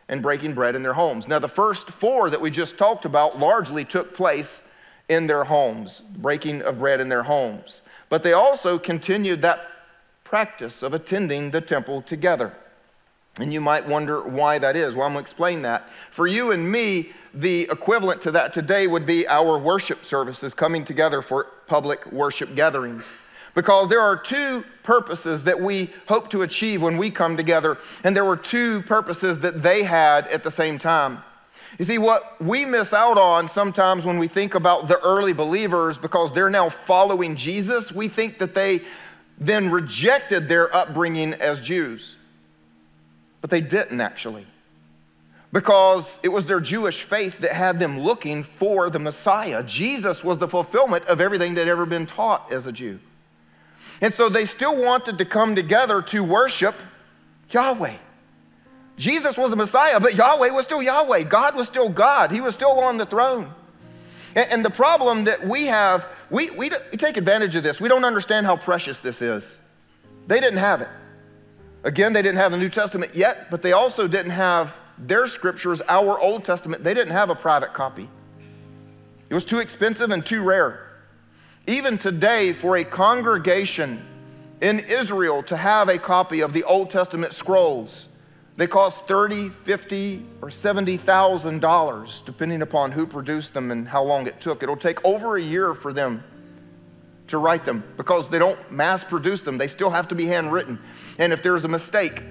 and 0.07 0.23
breaking 0.23 0.53
bread 0.53 0.75
in 0.75 0.81
their 0.81 0.93
homes. 0.93 1.27
Now, 1.27 1.39
the 1.39 1.47
first 1.47 1.89
four 1.89 2.29
that 2.29 2.39
we 2.39 2.49
just 2.49 2.77
talked 2.77 3.05
about 3.05 3.37
largely 3.37 3.83
took 3.85 4.13
place 4.13 4.61
in 5.09 5.27
their 5.27 5.43
homes, 5.43 6.01
breaking 6.17 6.61
of 6.61 6.79
bread 6.79 7.01
in 7.01 7.09
their 7.09 7.23
homes. 7.23 7.81
But 8.07 8.23
they 8.23 8.33
also 8.33 8.79
continued 8.79 9.41
that 9.41 9.67
practice 10.23 10.83
of 10.83 10.93
attending 10.93 11.51
the 11.51 11.61
temple 11.61 12.01
together. 12.01 12.53
And 13.39 13.53
you 13.53 13.61
might 13.61 13.87
wonder 13.87 14.27
why 14.27 14.59
that 14.59 14.75
is. 14.75 14.95
Well, 14.95 15.05
I'm 15.05 15.13
going 15.13 15.23
to 15.23 15.27
explain 15.27 15.61
that. 15.61 15.89
For 16.11 16.27
you 16.27 16.51
and 16.51 16.69
me, 16.69 17.09
the 17.33 17.61
equivalent 17.63 18.21
to 18.23 18.31
that 18.31 18.51
today 18.51 18.85
would 18.87 19.05
be 19.05 19.27
our 19.27 19.57
worship 19.57 20.03
services 20.03 20.53
coming 20.53 20.83
together 20.83 21.21
for 21.21 21.45
public 21.65 22.05
worship 22.11 22.55
gatherings. 22.55 23.05
Because 23.55 23.89
there 23.89 24.01
are 24.01 24.15
two 24.15 24.63
purposes 24.83 25.43
that 25.45 25.59
we 25.59 25.89
hope 26.07 26.29
to 26.31 26.41
achieve 26.41 26.81
when 26.81 26.97
we 26.97 27.09
come 27.09 27.37
together, 27.37 27.77
and 28.03 28.15
there 28.15 28.25
were 28.25 28.37
two 28.37 28.81
purposes 28.83 29.39
that 29.39 29.63
they 29.63 29.83
had 29.83 30.27
at 30.27 30.43
the 30.43 30.51
same 30.51 30.77
time. 30.77 31.23
You 31.77 31.85
see, 31.85 31.97
what 31.97 32.41
we 32.41 32.65
miss 32.65 32.93
out 32.93 33.17
on 33.17 33.47
sometimes 33.47 34.05
when 34.05 34.19
we 34.19 34.27
think 34.27 34.55
about 34.55 34.87
the 34.87 34.99
early 34.99 35.33
believers, 35.33 35.97
because 35.97 36.31
they're 36.31 36.49
now 36.49 36.67
following 36.67 37.35
Jesus, 37.35 37.91
we 37.91 38.07
think 38.07 38.37
that 38.39 38.53
they 38.53 38.81
then 39.39 39.69
rejected 39.71 40.49
their 40.49 40.75
upbringing 40.75 41.33
as 41.35 41.61
Jews. 41.61 42.15
But 43.41 43.49
they 43.49 43.61
didn't 43.61 44.01
actually. 44.01 44.45
Because 45.51 46.19
it 46.21 46.29
was 46.29 46.45
their 46.45 46.59
Jewish 46.59 47.03
faith 47.03 47.39
that 47.39 47.53
had 47.53 47.79
them 47.79 47.99
looking 47.99 48.43
for 48.43 48.89
the 48.89 48.99
Messiah. 48.99 49.63
Jesus 49.63 50.23
was 50.23 50.37
the 50.37 50.47
fulfillment 50.47 51.05
of 51.05 51.21
everything 51.21 51.55
had 51.55 51.67
ever 51.67 51.85
been 51.85 52.05
taught 52.05 52.51
as 52.51 52.67
a 52.67 52.71
Jew. 52.71 52.99
And 54.01 54.13
so 54.13 54.29
they 54.29 54.45
still 54.45 54.79
wanted 54.81 55.17
to 55.17 55.25
come 55.25 55.55
together 55.55 56.01
to 56.03 56.23
worship 56.23 56.75
Yahweh. 57.49 57.95
Jesus 58.97 59.37
was 59.37 59.49
the 59.49 59.55
Messiah, 59.55 59.99
but 59.99 60.15
Yahweh 60.15 60.49
was 60.49 60.65
still 60.65 60.81
Yahweh. 60.81 61.23
God 61.23 61.55
was 61.55 61.67
still 61.67 61.89
God. 61.89 62.31
He 62.31 62.41
was 62.41 62.53
still 62.53 62.79
on 62.79 62.97
the 62.97 63.05
throne. 63.05 63.51
And, 64.35 64.51
and 64.51 64.65
the 64.65 64.69
problem 64.69 65.23
that 65.23 65.45
we 65.45 65.65
have, 65.65 66.05
we, 66.29 66.51
we, 66.51 66.69
we 66.91 66.97
take 66.97 67.17
advantage 67.17 67.55
of 67.55 67.63
this. 67.63 67.81
We 67.81 67.89
don't 67.89 68.05
understand 68.05 68.45
how 68.45 68.57
precious 68.57 68.99
this 68.99 69.21
is. 69.21 69.57
They 70.27 70.39
didn't 70.39 70.59
have 70.59 70.81
it. 70.81 70.89
Again, 71.83 72.11
they 72.11 72.21
didn't 72.21 72.37
have 72.37 72.51
the 72.51 72.57
New 72.57 72.69
Testament 72.69 73.15
yet, 73.15 73.49
but 73.49 73.61
they 73.61 73.71
also 73.71 74.07
didn't 74.07 74.31
have 74.31 74.77
their 74.97 75.27
scriptures, 75.27 75.81
our 75.87 76.19
Old 76.19 76.43
Testament. 76.43 76.83
They 76.83 76.93
didn't 76.93 77.13
have 77.13 77.29
a 77.29 77.35
private 77.35 77.73
copy. 77.73 78.09
It 79.29 79.33
was 79.33 79.45
too 79.45 79.59
expensive 79.59 80.11
and 80.11 80.25
too 80.25 80.43
rare. 80.43 80.87
Even 81.67 81.97
today, 81.97 82.51
for 82.51 82.77
a 82.77 82.83
congregation 82.83 84.01
in 84.61 84.79
Israel 84.79 85.41
to 85.43 85.55
have 85.55 85.87
a 85.87 85.97
copy 85.97 86.41
of 86.41 86.51
the 86.51 86.63
Old 86.63 86.89
Testament 86.89 87.31
scrolls, 87.31 88.07
they 88.57 88.67
cost 88.67 89.07
thirty, 89.07 89.47
fifty, 89.47 90.25
or 90.41 90.49
seventy 90.49 90.97
thousand 90.97 91.61
dollars, 91.61 92.21
depending 92.25 92.61
upon 92.61 92.91
who 92.91 93.07
produced 93.07 93.53
them 93.53 93.71
and 93.71 93.87
how 93.87 94.03
long 94.03 94.27
it 94.27 94.41
took. 94.41 94.63
It'll 94.63 94.75
take 94.75 95.03
over 95.05 95.37
a 95.37 95.41
year 95.41 95.73
for 95.73 95.93
them 95.93 96.23
to 97.29 97.37
write 97.37 97.65
them 97.65 97.83
because 97.97 98.29
they 98.29 98.39
don't 98.39 98.59
mass 98.71 99.03
produce 99.03 99.43
them. 99.43 99.57
They 99.57 99.67
still 99.67 99.89
have 99.89 100.07
to 100.09 100.15
be 100.15 100.25
handwritten. 100.25 100.79
And 101.17 101.33
if 101.33 101.41
there's 101.41 101.63
a 101.63 101.67
mistake, 101.67 102.21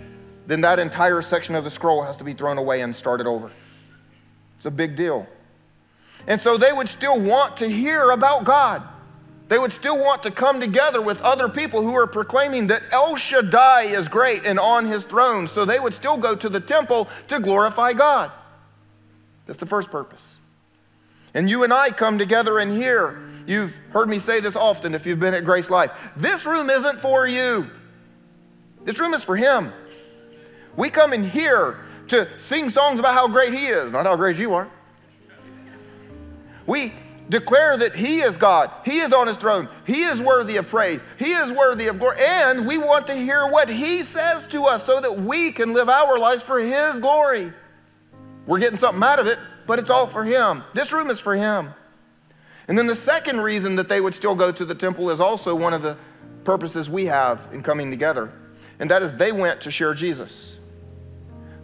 then 0.47 0.61
that 0.63 0.79
entire 0.79 1.23
section 1.23 1.55
of 1.55 1.65
the 1.65 1.71
scroll 1.71 2.03
has 2.03 2.17
to 2.19 2.25
be 2.25 2.35
thrown 2.35 2.59
away 2.59 2.81
and 2.83 2.95
started 2.95 3.27
over. 3.27 3.51
It's 4.57 4.67
a 4.67 4.71
big 4.71 4.97
deal. 4.97 5.27
And 6.27 6.41
so 6.41 6.57
they 6.57 6.73
would 6.73 6.89
still 6.89 7.21
want 7.21 7.57
to 7.59 7.69
hear 7.69 8.11
about 8.11 8.45
God. 8.45 8.83
They 9.49 9.59
would 9.59 9.73
still 9.73 9.99
want 9.99 10.23
to 10.25 10.31
come 10.31 10.61
together 10.61 11.01
with 11.01 11.21
other 11.23 11.49
people 11.49 11.83
who 11.83 11.95
are 11.97 12.07
proclaiming 12.07 12.67
that 12.67 12.83
El 12.93 13.17
Shaddai 13.17 13.85
is 13.85 14.07
great 14.07 14.45
and 14.45 14.59
on 14.59 14.87
his 14.87 15.05
throne. 15.05 15.49
So 15.49 15.65
they 15.65 15.79
would 15.79 15.95
still 15.95 16.19
go 16.19 16.35
to 16.37 16.49
the 16.49 16.61
temple 16.61 17.09
to 17.29 17.41
glorify 17.41 17.95
God. 17.95 18.31
That's 19.47 19.59
the 19.59 19.67
first 19.67 19.91
purpose. 19.91 20.37
And 21.35 21.49
you 21.49 21.65
and 21.65 21.73
I 21.73 21.91
come 21.91 22.19
together 22.19 22.59
and 22.59 22.71
here. 22.71 23.28
You've 23.49 23.75
heard 23.93 24.11
me 24.11 24.19
say 24.19 24.41
this 24.41 24.57
often 24.57 24.95
if 24.95 25.07
you've 25.07 25.19
been 25.19 25.33
at 25.33 25.43
GraceLife. 25.43 25.91
This 26.17 26.45
room 26.45 26.69
isn't 26.69 27.01
for 27.01 27.27
you, 27.27 27.67
this 28.85 29.01
room 29.01 29.15
is 29.15 29.25
for 29.25 29.37
Him. 29.37 29.73
We 30.77 30.91
come 30.91 31.15
in 31.15 31.25
here 31.25 31.79
to 32.09 32.29
sing 32.39 32.69
songs 32.69 33.01
about 33.01 33.15
how 33.15 33.27
great 33.27 33.55
He 33.55 33.69
is, 33.69 33.91
not 33.91 34.05
how 34.05 34.17
great 34.17 34.39
you 34.39 34.53
are. 34.53 34.71
We 36.67 36.93
declare 37.31 37.79
that 37.79 37.97
He 37.97 38.21
is 38.21 38.37
God. 38.37 38.71
He 38.85 38.99
is 38.99 39.15
on 39.15 39.27
His 39.27 39.39
throne. 39.39 39.67
He 39.87 40.03
is 40.03 40.21
worthy 40.21 40.57
of 40.57 40.69
praise. 40.69 41.03
He 41.19 41.33
is 41.33 41.51
worthy 41.51 41.87
of 41.87 41.99
glory. 41.99 42.19
And 42.21 42.67
we 42.67 42.77
want 42.77 43.07
to 43.07 43.15
hear 43.15 43.47
what 43.49 43.71
He 43.71 44.03
says 44.03 44.47
to 44.49 44.67
us 44.67 44.85
so 44.85 45.01
that 45.01 45.21
we 45.21 45.53
can 45.53 45.73
live 45.73 45.89
our 45.89 46.19
lives 46.19 46.43
for 46.43 46.61
His 46.61 47.01
glory. 47.01 47.51
We're 48.47 48.59
getting 48.59 48.79
something 48.79 49.03
out 49.03 49.19
of 49.19 49.27
it, 49.27 49.39
but 49.67 49.79
it's 49.79 49.89
all 49.89 50.07
for 50.07 50.23
Him. 50.23 50.63
This 50.75 50.93
room 50.93 51.09
is 51.09 51.19
for 51.19 51.35
Him. 51.35 51.73
And 52.69 52.77
then 52.79 52.87
the 52.87 52.97
second 52.97 53.41
reason 53.41 53.77
that 53.77 53.89
they 53.89 54.01
would 54.01 54.15
still 54.15 54.35
go 54.35 54.53
to 54.53 54.65
the 54.65 54.75
temple 54.75 55.11
is 55.11 55.21
also 55.21 55.55
one 55.55 55.73
of 55.73 55.83
the 55.83 55.97
purposes 56.45 56.89
we 56.89 57.07
have 57.07 57.49
in 57.53 57.63
coming 57.63 57.91
together, 57.91 58.31
and 58.79 58.91
that 58.91 59.03
is 59.03 59.17
they 59.17 59.33
went 59.33 59.61
to 59.63 59.71
share 59.71 59.95
Jesus. 59.95 60.59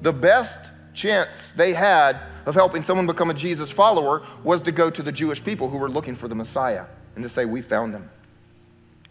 The 0.03 0.13
best 0.13 0.73
chance 0.95 1.53
they 1.53 1.73
had 1.73 2.19
of 2.47 2.55
helping 2.55 2.83
someone 2.83 3.07
become 3.07 3.31
a 3.31 3.35
Jesus 3.35 3.71
follower 3.71 4.23
was 4.43 4.63
to 4.63 4.73
go 4.73 4.91
to 4.91 5.03
the 5.03 5.13
Jewish 5.13 5.43
people 5.45 5.69
who 5.69 5.79
were 5.79 5.89
looking 5.89 6.15
for 6.15 6.29
the 6.29 6.35
Messiah 6.35 6.87
and 7.15 7.23
to 7.23 7.29
say, 7.29 7.45
We 7.45 7.63
found 7.63 7.95
him. 7.95 8.09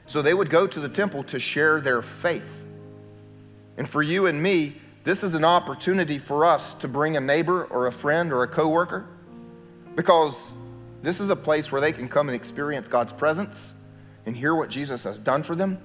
So 0.06 0.22
they 0.22 0.34
would 0.34 0.50
go 0.50 0.68
to 0.68 0.80
the 0.80 0.90
temple 0.90 1.24
to 1.26 1.40
share 1.40 1.80
their 1.80 2.02
faith. 2.02 2.66
And 3.78 3.88
for 3.88 4.04
you 4.04 4.28
and 4.28 4.42
me, 4.42 4.74
this 5.04 5.24
is 5.24 5.34
an 5.34 5.44
opportunity 5.44 6.18
for 6.18 6.46
us 6.46 6.74
to 6.76 6.88
bring 6.88 7.18
a 7.18 7.22
neighbor 7.22 7.66
or 7.66 7.88
a 7.88 7.92
friend 7.92 8.32
or 8.32 8.44
a 8.44 8.48
coworker 8.48 9.06
because 9.96 10.52
this 11.04 11.20
is 11.20 11.30
a 11.30 11.36
place 11.36 11.72
where 11.72 11.80
they 11.82 11.92
can 11.92 12.10
come 12.10 12.30
and 12.30 12.36
experience 12.36 12.88
God's 12.88 13.14
presence 13.14 13.72
and 14.26 14.36
hear 14.36 14.56
what 14.56 14.72
Jesus 14.72 15.04
has 15.04 15.20
done 15.20 15.44
for 15.44 15.54
them 15.54 15.78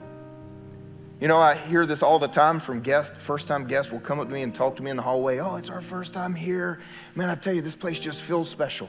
you 1.20 1.26
know, 1.26 1.38
I 1.38 1.56
hear 1.56 1.84
this 1.84 2.04
all 2.04 2.20
the 2.20 2.28
time 2.28 2.60
from 2.60 2.80
guests. 2.80 3.20
First 3.20 3.48
time 3.48 3.66
guests 3.66 3.92
will 3.92 3.98
come 3.98 4.20
up 4.20 4.28
to 4.28 4.34
me 4.34 4.42
and 4.42 4.54
talk 4.54 4.76
to 4.76 4.82
me 4.84 4.90
in 4.90 4.96
the 4.96 5.02
hallway. 5.02 5.38
Oh, 5.38 5.56
it's 5.56 5.68
our 5.68 5.80
first 5.80 6.14
time 6.14 6.32
here. 6.32 6.78
Man, 7.16 7.28
I 7.28 7.34
tell 7.34 7.52
you, 7.52 7.60
this 7.60 7.74
place 7.74 7.98
just 7.98 8.22
feels 8.22 8.48
special. 8.48 8.88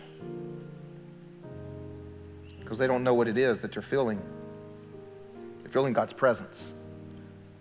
Because 2.59 2.77
they 2.77 2.85
don't 2.85 3.03
know 3.03 3.15
what 3.15 3.27
it 3.27 3.39
is 3.39 3.57
that 3.59 3.71
they're 3.71 3.81
feeling. 3.81 4.21
They're 5.61 5.71
feeling 5.71 5.93
God's 5.93 6.13
presence. 6.13 6.71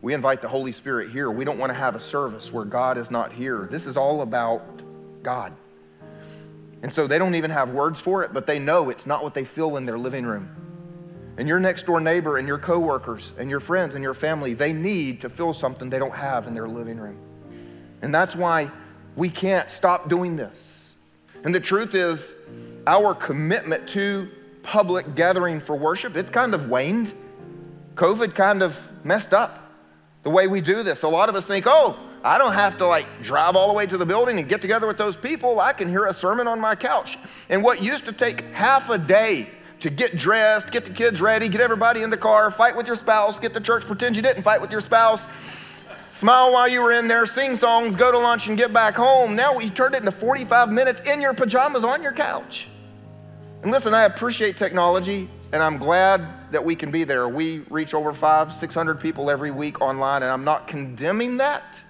We 0.03 0.13
invite 0.13 0.43
the 0.43 0.49
Holy 0.49 0.73
Spirit 0.73 1.09
here. 1.09 1.31
We 1.31 1.47
don't 1.47 1.59
want 1.59 1.71
to 1.73 1.79
have 1.79 1.95
a 1.95 2.01
service 2.01 2.53
where 2.53 2.67
God 2.67 2.99
is 2.99 3.11
not 3.11 3.33
here. 3.33 3.69
This 3.71 3.87
is 3.87 3.97
all 3.97 4.21
about 4.21 4.63
God. 5.23 5.55
And 6.83 6.93
so 6.93 7.07
they 7.07 7.19
don't 7.19 7.35
even 7.35 7.51
have 7.51 7.71
words 7.71 8.01
for 8.01 8.23
it, 8.23 8.33
but 8.33 8.47
they 8.47 8.59
know 8.59 8.91
it's 8.91 9.07
not 9.07 9.23
what 9.23 9.35
they 9.35 9.45
feel 9.45 9.77
in 9.77 9.85
their 9.85 9.99
living 9.99 10.25
room. 10.25 10.49
And 11.37 11.47
your 11.49 11.61
next 11.61 11.87
door 11.87 12.01
neighbor 12.01 12.39
and 12.39 12.49
your 12.49 12.59
coworkers 12.59 13.33
and 13.39 13.49
your 13.49 13.61
friends 13.61 13.95
and 13.95 14.03
your 14.03 14.15
family, 14.15 14.55
they 14.55 14.73
need 14.73 15.21
to 15.21 15.31
feel 15.31 15.53
something 15.53 15.89
they 15.89 15.99
don't 15.99 16.15
have 16.15 16.47
in 16.47 16.55
their 16.55 16.69
living 16.69 16.99
room. 16.99 17.19
And 18.03 18.15
that's 18.15 18.37
why 18.37 18.71
we 19.17 19.29
can't 19.29 19.71
stop 19.71 20.09
doing 20.09 20.37
this. 20.37 20.91
And 21.45 21.55
the 21.55 21.61
truth 21.61 21.95
is, 21.95 22.35
our 22.87 23.15
commitment 23.15 23.89
to 23.91 24.31
public 24.63 25.15
gathering 25.15 25.61
for 25.61 25.77
worship, 25.77 26.17
it's 26.17 26.31
kind 26.31 26.55
of 26.55 26.69
waned. 26.69 27.13
COVID 27.95 28.35
kind 28.35 28.63
of 28.63 28.89
messed 29.05 29.33
up 29.33 29.73
the 30.23 30.31
way 30.31 30.47
we 30.47 30.61
do 30.61 30.83
this. 30.83 31.03
A 31.03 31.09
lot 31.09 31.29
of 31.29 31.35
us 31.35 31.47
think, 31.47 31.67
oh, 31.67 31.99
I 32.25 32.39
don't 32.39 32.53
have 32.53 32.77
to 32.79 32.87
like 32.87 33.07
drive 33.23 33.57
all 33.57 33.69
the 33.69 33.75
way 33.75 33.87
to 33.87 33.97
the 33.97 34.07
building 34.07 34.39
and 34.39 34.49
get 34.49 34.61
together 34.61 34.87
with 34.87 34.99
those 34.99 35.17
people. 35.17 35.61
I 35.61 35.73
can 35.73 35.89
hear 35.89 36.07
a 36.07 36.15
sermon 36.15 36.49
on 36.49 36.61
my 36.61 36.75
couch. 36.75 37.19
And 37.49 37.63
what 37.63 37.83
used 37.83 38.05
to 38.07 38.13
take 38.13 38.43
half 38.53 38.91
a 38.91 38.99
day 38.99 39.49
to 39.81 39.91
get 39.91 40.17
dressed, 40.17 40.71
get 40.71 40.85
the 40.85 40.91
kids 40.91 41.21
ready, 41.21 41.49
get 41.49 41.61
everybody 41.61 42.03
in 42.03 42.11
the 42.11 42.17
car, 42.17 42.51
fight 42.51 42.77
with 42.77 42.87
your 42.87 42.97
spouse, 42.97 43.39
get 43.39 43.55
to 43.55 43.61
church, 43.61 43.85
pretend 43.85 44.17
you 44.17 44.23
didn't 44.23 44.43
fight 44.43 44.61
with 44.61 44.73
your 44.73 44.81
spouse, 44.81 45.29
smile 46.11 46.53
while 46.53 46.67
you 46.67 46.83
were 46.83 46.93
in 46.93 47.07
there, 47.07 47.27
sing 47.27 47.55
songs, 47.55 47.95
go 47.95 48.11
to 48.11 48.19
lunch, 48.19 48.49
and 48.49 48.59
get 48.59 48.73
back 48.73 48.95
home. 48.95 49.37
Now 49.37 49.55
we 49.55 49.71
turned 49.71 49.95
it 49.95 49.99
into 49.99 50.11
45 50.11 50.73
minutes 50.73 51.01
in 51.03 51.21
your 51.21 51.33
pajamas 51.33 51.85
on 51.85 52.03
your 52.03 52.13
couch. 52.13 52.67
And 53.63 53.71
listen, 53.71 53.95
I 53.95 54.05
appreciate 54.05 54.57
technology, 54.57 55.29
and 55.53 55.63
I'm 55.63 55.79
glad 55.79 56.27
that 56.51 56.65
we 56.65 56.75
can 56.75 56.91
be 56.91 57.05
there. 57.05 57.29
We 57.29 57.59
reach 57.71 57.95
over 57.95 58.13
five, 58.13 58.53
600 58.53 59.01
people 59.01 59.31
every 59.31 59.51
week 59.51 59.81
online, 59.81 60.23
and 60.23 60.33
I'm 60.33 60.45
not 60.45 60.67
condemning 60.67 61.37
that. 61.39 61.81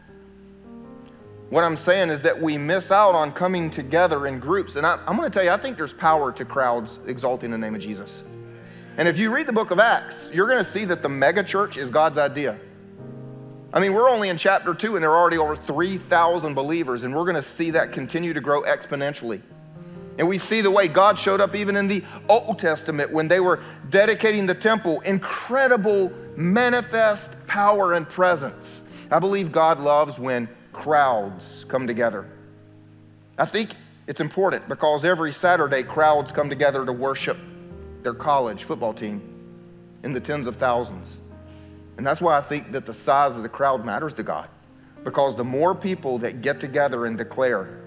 What 1.51 1.65
I'm 1.65 1.77
saying 1.77 2.11
is 2.11 2.21
that 2.23 2.39
we 2.39 2.59
miss 2.59 2.91
out 2.91 3.15
on 3.15 3.33
coming 3.33 3.71
together 3.71 4.27
in 4.27 4.39
groups. 4.39 4.77
And 4.77 4.87
I, 4.87 4.99
am 5.07 5.17
going 5.17 5.31
to 5.31 5.31
tell 5.31 5.45
you, 5.45 5.51
I 5.51 5.57
think 5.57 5.79
there's 5.79 5.95
power 5.95 6.31
to 6.33 6.45
crowds 6.45 6.99
exalting 7.07 7.51
the 7.51 7.59
name 7.59 7.75
of 7.75 7.81
Jesus. 7.81 8.23
And 8.99 9.09
if 9.09 9.17
you 9.17 9.33
read 9.33 9.47
the 9.47 9.53
book 9.53 9.71
of 9.71 9.79
Acts, 9.79 10.31
you're 10.33 10.47
going 10.47 10.63
to 10.63 10.71
see 10.71 10.85
that 10.85 11.01
the 11.01 11.09
mega 11.09 11.43
church 11.43 11.79
is 11.79 11.89
God's 11.89 12.19
idea. 12.19 12.59
I 13.73 13.81
mean, 13.81 13.95
we're 13.95 14.11
only 14.11 14.29
in 14.29 14.37
chapter 14.37 14.75
two, 14.75 14.97
and 14.97 15.03
there 15.03 15.13
are 15.13 15.19
already 15.19 15.39
over 15.39 15.55
3,000 15.55 16.55
believers, 16.55 17.03
and 17.03 17.15
we're 17.15 17.25
going 17.25 17.35
to 17.35 17.43
see 17.43 17.71
that 17.71 17.93
continue 17.93 18.35
to 18.35 18.41
grow 18.41 18.63
exponentially. 18.63 19.41
And 20.19 20.29
we 20.29 20.37
see 20.37 20.61
the 20.61 20.71
way 20.71 20.89
God 20.89 21.19
showed 21.19 21.41
up 21.41 21.55
even 21.55 21.77
in 21.77 21.87
the 21.87 22.03
Old 22.29 22.59
Testament 22.59 23.13
when 23.13 23.29
they 23.29 23.41
were 23.41 23.61
dedicating 23.89 24.47
the 24.47 24.55
temple. 24.55 25.01
Incredible 25.03 26.13
manifest 26.37 27.47
power 27.47 27.93
and 27.93 28.07
presence. 28.09 28.83
I 29.11 29.19
believe 29.19 29.53
God 29.53 29.81
loves 29.81 30.19
when 30.19 30.49
crowds 30.79 31.67
come 31.69 31.89
together. 31.89 32.25
I 33.37 33.45
think 33.45 33.71
it's 34.07 34.21
important 34.21 34.69
because 34.69 35.05
every 35.05 35.33
Saturday, 35.33 35.83
crowds 35.83 36.31
come 36.31 36.49
together 36.49 36.87
to 36.87 36.93
worship 36.93 37.37
their 38.03 38.15
college 38.15 38.63
football 38.63 38.95
team 38.95 39.21
in 40.05 40.13
the 40.13 40.21
tens 40.21 40.47
of 40.47 40.55
thousands. 40.55 41.19
And 41.97 42.07
that's 42.07 42.21
why 42.21 42.39
I 42.39 42.41
think 42.41 42.71
that 42.71 42.87
the 42.87 42.95
size 42.95 43.35
of 43.35 43.43
the 43.43 43.49
crowd 43.49 43.85
matters 43.85 44.13
to 44.15 44.23
God. 44.23 44.49
Because 45.03 45.35
the 45.35 45.45
more 45.45 45.75
people 45.75 46.17
that 46.19 46.43
get 46.43 46.61
together 46.61 47.07
and 47.07 47.19
declare, 47.19 47.81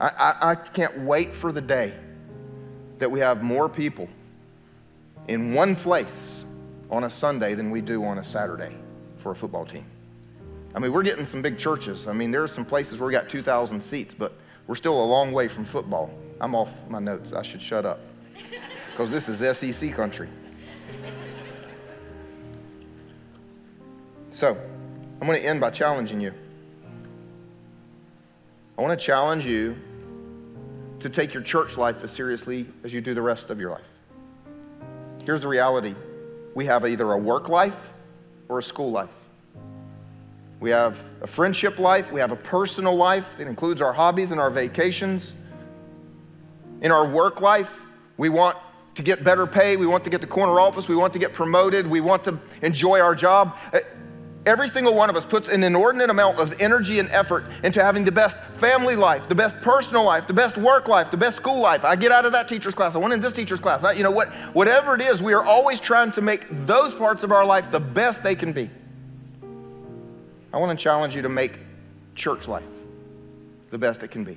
I, 0.00 0.10
I, 0.16 0.50
I 0.50 0.54
can't 0.54 0.96
wait 1.00 1.34
for 1.34 1.50
the 1.50 1.60
day 1.60 1.92
that 3.00 3.10
we 3.10 3.18
have 3.18 3.42
more 3.42 3.68
people 3.68 4.08
in 5.26 5.54
one 5.54 5.74
place 5.74 6.44
on 6.88 7.02
a 7.04 7.10
Sunday 7.10 7.54
than 7.54 7.68
we 7.70 7.80
do 7.80 8.04
on 8.04 8.18
a 8.18 8.24
Saturday 8.24 8.76
for 9.16 9.32
a 9.32 9.34
football 9.34 9.66
team. 9.66 9.89
I 10.74 10.78
mean, 10.78 10.92
we're 10.92 11.02
getting 11.02 11.26
some 11.26 11.42
big 11.42 11.58
churches. 11.58 12.06
I 12.06 12.12
mean, 12.12 12.30
there 12.30 12.42
are 12.42 12.48
some 12.48 12.64
places 12.64 13.00
where 13.00 13.06
we 13.06 13.12
got 13.12 13.28
2,000 13.28 13.80
seats, 13.80 14.14
but 14.14 14.34
we're 14.66 14.76
still 14.76 15.02
a 15.02 15.04
long 15.04 15.32
way 15.32 15.48
from 15.48 15.64
football. 15.64 16.10
I'm 16.40 16.54
off 16.54 16.72
my 16.88 17.00
notes. 17.00 17.32
I 17.32 17.42
should 17.42 17.60
shut 17.60 17.84
up 17.84 18.00
because 18.90 19.10
this 19.10 19.28
is 19.28 19.56
SEC 19.56 19.92
country. 19.92 20.28
So, 24.30 24.56
I'm 25.20 25.26
going 25.26 25.40
to 25.40 25.46
end 25.46 25.60
by 25.60 25.70
challenging 25.70 26.20
you. 26.20 26.32
I 28.78 28.82
want 28.82 28.98
to 28.98 29.04
challenge 29.04 29.44
you 29.44 29.76
to 31.00 31.10
take 31.10 31.34
your 31.34 31.42
church 31.42 31.76
life 31.76 32.04
as 32.04 32.10
seriously 32.10 32.66
as 32.84 32.94
you 32.94 33.00
do 33.00 33.12
the 33.12 33.20
rest 33.20 33.50
of 33.50 33.58
your 33.58 33.70
life. 33.70 33.88
Here's 35.26 35.40
the 35.40 35.48
reality 35.48 35.94
we 36.54 36.64
have 36.66 36.86
either 36.86 37.12
a 37.12 37.18
work 37.18 37.48
life 37.48 37.90
or 38.48 38.58
a 38.58 38.62
school 38.62 38.90
life. 38.90 39.10
We 40.60 40.68
have 40.70 41.02
a 41.22 41.26
friendship 41.26 41.78
life, 41.78 42.12
we 42.12 42.20
have 42.20 42.32
a 42.32 42.36
personal 42.36 42.94
life 42.94 43.38
that 43.38 43.46
includes 43.46 43.80
our 43.80 43.94
hobbies 43.94 44.30
and 44.30 44.38
our 44.38 44.50
vacations. 44.50 45.34
In 46.82 46.92
our 46.92 47.08
work 47.08 47.40
life, 47.40 47.86
we 48.18 48.28
want 48.28 48.58
to 48.94 49.02
get 49.02 49.24
better 49.24 49.46
pay, 49.46 49.78
we 49.78 49.86
want 49.86 50.04
to 50.04 50.10
get 50.10 50.20
the 50.20 50.26
corner 50.26 50.60
office, 50.60 50.86
we 50.86 50.96
want 50.96 51.14
to 51.14 51.18
get 51.18 51.32
promoted, 51.32 51.86
we 51.86 52.02
want 52.02 52.22
to 52.24 52.38
enjoy 52.60 53.00
our 53.00 53.14
job. 53.14 53.56
Uh, 53.72 53.80
every 54.44 54.68
single 54.68 54.94
one 54.94 55.08
of 55.08 55.16
us 55.16 55.24
puts 55.24 55.48
an 55.48 55.64
inordinate 55.64 56.10
amount 56.10 56.38
of 56.38 56.54
energy 56.60 56.98
and 56.98 57.08
effort 57.08 57.46
into 57.64 57.82
having 57.82 58.04
the 58.04 58.12
best 58.12 58.36
family 58.36 58.96
life, 58.96 59.28
the 59.28 59.34
best 59.34 59.58
personal 59.62 60.04
life, 60.04 60.26
the 60.26 60.34
best 60.34 60.58
work 60.58 60.88
life, 60.88 61.10
the 61.10 61.16
best 61.16 61.36
school 61.36 61.60
life. 61.60 61.86
I 61.86 61.96
get 61.96 62.12
out 62.12 62.26
of 62.26 62.32
that 62.32 62.50
teacher's 62.50 62.74
class, 62.74 62.94
I 62.94 62.98
went 62.98 63.14
in 63.14 63.20
this 63.22 63.32
teacher's 63.32 63.60
class. 63.60 63.82
I, 63.82 63.92
you 63.92 64.02
know 64.02 64.10
what? 64.10 64.28
Whatever 64.52 64.94
it 64.94 65.00
is, 65.00 65.22
we 65.22 65.32
are 65.32 65.44
always 65.44 65.80
trying 65.80 66.12
to 66.12 66.20
make 66.20 66.46
those 66.66 66.94
parts 66.94 67.22
of 67.22 67.32
our 67.32 67.46
life 67.46 67.70
the 67.70 67.80
best 67.80 68.22
they 68.22 68.34
can 68.34 68.52
be. 68.52 68.68
I 70.52 70.58
want 70.58 70.76
to 70.76 70.82
challenge 70.82 71.14
you 71.14 71.22
to 71.22 71.28
make 71.28 71.52
church 72.14 72.48
life 72.48 72.64
the 73.70 73.78
best 73.78 74.02
it 74.02 74.08
can 74.10 74.24
be. 74.24 74.36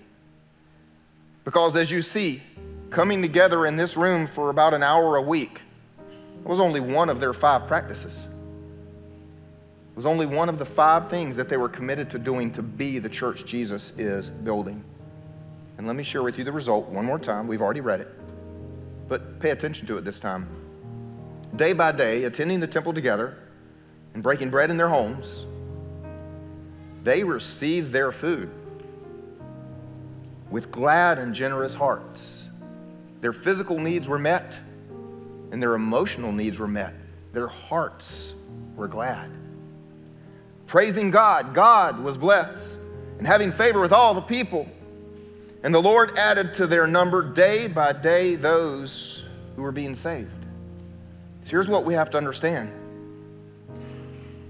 Because 1.44 1.76
as 1.76 1.92
you 1.92 2.02
see, 2.02 2.42
coming 2.90 3.22
together 3.22 3.66
in 3.66 3.76
this 3.76 3.98
room 3.98 4.28
for 4.28 4.50
about 4.50 4.74
an 4.74 4.84
hour 4.84 5.18
a 5.18 5.22
week 5.22 5.62
was 6.44 6.60
only 6.60 6.80
one 6.80 7.10
of 7.10 7.20
their 7.20 7.34
five 7.34 7.68
practices. 7.68 8.28
It 9.92 9.96
was 9.96 10.06
only 10.06 10.26
one 10.26 10.50
of 10.50 10.60
the 10.60 10.66
five 10.66 11.10
things 11.10 11.36
that 11.36 11.50
they 11.50 11.58
were 11.58 11.70
committed 11.70 12.10
to 12.12 12.20
doing 12.20 12.52
to 12.54 12.62
be 12.62 13.00
the 13.00 13.10
church 13.10 13.46
Jesus 13.46 13.94
is 13.98 14.30
building. 14.30 14.84
And 15.78 15.88
let 15.88 15.96
me 15.96 16.04
share 16.04 16.24
with 16.24 16.38
you 16.38 16.44
the 16.44 16.52
result 16.52 16.88
one 16.90 17.06
more 17.06 17.20
time. 17.20 17.48
We've 17.48 17.62
already 17.62 17.82
read 17.82 18.02
it, 18.02 18.10
but 19.08 19.40
pay 19.40 19.50
attention 19.50 19.88
to 19.88 19.98
it 19.98 20.06
this 20.06 20.20
time. 20.20 20.48
Day 21.56 21.74
by 21.74 21.92
day, 21.92 22.24
attending 22.24 22.60
the 22.60 22.68
temple 22.68 22.94
together 22.94 23.38
and 24.14 24.24
breaking 24.24 24.50
bread 24.50 24.70
in 24.70 24.78
their 24.78 24.90
homes, 24.90 25.46
they 27.04 27.24
received 27.24 27.92
their 27.92 28.12
food 28.12 28.50
with 30.50 30.72
glad 30.72 31.20
and 31.20 31.34
generous 31.34 31.74
hearts. 31.74 32.48
Their 33.22 33.34
physical 33.34 33.80
needs 33.80 34.08
were 34.08 34.20
met, 34.20 34.60
and 35.52 35.62
their 35.62 35.76
emotional 35.76 36.32
needs 36.32 36.60
were 36.60 36.68
met. 36.68 36.94
Their 37.34 37.48
hearts 37.48 38.34
were 38.76 38.88
glad 38.88 39.30
praising 40.74 41.12
God. 41.12 41.54
God 41.54 42.00
was 42.00 42.18
blessed 42.18 42.80
and 43.20 43.28
having 43.28 43.52
favor 43.52 43.80
with 43.80 43.94
all 43.94 44.16
the 44.16 44.22
people. 44.22 44.68
And 45.62 45.72
the 45.72 45.80
Lord 45.80 46.18
added 46.18 46.56
to 46.56 46.66
their 46.66 46.88
number 46.88 47.22
day 47.22 47.68
by 47.68 47.94
day 47.94 48.34
those 48.34 49.24
who 49.56 49.62
were 49.62 49.72
being 49.72 49.94
saved. 49.94 50.32
So 51.44 51.52
here's 51.52 51.68
what 51.68 51.86
we 51.86 51.94
have 51.94 52.10
to 52.10 52.18
understand 52.18 52.72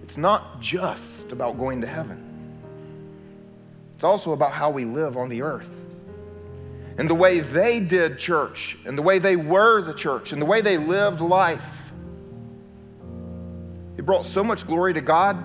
it's 0.02 0.16
not 0.16 0.62
just 0.62 1.34
about 1.34 1.58
going 1.58 1.82
to 1.82 1.88
heaven, 1.88 2.33
it's 4.04 4.06
also 4.06 4.34
about 4.34 4.52
how 4.52 4.70
we 4.70 4.84
live 4.84 5.16
on 5.16 5.30
the 5.30 5.42
earth. 5.42 5.70
And 6.98 7.10
the 7.10 7.16
way 7.16 7.40
they 7.40 7.80
did 7.80 8.20
church, 8.20 8.78
and 8.86 8.98
the 8.98 9.02
way 9.02 9.18
they 9.18 9.38
were 9.38 9.82
the 9.82 9.94
church, 9.94 10.34
and 10.34 10.42
the 10.42 10.46
way 10.46 10.60
they 10.60 10.78
lived 10.78 11.22
life. 11.22 11.94
It 13.96 14.06
brought 14.06 14.26
so 14.26 14.44
much 14.44 14.68
glory 14.68 14.94
to 14.94 15.00
God 15.00 15.42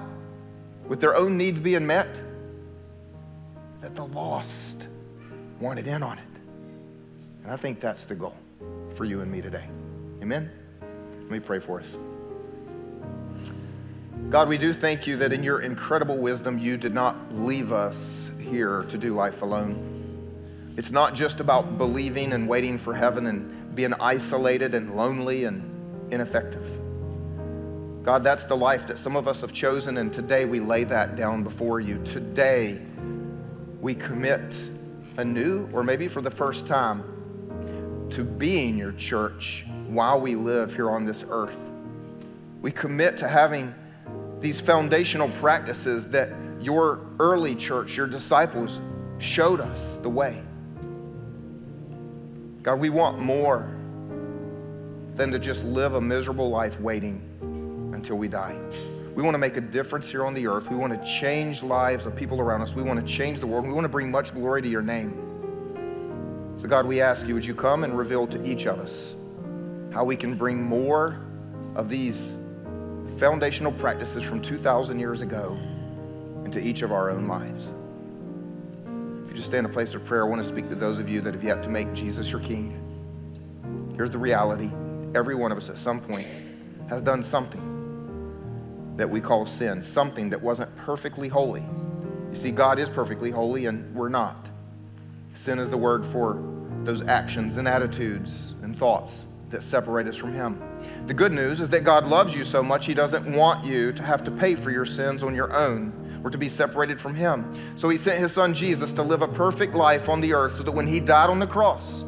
with 0.89 0.99
their 0.99 1.15
own 1.15 1.37
needs 1.37 1.61
being 1.61 1.87
met, 1.87 2.21
that 3.81 3.95
the 3.95 4.07
lost 4.07 4.89
wanted 5.61 5.87
in 5.87 6.03
on 6.03 6.19
it. 6.19 6.25
And 7.45 7.53
I 7.53 7.57
think 7.57 7.79
that's 7.79 8.07
the 8.07 8.17
goal 8.17 8.35
for 8.97 9.05
you 9.05 9.21
and 9.21 9.31
me 9.31 9.41
today. 9.41 9.69
Amen? 10.21 10.51
Let 11.21 11.31
me 11.31 11.39
pray 11.39 11.61
for 11.61 11.79
us. 11.79 11.97
God, 14.31 14.49
we 14.49 14.59
do 14.59 14.73
thank 14.73 15.07
you 15.07 15.15
that 15.19 15.33
in 15.33 15.45
your 15.45 15.61
incredible 15.61 16.17
wisdom, 16.17 16.59
you 16.59 16.77
did 16.77 16.93
not 16.93 17.33
leave 17.33 17.73
us 17.73 18.28
here 18.49 18.85
to 18.85 18.99
do 18.99 19.15
life 19.15 19.43
alone. 19.43 20.75
It's 20.77 20.91
not 20.91 21.15
just 21.15 21.41
about 21.41 21.77
believing 21.77 22.33
and 22.33 22.49
waiting 22.49 22.79
for 22.79 22.95
heaven 22.95 23.27
and 23.27 23.75
being 23.75 23.93
isolated 23.95 24.75
and 24.75 24.97
lonely 24.97 25.45
and 25.45 26.13
ineffective. 26.13 26.65
God, 28.03 28.25
that's 28.25 28.47
the 28.47 28.57
life 28.57 28.87
that 28.87 28.97
some 28.97 29.17
of 29.17 29.29
us 29.29 29.41
have 29.43 29.53
chosen, 29.53 29.99
and 29.99 30.13
today 30.13 30.45
we 30.45 30.61
lay 30.61 30.85
that 30.85 31.15
down 31.15 31.43
before 31.43 31.81
you. 31.81 31.99
Today, 32.05 32.81
we 33.81 33.95
commit 33.95 34.69
anew, 35.19 35.69
or 35.73 35.83
maybe 35.83 36.09
for 36.09 36.23
the 36.23 36.31
first 36.31 36.67
time, 36.67 37.03
to 38.11 38.25
being 38.25 38.79
your 38.79 38.93
church 38.93 39.67
while 39.89 40.21
we 40.21 40.37
live 40.37 40.75
here 40.75 40.91
on 40.91 41.05
this 41.05 41.25
earth. 41.29 41.59
We 42.63 42.71
commit 42.71 43.19
to 43.19 43.29
having 43.29 43.75
these 44.41 44.61
foundational 44.61 45.29
practices 45.31 46.09
that 46.09 46.31
your 46.61 47.01
early 47.21 47.55
church, 47.55 47.97
your 47.97 48.07
disciples, 48.07 48.81
showed 49.19 49.61
us 49.61 49.99
the 49.99 50.09
way. 50.09 50.43
God, 52.63 52.81
we 52.81 52.91
want 52.91 53.19
more 53.19 53.71
than 55.15 55.31
to 55.33 55.39
just 55.39 55.65
live 55.65 55.95
a 55.95 56.01
miserable 56.01 56.51
life 56.51 56.81
waiting 56.81 57.23
until 57.95 58.17
we 58.17 58.29
die. 58.29 58.57
We 59.15 59.23
want 59.23 59.35
to 59.35 59.39
make 59.39 59.57
a 59.57 59.61
difference 59.61 60.09
here 60.09 60.25
on 60.25 60.35
the 60.35 60.47
earth. 60.47 60.71
We 60.71 60.77
want 60.77 60.93
to 60.93 61.09
change 61.09 61.63
lives 61.63 62.07
of 62.07 62.15
people 62.15 62.41
around 62.41 62.63
us. 62.63 62.75
We 62.75 62.83
want 62.83 63.05
to 63.05 63.13
change 63.13 63.41
the 63.41 63.47
world. 63.47 63.67
We 63.67 63.73
want 63.73 63.85
to 63.85 63.89
bring 63.89 64.11
much 64.11 64.33
glory 64.33 64.63
to 64.63 64.69
your 64.69 64.83
name. 64.83 66.55
So, 66.57 66.69
God, 66.69 66.87
we 66.87 67.01
ask 67.01 67.27
you, 67.27 67.35
would 67.35 67.45
you 67.45 67.55
come 67.55 67.85
and 67.85 67.97
reveal 67.97 68.27
to 68.29 68.45
each 68.45 68.67
of 68.67 68.79
us 68.79 69.17
how 69.93 70.05
we 70.05 70.15
can 70.15 70.35
bring 70.35 70.63
more 70.63 71.21
of 71.75 71.89
these 71.89 72.37
foundational 73.17 73.73
practices 73.73 74.23
from 74.23 74.41
2,000 74.41 75.01
years 75.01 75.21
ago 75.21 75.59
into 76.49 76.67
each 76.67 76.81
of 76.81 76.93
our 76.93 77.11
own 77.11 77.29
lives? 77.29 77.75
If 79.25 79.31
you 79.31 79.37
just 79.37 79.49
stay 79.49 79.59
in 79.59 79.67
a 79.67 79.69
place 79.69 79.93
of 79.93 80.03
prayer, 80.07 80.25
I 80.25 80.29
want 80.29 80.43
to 80.43 80.49
speak 80.49 80.71
to 80.71 80.75
those 80.75 80.99
of 80.99 81.07
you 81.07 81.21
that 81.21 81.35
have 81.35 81.45
yet 81.45 81.63
to 81.65 81.69
make 81.69 81.93
Jesus 81.93 82.33
your 82.33 82.41
King. 82.41 82.73
Here's 83.97 84.09
the 84.11 84.19
reality 84.19 84.71
every 85.15 85.35
one 85.35 85.53
of 85.53 85.59
us 85.59 85.69
at 85.69 85.77
some 85.77 86.01
point 86.01 86.27
has 86.89 87.03
done 87.03 87.23
something 87.23 88.95
that 88.97 89.09
we 89.09 89.21
call 89.21 89.45
sin, 89.45 89.83
something 89.83 90.31
that 90.31 90.41
wasn't 90.41 90.75
perfectly 90.77 91.29
holy. 91.29 91.63
You 92.31 92.37
see, 92.37 92.51
God 92.51 92.79
is 92.79 92.89
perfectly 92.89 93.31
holy 93.31 93.67
and 93.67 93.95
we're 93.95 94.09
not. 94.09 94.49
Sin 95.35 95.59
is 95.59 95.69
the 95.69 95.77
word 95.77 96.05
for 96.07 96.43
those 96.85 97.03
actions 97.03 97.59
and 97.59 97.69
attitudes 97.69 98.55
and 98.63 98.75
thoughts 98.75 99.25
that 99.51 99.63
separate 99.63 100.07
us 100.07 100.17
from 100.17 100.33
Him. 100.33 100.63
The 101.07 101.15
good 101.15 101.33
news 101.33 101.61
is 101.61 101.69
that 101.69 101.85
God 101.85 102.07
loves 102.07 102.35
you 102.35 102.45
so 102.45 102.63
much, 102.63 102.87
He 102.87 102.95
doesn't 102.95 103.31
want 103.35 103.67
you 103.67 103.93
to 103.93 104.03
have 104.03 104.25
to 104.25 104.31
pay 104.31 104.55
for 104.55 104.71
your 104.71 104.87
sins 104.87 105.23
on 105.23 105.35
your 105.35 105.55
own 105.55 105.93
or 106.25 106.31
to 106.31 106.39
be 106.39 106.49
separated 106.49 107.01
from 107.01 107.15
Him. 107.15 107.53
So 107.77 107.89
He 107.89 107.99
sent 107.99 108.21
His 108.21 108.33
Son 108.33 108.55
Jesus 108.55 108.93
to 108.93 109.03
live 109.03 109.23
a 109.23 109.29
perfect 109.29 109.75
life 109.75 110.09
on 110.09 110.21
the 110.21 110.35
earth 110.35 110.53
so 110.53 110.63
that 110.63 110.73
when 110.73 110.87
He 110.87 111.01
died 111.01 111.31
on 111.31 111.39
the 111.39 111.47
cross, 111.47 112.05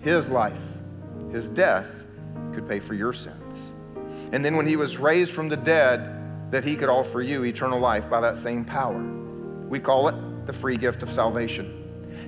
His 0.00 0.28
life, 0.28 0.58
His 1.30 1.48
death, 1.48 1.88
could 2.52 2.68
pay 2.68 2.80
for 2.80 2.94
your 2.94 3.12
sins 3.12 3.72
and 4.32 4.42
then 4.42 4.56
when 4.56 4.66
he 4.66 4.76
was 4.76 4.96
raised 4.96 5.32
from 5.32 5.48
the 5.50 5.56
dead, 5.56 6.50
that 6.50 6.64
he 6.64 6.74
could 6.74 6.88
offer 6.88 7.20
you 7.20 7.44
eternal 7.44 7.78
life 7.78 8.08
by 8.08 8.20
that 8.22 8.38
same 8.38 8.64
power. 8.64 9.00
We 9.68 9.78
call 9.78 10.08
it 10.08 10.46
the 10.46 10.52
free 10.52 10.76
gift 10.76 11.02
of 11.02 11.10
salvation. 11.12 11.78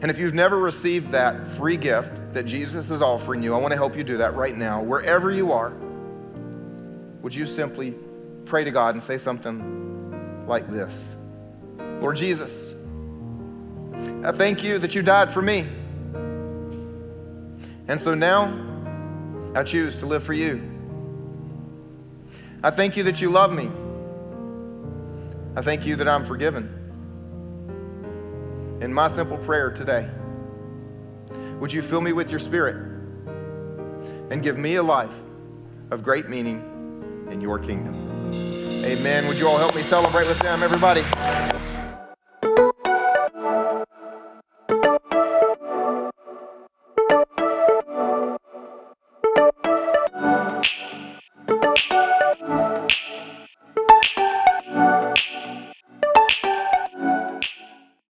And 0.03 0.11
if 0.11 0.19
you've 0.19 0.35
never 0.35 0.59
received 0.59 1.13
that 1.13 1.49
free 1.49 1.79
gift 1.79 2.13
that 2.35 2.45
Jesus 2.45 2.91
is 2.91 3.01
offering 3.01 3.43
you, 3.43 3.55
I 3.55 3.59
want 3.59 3.73
to 3.73 3.77
help 3.77 3.97
you 3.97 4.05
do 4.05 4.19
that 4.19 4.35
right 4.35 4.57
now. 4.57 4.83
Wherever 4.83 5.31
you 5.31 5.51
are, 5.53 5.73
would 7.23 7.35
you 7.35 7.47
simply 7.47 7.95
pray 8.45 8.65
to 8.65 8.71
God 8.71 8.95
and 8.95 9.03
say 9.03 9.17
something 9.17 9.94
like 10.47 10.71
this 10.71 11.15
Lord 12.01 12.17
Jesus, 12.17 12.75
I 14.25 14.33
thank 14.33 14.63
you 14.63 14.79
that 14.79 14.95
you 14.95 15.03
died 15.03 15.31
for 15.31 15.43
me. 15.43 15.67
And 17.89 18.01
so 18.01 18.15
now 18.15 18.53
I 19.55 19.63
choose 19.63 19.97
to 19.97 20.07
live 20.07 20.23
for 20.23 20.33
you. 20.33 20.71
I 22.63 22.71
thank 22.71 22.97
you 22.97 23.03
that 23.05 23.21
you 23.21 23.31
love 23.31 23.53
me. 23.53 23.71
I 25.57 25.63
thank 25.63 25.87
you 25.87 25.97
that 25.97 26.09
I'm 26.09 26.25
forgiven. 26.25 26.81
In 28.81 28.93
my 28.93 29.09
simple 29.09 29.39
prayer 29.39 29.71
today, 29.71 30.09
would 31.61 31.73
you 31.73 31.83
fill 31.83 32.01
me 32.01 32.13
with 32.13 32.31
your 32.31 32.41
spirit 32.41 32.77
and 34.31 34.43
give 34.43 34.59
me 34.59 34.77
a 34.77 34.83
life 34.83 35.15
of 35.91 36.03
great 36.03 36.29
meaning 36.29 37.27
in 37.31 37.41
your 37.41 37.59
kingdom? 37.59 38.14
Amen. 38.85 39.27
Would 39.27 39.39
you 39.39 39.49
all 39.49 39.57
help 39.57 39.75
me 39.75 39.81
celebrate 39.81 40.29
with 40.29 40.39
them, 40.41 40.63
everybody? 40.63 41.03